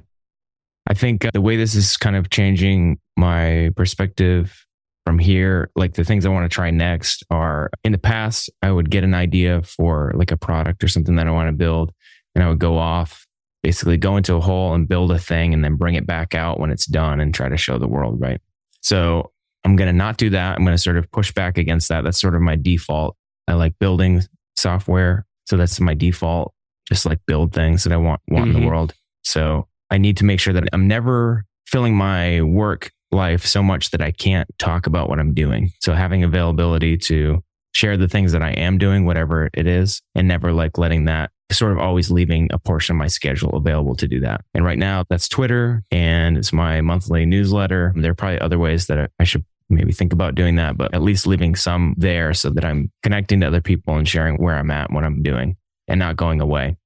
I 0.87 0.93
think 0.93 1.25
uh, 1.25 1.31
the 1.33 1.41
way 1.41 1.55
this 1.55 1.75
is 1.75 1.97
kind 1.97 2.15
of 2.15 2.29
changing 2.29 2.99
my 3.15 3.71
perspective 3.75 4.65
from 5.05 5.19
here, 5.19 5.69
like 5.75 5.93
the 5.93 6.03
things 6.03 6.25
I 6.25 6.29
want 6.29 6.49
to 6.49 6.53
try 6.53 6.71
next 6.71 7.23
are 7.29 7.69
in 7.83 7.91
the 7.91 7.97
past, 7.97 8.49
I 8.61 8.71
would 8.71 8.89
get 8.89 9.03
an 9.03 9.13
idea 9.13 9.61
for 9.63 10.13
like 10.15 10.31
a 10.31 10.37
product 10.37 10.83
or 10.83 10.87
something 10.87 11.15
that 11.15 11.27
I 11.27 11.31
want 11.31 11.49
to 11.49 11.53
build, 11.53 11.91
and 12.35 12.43
I 12.43 12.49
would 12.49 12.59
go 12.59 12.77
off, 12.77 13.27
basically 13.61 13.97
go 13.97 14.17
into 14.17 14.35
a 14.35 14.41
hole 14.41 14.73
and 14.73 14.87
build 14.87 15.11
a 15.11 15.19
thing 15.19 15.53
and 15.53 15.63
then 15.63 15.75
bring 15.75 15.95
it 15.95 16.07
back 16.07 16.35
out 16.35 16.59
when 16.59 16.69
it's 16.69 16.85
done 16.85 17.19
and 17.19 17.33
try 17.33 17.49
to 17.49 17.57
show 17.57 17.77
the 17.77 17.87
world, 17.87 18.19
right? 18.19 18.41
So 18.83 19.31
I'm 19.63 19.75
going 19.75 19.87
to 19.87 19.97
not 19.97 20.17
do 20.17 20.29
that. 20.31 20.57
I'm 20.57 20.63
going 20.63 20.75
to 20.75 20.81
sort 20.81 20.97
of 20.97 21.09
push 21.11 21.31
back 21.31 21.57
against 21.57 21.89
that. 21.89 22.03
That's 22.03 22.19
sort 22.19 22.35
of 22.35 22.41
my 22.41 22.55
default. 22.55 23.15
I 23.47 23.53
like 23.53 23.77
building 23.79 24.21
software. 24.55 25.25
So 25.45 25.57
that's 25.57 25.79
my 25.79 25.93
default, 25.93 26.53
just 26.87 27.05
like 27.05 27.19
build 27.25 27.53
things 27.53 27.83
that 27.83 27.93
I 27.93 27.97
want, 27.97 28.21
want 28.27 28.43
mm-hmm. 28.45 28.49
in 28.49 28.53
the 28.53 28.59
mm-hmm. 28.59 28.67
world. 28.67 28.93
So 29.23 29.67
I 29.89 29.97
need 29.97 30.17
to 30.17 30.25
make 30.25 30.39
sure 30.39 30.53
that 30.53 30.67
I'm 30.73 30.87
never 30.87 31.45
filling 31.65 31.95
my 31.95 32.41
work 32.41 32.91
life 33.11 33.45
so 33.45 33.63
much 33.63 33.91
that 33.91 34.01
I 34.01 34.11
can't 34.11 34.47
talk 34.57 34.87
about 34.87 35.09
what 35.09 35.19
I'm 35.19 35.33
doing. 35.33 35.71
So 35.79 35.93
having 35.93 36.23
availability 36.23 36.97
to 36.97 37.43
share 37.73 37.97
the 37.97 38.07
things 38.07 38.31
that 38.31 38.41
I 38.41 38.51
am 38.51 38.77
doing, 38.77 39.05
whatever 39.05 39.49
it 39.53 39.67
is, 39.67 40.01
and 40.15 40.27
never 40.27 40.51
like 40.51 40.77
letting 40.77 41.05
that 41.05 41.31
sort 41.51 41.71
of 41.71 41.77
always 41.77 42.09
leaving 42.09 42.49
a 42.51 42.57
portion 42.57 42.95
of 42.95 42.97
my 42.97 43.07
schedule 43.07 43.55
available 43.55 43.95
to 43.95 44.07
do 44.07 44.19
that. 44.21 44.41
And 44.53 44.65
right 44.65 44.77
now 44.77 45.03
that's 45.09 45.27
Twitter 45.27 45.83
and 45.91 46.37
it's 46.37 46.53
my 46.53 46.81
monthly 46.81 47.25
newsletter. 47.25 47.93
There 47.95 48.11
are 48.11 48.15
probably 48.15 48.39
other 48.39 48.57
ways 48.57 48.87
that 48.87 49.11
I 49.19 49.23
should 49.23 49.45
maybe 49.69 49.91
think 49.91 50.13
about 50.13 50.35
doing 50.35 50.55
that, 50.55 50.77
but 50.77 50.93
at 50.93 51.01
least 51.01 51.27
leaving 51.27 51.55
some 51.55 51.95
there 51.97 52.33
so 52.33 52.49
that 52.51 52.65
I'm 52.65 52.91
connecting 53.01 53.41
to 53.41 53.47
other 53.47 53.61
people 53.61 53.95
and 53.95 54.07
sharing 54.07 54.37
where 54.37 54.55
I'm 54.55 54.71
at, 54.71 54.91
what 54.91 55.03
I'm 55.03 55.21
doing 55.21 55.57
and 55.87 55.99
not 55.99 56.15
going 56.15 56.41
away 56.41 56.77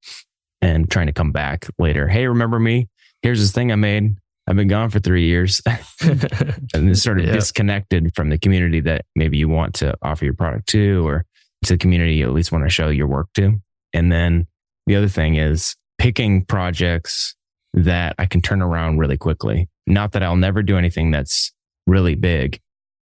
and 0.62 0.90
trying 0.90 1.08
to 1.08 1.14
come 1.14 1.32
back 1.32 1.68
later. 1.78 2.08
Hey, 2.08 2.28
remember 2.28 2.60
me? 2.60 2.90
Here's 3.22 3.40
this 3.40 3.52
thing 3.52 3.72
I 3.72 3.76
made. 3.76 4.18
I've 4.48 4.56
been 4.56 4.70
gone 4.70 4.90
for 4.90 5.00
three 5.00 5.26
years 5.26 5.62
and 6.02 6.90
it's 6.90 7.04
sort 7.04 7.20
of 7.20 7.26
disconnected 7.26 8.16
from 8.16 8.30
the 8.30 8.38
community 8.38 8.80
that 8.82 9.04
maybe 9.16 9.38
you 9.38 9.50
want 9.50 9.76
to 9.76 9.96
offer 10.02 10.24
your 10.24 10.36
product 10.36 10.70
to, 10.70 11.06
or 11.06 11.26
to 11.66 11.74
the 11.74 11.78
community 11.78 12.16
you 12.16 12.28
at 12.28 12.34
least 12.34 12.52
want 12.52 12.64
to 12.64 12.70
show 12.70 12.88
your 12.88 13.08
work 13.08 13.28
to. 13.34 13.60
And 13.98 14.12
then 14.12 14.46
the 14.86 14.96
other 14.96 15.08
thing 15.08 15.38
is 15.38 15.76
picking 15.98 16.46
projects 16.46 17.36
that 17.74 18.14
I 18.20 18.28
can 18.28 18.44
turn 18.44 18.62
around 18.62 19.00
really 19.00 19.18
quickly. 19.18 19.70
Not 19.88 20.12
that 20.12 20.22
I'll 20.22 20.36
never 20.36 20.62
do 20.62 20.78
anything 20.78 21.10
that's 21.10 21.52
really 21.88 22.14
big. 22.14 22.60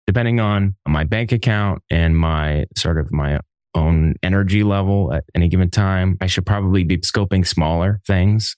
Depending 0.06 0.38
on 0.38 0.76
my 0.86 1.02
bank 1.02 1.32
account 1.32 1.82
and 1.90 2.16
my 2.16 2.66
sort 2.76 2.98
of 2.98 3.10
my 3.10 3.40
own 3.74 4.14
energy 4.22 4.62
level 4.62 5.12
at 5.12 5.24
any 5.34 5.48
given 5.48 5.68
time, 5.68 6.16
I 6.20 6.28
should 6.28 6.46
probably 6.46 6.84
be 6.84 6.98
scoping 6.98 7.44
smaller 7.44 8.00
things. 8.06 8.56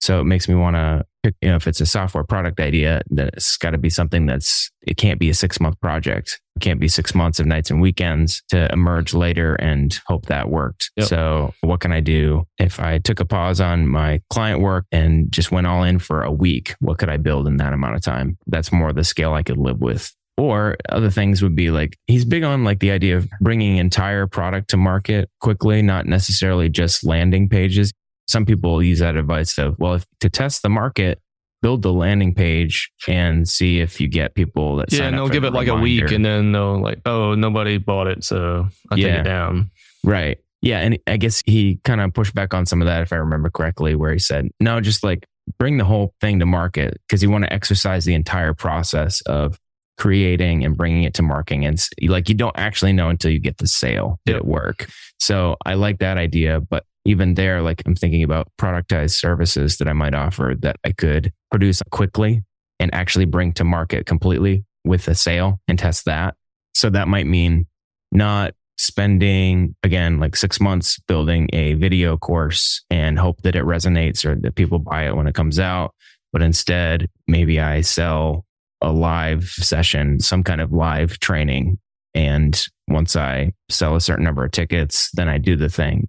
So 0.00 0.20
it 0.20 0.24
makes 0.24 0.48
me 0.48 0.54
want 0.54 0.76
to 0.76 1.04
you 1.40 1.48
know, 1.48 1.56
if 1.56 1.66
it's 1.66 1.80
a 1.80 1.86
software 1.86 2.24
product 2.24 2.60
idea, 2.60 3.02
then 3.08 3.30
it's 3.32 3.56
got 3.56 3.70
to 3.70 3.78
be 3.78 3.90
something 3.90 4.26
that's, 4.26 4.70
it 4.82 4.96
can't 4.96 5.18
be 5.18 5.30
a 5.30 5.34
six 5.34 5.60
month 5.60 5.80
project. 5.80 6.40
It 6.56 6.60
can't 6.60 6.80
be 6.80 6.88
six 6.88 7.14
months 7.14 7.40
of 7.40 7.46
nights 7.46 7.70
and 7.70 7.80
weekends 7.80 8.42
to 8.50 8.70
emerge 8.72 9.14
later 9.14 9.54
and 9.56 9.98
hope 10.06 10.26
that 10.26 10.50
worked. 10.50 10.90
Yep. 10.96 11.08
So 11.08 11.54
what 11.62 11.80
can 11.80 11.92
I 11.92 12.00
do 12.00 12.44
if 12.58 12.78
I 12.78 12.98
took 12.98 13.20
a 13.20 13.24
pause 13.24 13.60
on 13.60 13.88
my 13.88 14.20
client 14.30 14.60
work 14.60 14.86
and 14.92 15.30
just 15.32 15.50
went 15.50 15.66
all 15.66 15.82
in 15.82 15.98
for 15.98 16.22
a 16.22 16.32
week? 16.32 16.74
What 16.80 16.98
could 16.98 17.08
I 17.08 17.16
build 17.16 17.46
in 17.46 17.56
that 17.56 17.72
amount 17.72 17.96
of 17.96 18.02
time? 18.02 18.38
That's 18.46 18.72
more 18.72 18.92
the 18.92 19.04
scale 19.04 19.32
I 19.32 19.42
could 19.42 19.58
live 19.58 19.80
with. 19.80 20.14
Or 20.36 20.76
other 20.88 21.10
things 21.10 21.42
would 21.42 21.54
be 21.54 21.70
like 21.70 21.96
he's 22.08 22.24
big 22.24 22.42
on 22.42 22.64
like 22.64 22.80
the 22.80 22.90
idea 22.90 23.16
of 23.16 23.28
bringing 23.40 23.76
entire 23.76 24.26
product 24.26 24.70
to 24.70 24.76
market 24.76 25.30
quickly, 25.40 25.80
not 25.80 26.06
necessarily 26.06 26.68
just 26.68 27.06
landing 27.06 27.48
pages. 27.48 27.92
Some 28.26 28.46
people 28.46 28.82
use 28.82 29.00
that 29.00 29.16
advice 29.16 29.58
of, 29.58 29.76
well, 29.78 29.94
if 29.94 30.06
to 30.20 30.30
test 30.30 30.62
the 30.62 30.68
market, 30.70 31.20
build 31.62 31.82
the 31.82 31.92
landing 31.92 32.34
page 32.34 32.90
and 33.08 33.48
see 33.48 33.80
if 33.80 34.00
you 34.00 34.08
get 34.08 34.34
people 34.34 34.76
that 34.76 34.92
Yeah, 34.92 35.04
and 35.04 35.16
they'll 35.16 35.28
give 35.28 35.44
it 35.44 35.52
like 35.52 35.68
a 35.68 35.74
week 35.74 36.10
and 36.10 36.24
then 36.24 36.52
they'll 36.52 36.80
like, 36.80 37.00
oh, 37.06 37.34
nobody 37.34 37.78
bought 37.78 38.06
it. 38.06 38.22
So 38.24 38.68
I 38.90 38.96
take 38.96 39.04
Yeah. 39.06 39.20
it 39.20 39.24
down. 39.24 39.70
Right. 40.02 40.38
Yeah. 40.60 40.80
And 40.80 40.98
I 41.06 41.16
guess 41.16 41.42
he 41.46 41.80
kind 41.84 42.00
of 42.00 42.12
pushed 42.12 42.34
back 42.34 42.52
on 42.54 42.66
some 42.66 42.82
of 42.82 42.86
that, 42.86 43.02
if 43.02 43.12
I 43.12 43.16
remember 43.16 43.48
correctly, 43.50 43.94
where 43.94 44.12
he 44.12 44.18
said, 44.18 44.48
no, 44.60 44.80
just 44.80 45.02
like 45.04 45.26
bring 45.58 45.76
the 45.78 45.84
whole 45.84 46.14
thing 46.20 46.38
to 46.40 46.46
market 46.46 46.98
because 47.06 47.22
you 47.22 47.30
want 47.30 47.44
to 47.44 47.52
exercise 47.52 48.04
the 48.06 48.14
entire 48.14 48.54
process 48.54 49.20
of 49.22 49.58
creating 49.96 50.64
and 50.64 50.76
bringing 50.76 51.04
it 51.04 51.14
to 51.14 51.22
marketing. 51.22 51.64
And 51.64 51.78
like 52.08 52.28
you 52.28 52.34
don't 52.34 52.56
actually 52.58 52.92
know 52.92 53.08
until 53.10 53.30
you 53.30 53.38
get 53.38 53.58
the 53.58 53.66
sale 53.68 54.18
did 54.26 54.32
Yep. 54.32 54.40
it 54.42 54.46
work. 54.46 54.88
So 55.18 55.56
I 55.64 55.74
like 55.74 55.98
that 56.00 56.18
idea. 56.18 56.60
But 56.60 56.84
even 57.04 57.34
there, 57.34 57.62
like 57.62 57.82
I'm 57.86 57.94
thinking 57.94 58.22
about 58.22 58.48
productized 58.58 59.18
services 59.18 59.78
that 59.78 59.88
I 59.88 59.92
might 59.92 60.14
offer 60.14 60.54
that 60.60 60.76
I 60.84 60.92
could 60.92 61.32
produce 61.50 61.82
quickly 61.90 62.42
and 62.80 62.92
actually 62.94 63.26
bring 63.26 63.52
to 63.54 63.64
market 63.64 64.06
completely 64.06 64.64
with 64.84 65.06
a 65.08 65.14
sale 65.14 65.60
and 65.68 65.78
test 65.78 66.04
that. 66.06 66.34
So 66.74 66.90
that 66.90 67.08
might 67.08 67.26
mean 67.26 67.66
not 68.12 68.54
spending 68.76 69.74
again 69.82 70.18
like 70.18 70.34
six 70.34 70.60
months 70.60 70.98
building 71.06 71.48
a 71.52 71.74
video 71.74 72.16
course 72.16 72.82
and 72.90 73.18
hope 73.18 73.42
that 73.42 73.54
it 73.54 73.64
resonates 73.64 74.24
or 74.24 74.34
that 74.34 74.56
people 74.56 74.78
buy 74.78 75.06
it 75.06 75.14
when 75.14 75.28
it 75.28 75.34
comes 75.34 75.60
out 75.60 75.94
but 76.32 76.42
instead 76.42 77.08
maybe 77.28 77.60
i 77.60 77.80
sell 77.80 78.44
a 78.80 78.90
live 78.90 79.44
session 79.44 80.18
some 80.18 80.42
kind 80.42 80.60
of 80.60 80.72
live 80.72 81.20
training 81.20 81.78
and 82.14 82.64
once 82.88 83.14
i 83.14 83.52
sell 83.70 83.94
a 83.94 84.00
certain 84.00 84.24
number 84.24 84.44
of 84.44 84.50
tickets 84.50 85.08
then 85.12 85.28
i 85.28 85.38
do 85.38 85.54
the 85.54 85.68
thing 85.68 86.08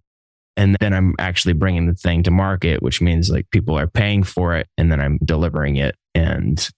and 0.57 0.75
then 0.79 0.93
i'm 0.93 1.13
actually 1.19 1.53
bringing 1.53 1.87
the 1.87 1.95
thing 1.95 2.23
to 2.23 2.31
market 2.31 2.81
which 2.81 3.01
means 3.01 3.29
like 3.29 3.49
people 3.51 3.77
are 3.77 3.87
paying 3.87 4.23
for 4.23 4.55
it 4.55 4.67
and 4.77 4.91
then 4.91 4.99
i'm 4.99 5.17
delivering 5.23 5.75
it 5.75 5.95
and 6.13 6.69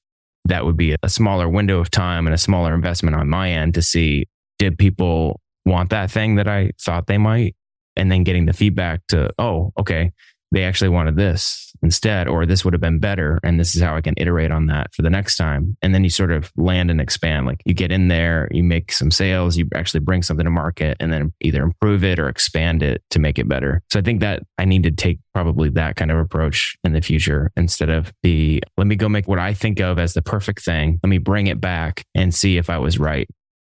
that 0.46 0.66
would 0.66 0.78
be 0.78 0.96
a 1.04 1.10
smaller 1.10 1.50
window 1.50 1.80
of 1.80 1.92
time 1.92 2.26
and 2.26 2.34
a 2.34 2.38
smaller 2.38 2.74
investment 2.74 3.16
on 3.16 3.28
my 3.28 3.52
end 3.52 3.74
to 3.74 3.82
see 3.82 4.26
did 4.60 4.78
people 4.78 5.40
want 5.66 5.90
that 5.90 6.10
thing 6.10 6.36
that 6.36 6.48
I 6.48 6.72
thought 6.82 7.08
they 7.08 7.18
might? 7.18 7.56
And 7.96 8.12
then 8.12 8.24
getting 8.24 8.46
the 8.46 8.54
feedback 8.54 9.02
to, 9.08 9.32
oh, 9.40 9.74
okay, 9.78 10.12
they 10.52 10.64
actually 10.64 10.90
wanted 10.90 11.16
this 11.16 11.74
instead, 11.84 12.28
or 12.28 12.46
this 12.46 12.64
would 12.64 12.74
have 12.74 12.82
been 12.82 13.00
better. 13.00 13.40
And 13.44 13.60
this 13.60 13.76
is 13.76 13.82
how 13.82 13.96
I 13.96 14.02
can 14.02 14.14
iterate 14.18 14.52
on 14.52 14.68
that 14.68 14.94
for 14.94 15.02
the 15.02 15.10
next 15.10 15.38
time. 15.38 15.78
And 15.82 15.94
then 15.94 16.04
you 16.04 16.10
sort 16.10 16.32
of 16.32 16.52
land 16.56 16.90
and 16.90 17.00
expand. 17.00 17.46
Like 17.46 17.62
you 17.66 17.74
get 17.74 17.92
in 17.92 18.08
there, 18.08 18.48
you 18.52 18.64
make 18.64 18.92
some 18.92 19.12
sales, 19.12 19.58
you 19.58 19.68
actually 19.76 20.00
bring 20.00 20.24
something 20.24 20.46
to 20.46 20.50
market, 20.50 20.98
and 21.00 21.12
then 21.12 21.34
either 21.42 21.64
improve 21.64 22.04
it 22.04 22.20
or 22.20 22.30
expand 22.30 22.82
it 22.84 23.04
to 23.12 23.20
make 23.20 23.38
it 23.38 23.48
better. 23.48 23.82
So 23.92 24.00
I 24.00 24.02
think 24.02 24.22
that 24.22 24.44
I 24.58 24.66
need 24.66 24.84
to 24.84 24.92
take 24.92 25.20
probably 25.34 25.70
that 25.72 25.96
kind 25.96 26.12
of 26.12 26.18
approach 26.18 26.76
in 26.84 26.94
the 26.94 27.02
future 27.02 27.52
instead 27.56 27.90
of 27.90 28.12
the 28.24 28.62
let 28.78 28.88
me 28.88 28.96
go 28.96 29.10
make 29.10 29.28
what 29.28 29.40
I 29.40 29.54
think 29.54 29.80
of 29.80 30.00
as 30.00 30.14
the 30.14 30.22
perfect 30.22 30.64
thing. 30.64 31.00
Let 31.04 31.10
me 31.10 31.18
bring 31.18 31.48
it 31.48 31.62
back 31.62 32.04
and 32.16 32.34
see 32.34 32.58
if 32.58 32.70
I 32.70 32.78
was 32.78 32.98
right 32.98 33.28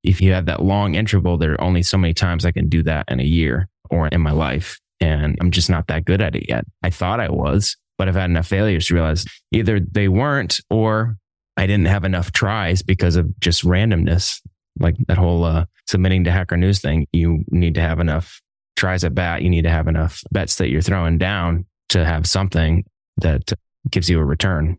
if 0.04 0.22
you 0.22 0.32
have 0.34 0.46
that 0.46 0.62
long 0.62 0.96
interval, 0.96 1.38
there 1.38 1.54
are 1.54 1.62
only 1.62 1.84
so 1.84 1.98
many 1.98 2.14
times 2.14 2.46
I 2.46 2.52
can 2.52 2.70
do 2.70 2.84
that 2.84 3.06
in 3.10 3.20
a 3.20 3.24
year 3.24 3.68
or 3.90 4.08
in 4.08 4.22
my 4.22 4.32
life. 4.32 4.80
And 5.00 5.38
I'm 5.40 5.52
just 5.52 5.70
not 5.70 5.88
that 5.88 6.06
good 6.06 6.22
at 6.22 6.36
it 6.36 6.50
yet. 6.50 6.66
I 6.84 6.90
thought 6.90 7.20
I 7.20 7.30
was, 7.30 7.78
but 7.98 8.08
I've 8.08 8.16
had 8.16 8.30
enough 8.30 8.48
failures 8.48 8.88
to 8.88 8.94
realize 8.94 9.26
either 9.52 9.80
they 9.80 10.08
weren't 10.08 10.60
or 10.70 11.18
I 11.56 11.66
didn't 11.66 11.88
have 11.88 12.04
enough 12.04 12.32
tries 12.32 12.82
because 12.82 13.16
of 13.16 13.40
just 13.40 13.64
randomness. 13.64 14.42
Like 14.80 14.96
that 15.08 15.18
whole 15.18 15.44
uh, 15.44 15.66
submitting 15.88 16.24
to 16.26 16.32
Hacker 16.32 16.58
News 16.58 16.80
thing, 16.80 17.08
you 17.12 17.44
need 17.50 17.76
to 17.76 17.82
have 17.82 18.00
enough 18.00 18.42
tries 18.76 19.04
at 19.04 19.16
bat. 19.16 19.42
You 19.42 19.50
need 19.50 19.64
to 19.64 19.72
have 19.72 19.88
enough 19.88 20.22
bets 20.32 20.56
that 20.58 20.70
you're 20.70 20.82
throwing 20.82 21.18
down 21.18 21.66
to 21.90 22.06
have 22.06 22.28
something 22.28 22.86
that 23.18 23.54
gives 23.90 24.10
you 24.10 24.20
a 24.20 24.26
return. 24.26 24.78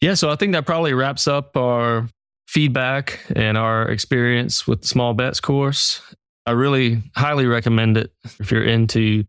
Yeah. 0.00 0.14
So 0.14 0.30
I 0.30 0.36
think 0.36 0.52
that 0.52 0.64
probably 0.64 0.94
wraps 0.94 1.28
up 1.28 1.56
our 1.56 2.08
feedback 2.48 3.20
and 3.36 3.58
our 3.58 3.88
experience 3.88 4.66
with 4.66 4.82
the 4.82 4.88
small 4.88 5.12
bets 5.12 5.40
course. 5.40 6.00
I 6.46 6.52
really 6.52 7.02
highly 7.14 7.46
recommend 7.46 7.98
it 7.98 8.12
if 8.40 8.50
you're 8.50 8.64
into 8.64 9.24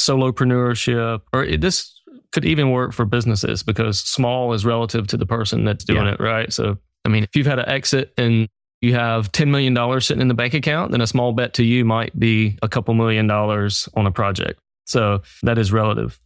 solopreneurship 0.00 1.20
or 1.32 1.44
it, 1.44 1.60
this 1.60 2.00
could 2.32 2.44
even 2.44 2.70
work 2.70 2.92
for 2.92 3.04
businesses 3.04 3.62
because 3.62 3.98
small 4.00 4.52
is 4.52 4.64
relative 4.64 5.06
to 5.08 5.16
the 5.16 5.26
person 5.26 5.64
that's 5.64 5.84
doing 5.84 6.04
Yeah. 6.06 6.12
it, 6.12 6.20
right? 6.20 6.52
So, 6.52 6.78
I 7.04 7.08
mean, 7.08 7.24
if 7.24 7.34
you've 7.34 7.46
had 7.46 7.58
an 7.58 7.68
exit 7.68 8.12
and 8.16 8.48
you 8.80 8.94
have 8.94 9.30
$10 9.32 9.48
million 9.48 10.00
sitting 10.00 10.20
in 10.22 10.28
the 10.28 10.34
bank 10.34 10.54
account, 10.54 10.92
then 10.92 11.00
a 11.00 11.06
small 11.06 11.32
bet 11.32 11.54
to 11.54 11.64
you 11.64 11.84
might 11.84 12.18
be 12.18 12.56
a 12.62 12.68
couple 12.68 12.94
million 12.94 13.26
dollars 13.26 13.88
on 13.94 14.06
a 14.06 14.10
project. 14.12 14.60
So 14.86 15.22
that 15.42 15.58
is 15.58 15.72
relative. 15.72 16.18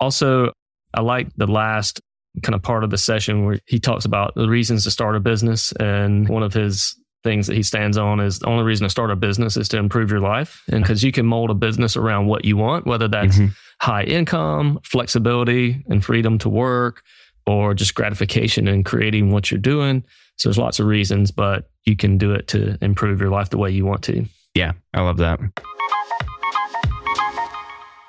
Also, 0.00 0.52
I 0.92 1.00
like 1.00 1.28
the 1.36 1.46
last 1.46 2.00
kind 2.42 2.54
of 2.54 2.62
part 2.62 2.82
of 2.84 2.90
the 2.90 2.98
session 2.98 3.44
where 3.44 3.60
he 3.66 3.78
talks 3.78 4.04
about 4.04 4.34
the 4.34 4.48
reasons 4.48 4.84
to 4.84 4.90
start 4.90 5.14
a 5.16 5.20
business. 5.20 5.72
And 5.72 6.28
one 6.28 6.42
of 6.42 6.52
his 6.52 6.96
things 7.24 7.46
that 7.48 7.56
he 7.56 7.62
stands 7.62 7.96
on 7.96 8.20
is 8.20 8.38
the 8.38 8.46
only 8.46 8.62
reason 8.62 8.84
to 8.84 8.90
start 8.90 9.10
a 9.10 9.16
business 9.16 9.56
is 9.56 9.68
to 9.70 9.78
improve 9.78 10.10
your 10.10 10.20
life. 10.20 10.62
And 10.70 10.84
because 10.84 11.02
you 11.02 11.10
can 11.10 11.26
mold 11.26 11.50
a 11.50 11.54
business 11.54 11.96
around 11.96 12.26
what 12.26 12.44
you 12.44 12.56
want, 12.56 12.86
whether 12.86 13.08
that's 13.08 13.38
Mhm. 13.38 13.56
high 13.80 14.04
income, 14.04 14.78
flexibility, 14.84 15.82
and 15.88 16.04
freedom 16.04 16.38
to 16.38 16.48
work, 16.48 17.02
or 17.46 17.74
just 17.74 17.94
gratification 17.94 18.68
in 18.68 18.84
creating 18.84 19.30
what 19.30 19.50
you're 19.50 19.58
doing. 19.58 20.04
So 20.36 20.48
there's 20.48 20.58
lots 20.58 20.78
of 20.80 20.86
reasons, 20.86 21.30
but 21.30 21.68
you 21.84 21.96
can 21.96 22.18
do 22.18 22.32
it 22.32 22.46
to 22.48 22.76
improve 22.82 23.20
your 23.20 23.30
life 23.30 23.50
the 23.50 23.58
way 23.58 23.70
you 23.70 23.84
want 23.84 24.02
to. 24.04 24.26
Yeah, 24.54 24.72
I 24.92 25.00
love 25.00 25.16
that. 25.18 25.40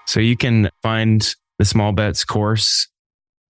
So 0.07 0.19
you 0.19 0.37
can 0.37 0.69
find 0.83 1.35
the 1.57 1.65
small 1.65 1.91
bets 1.91 2.23
course 2.25 2.87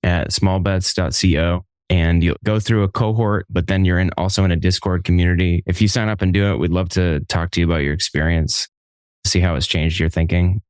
at 0.04 0.30
smallbets.co 0.32 1.66
and 1.90 2.24
you'll 2.24 2.38
go 2.44 2.60
through 2.60 2.84
a 2.84 2.88
cohort, 2.90 3.46
but 3.50 3.68
then 3.68 3.86
you're 3.86 4.00
in 4.00 4.10
also 4.18 4.44
in 4.44 4.52
a 4.52 4.56
Discord 4.56 5.04
community. 5.04 5.64
If 5.66 5.82
you 5.82 5.88
sign 5.88 6.10
up 6.10 6.22
and 6.22 6.34
do 6.34 6.52
it, 6.52 6.58
we'd 6.60 6.72
love 6.72 6.90
to 6.90 7.20
talk 7.22 7.52
to 7.52 7.60
you 7.60 7.66
about 7.66 7.84
your 7.84 7.94
experience, 7.94 8.68
see 9.26 9.40
how 9.40 9.56
it's 9.56 9.68
changed 9.68 10.00
your 10.00 10.10
thinking. 10.10 10.62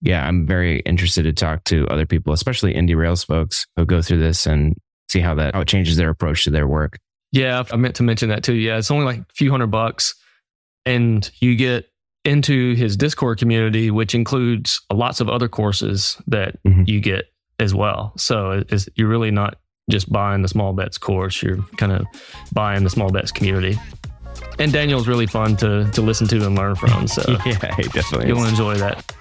Yeah, 0.00 0.26
I'm 0.26 0.46
very 0.46 0.80
interested 0.80 1.24
to 1.24 1.32
talk 1.32 1.64
to 1.64 1.86
other 1.88 2.06
people, 2.06 2.32
especially 2.32 2.74
indie 2.74 2.96
Rails 2.96 3.24
folks 3.24 3.66
who 3.76 3.84
go 3.84 4.00
through 4.02 4.18
this 4.20 4.46
and 4.46 4.76
see 5.08 5.20
how 5.20 5.34
that 5.36 5.54
how 5.54 5.62
it 5.62 5.68
changes 5.68 5.96
their 5.96 6.10
approach 6.10 6.44
to 6.44 6.50
their 6.50 6.68
work. 6.68 6.98
Yeah, 7.32 7.62
I 7.72 7.76
meant 7.76 7.96
to 7.96 8.02
mention 8.02 8.28
that 8.28 8.42
too. 8.44 8.54
Yeah, 8.54 8.76
it's 8.78 8.90
only 8.90 9.04
like 9.06 9.18
a 9.18 9.26
few 9.34 9.50
hundred 9.50 9.68
bucks, 9.68 10.14
and 10.86 11.28
you 11.40 11.56
get 11.56 11.86
into 12.24 12.74
his 12.74 12.96
Discord 12.96 13.38
community, 13.38 13.90
which 13.90 14.14
includes 14.14 14.80
lots 14.92 15.20
of 15.20 15.28
other 15.28 15.48
courses 15.48 16.20
that 16.26 16.62
Mhm. 16.64 16.86
you 16.86 17.00
get 17.00 17.24
as 17.58 17.74
well. 17.74 18.12
So 18.18 18.62
it's, 18.68 18.88
you're 18.96 19.08
really 19.08 19.30
not 19.30 19.58
just 19.88 20.10
buying 20.12 20.42
the 20.42 20.48
small 20.48 20.72
bets 20.72 20.98
course; 20.98 21.42
you're 21.42 21.62
kind 21.76 21.92
of 21.92 22.06
buying 22.52 22.84
the 22.84 22.90
small 22.90 23.10
bets 23.10 23.32
community. 23.32 23.78
And 24.58 24.72
Daniel's 24.72 25.06
really 25.08 25.26
fun 25.26 25.56
to 25.58 25.90
to 25.92 26.02
listen 26.02 26.26
to 26.28 26.46
and 26.46 26.56
learn 26.56 26.74
from. 26.74 27.06
So 27.06 27.22
yeah, 27.46 27.58
definitely. 27.58 28.28
you'll 28.28 28.44
enjoy 28.44 28.76
that. 28.76 29.12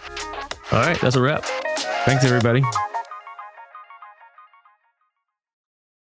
All 0.72 0.80
right, 0.80 1.00
that's 1.00 1.16
a 1.16 1.22
wrap. 1.22 1.46
Thanks, 2.06 2.24
everybody. 2.26 2.64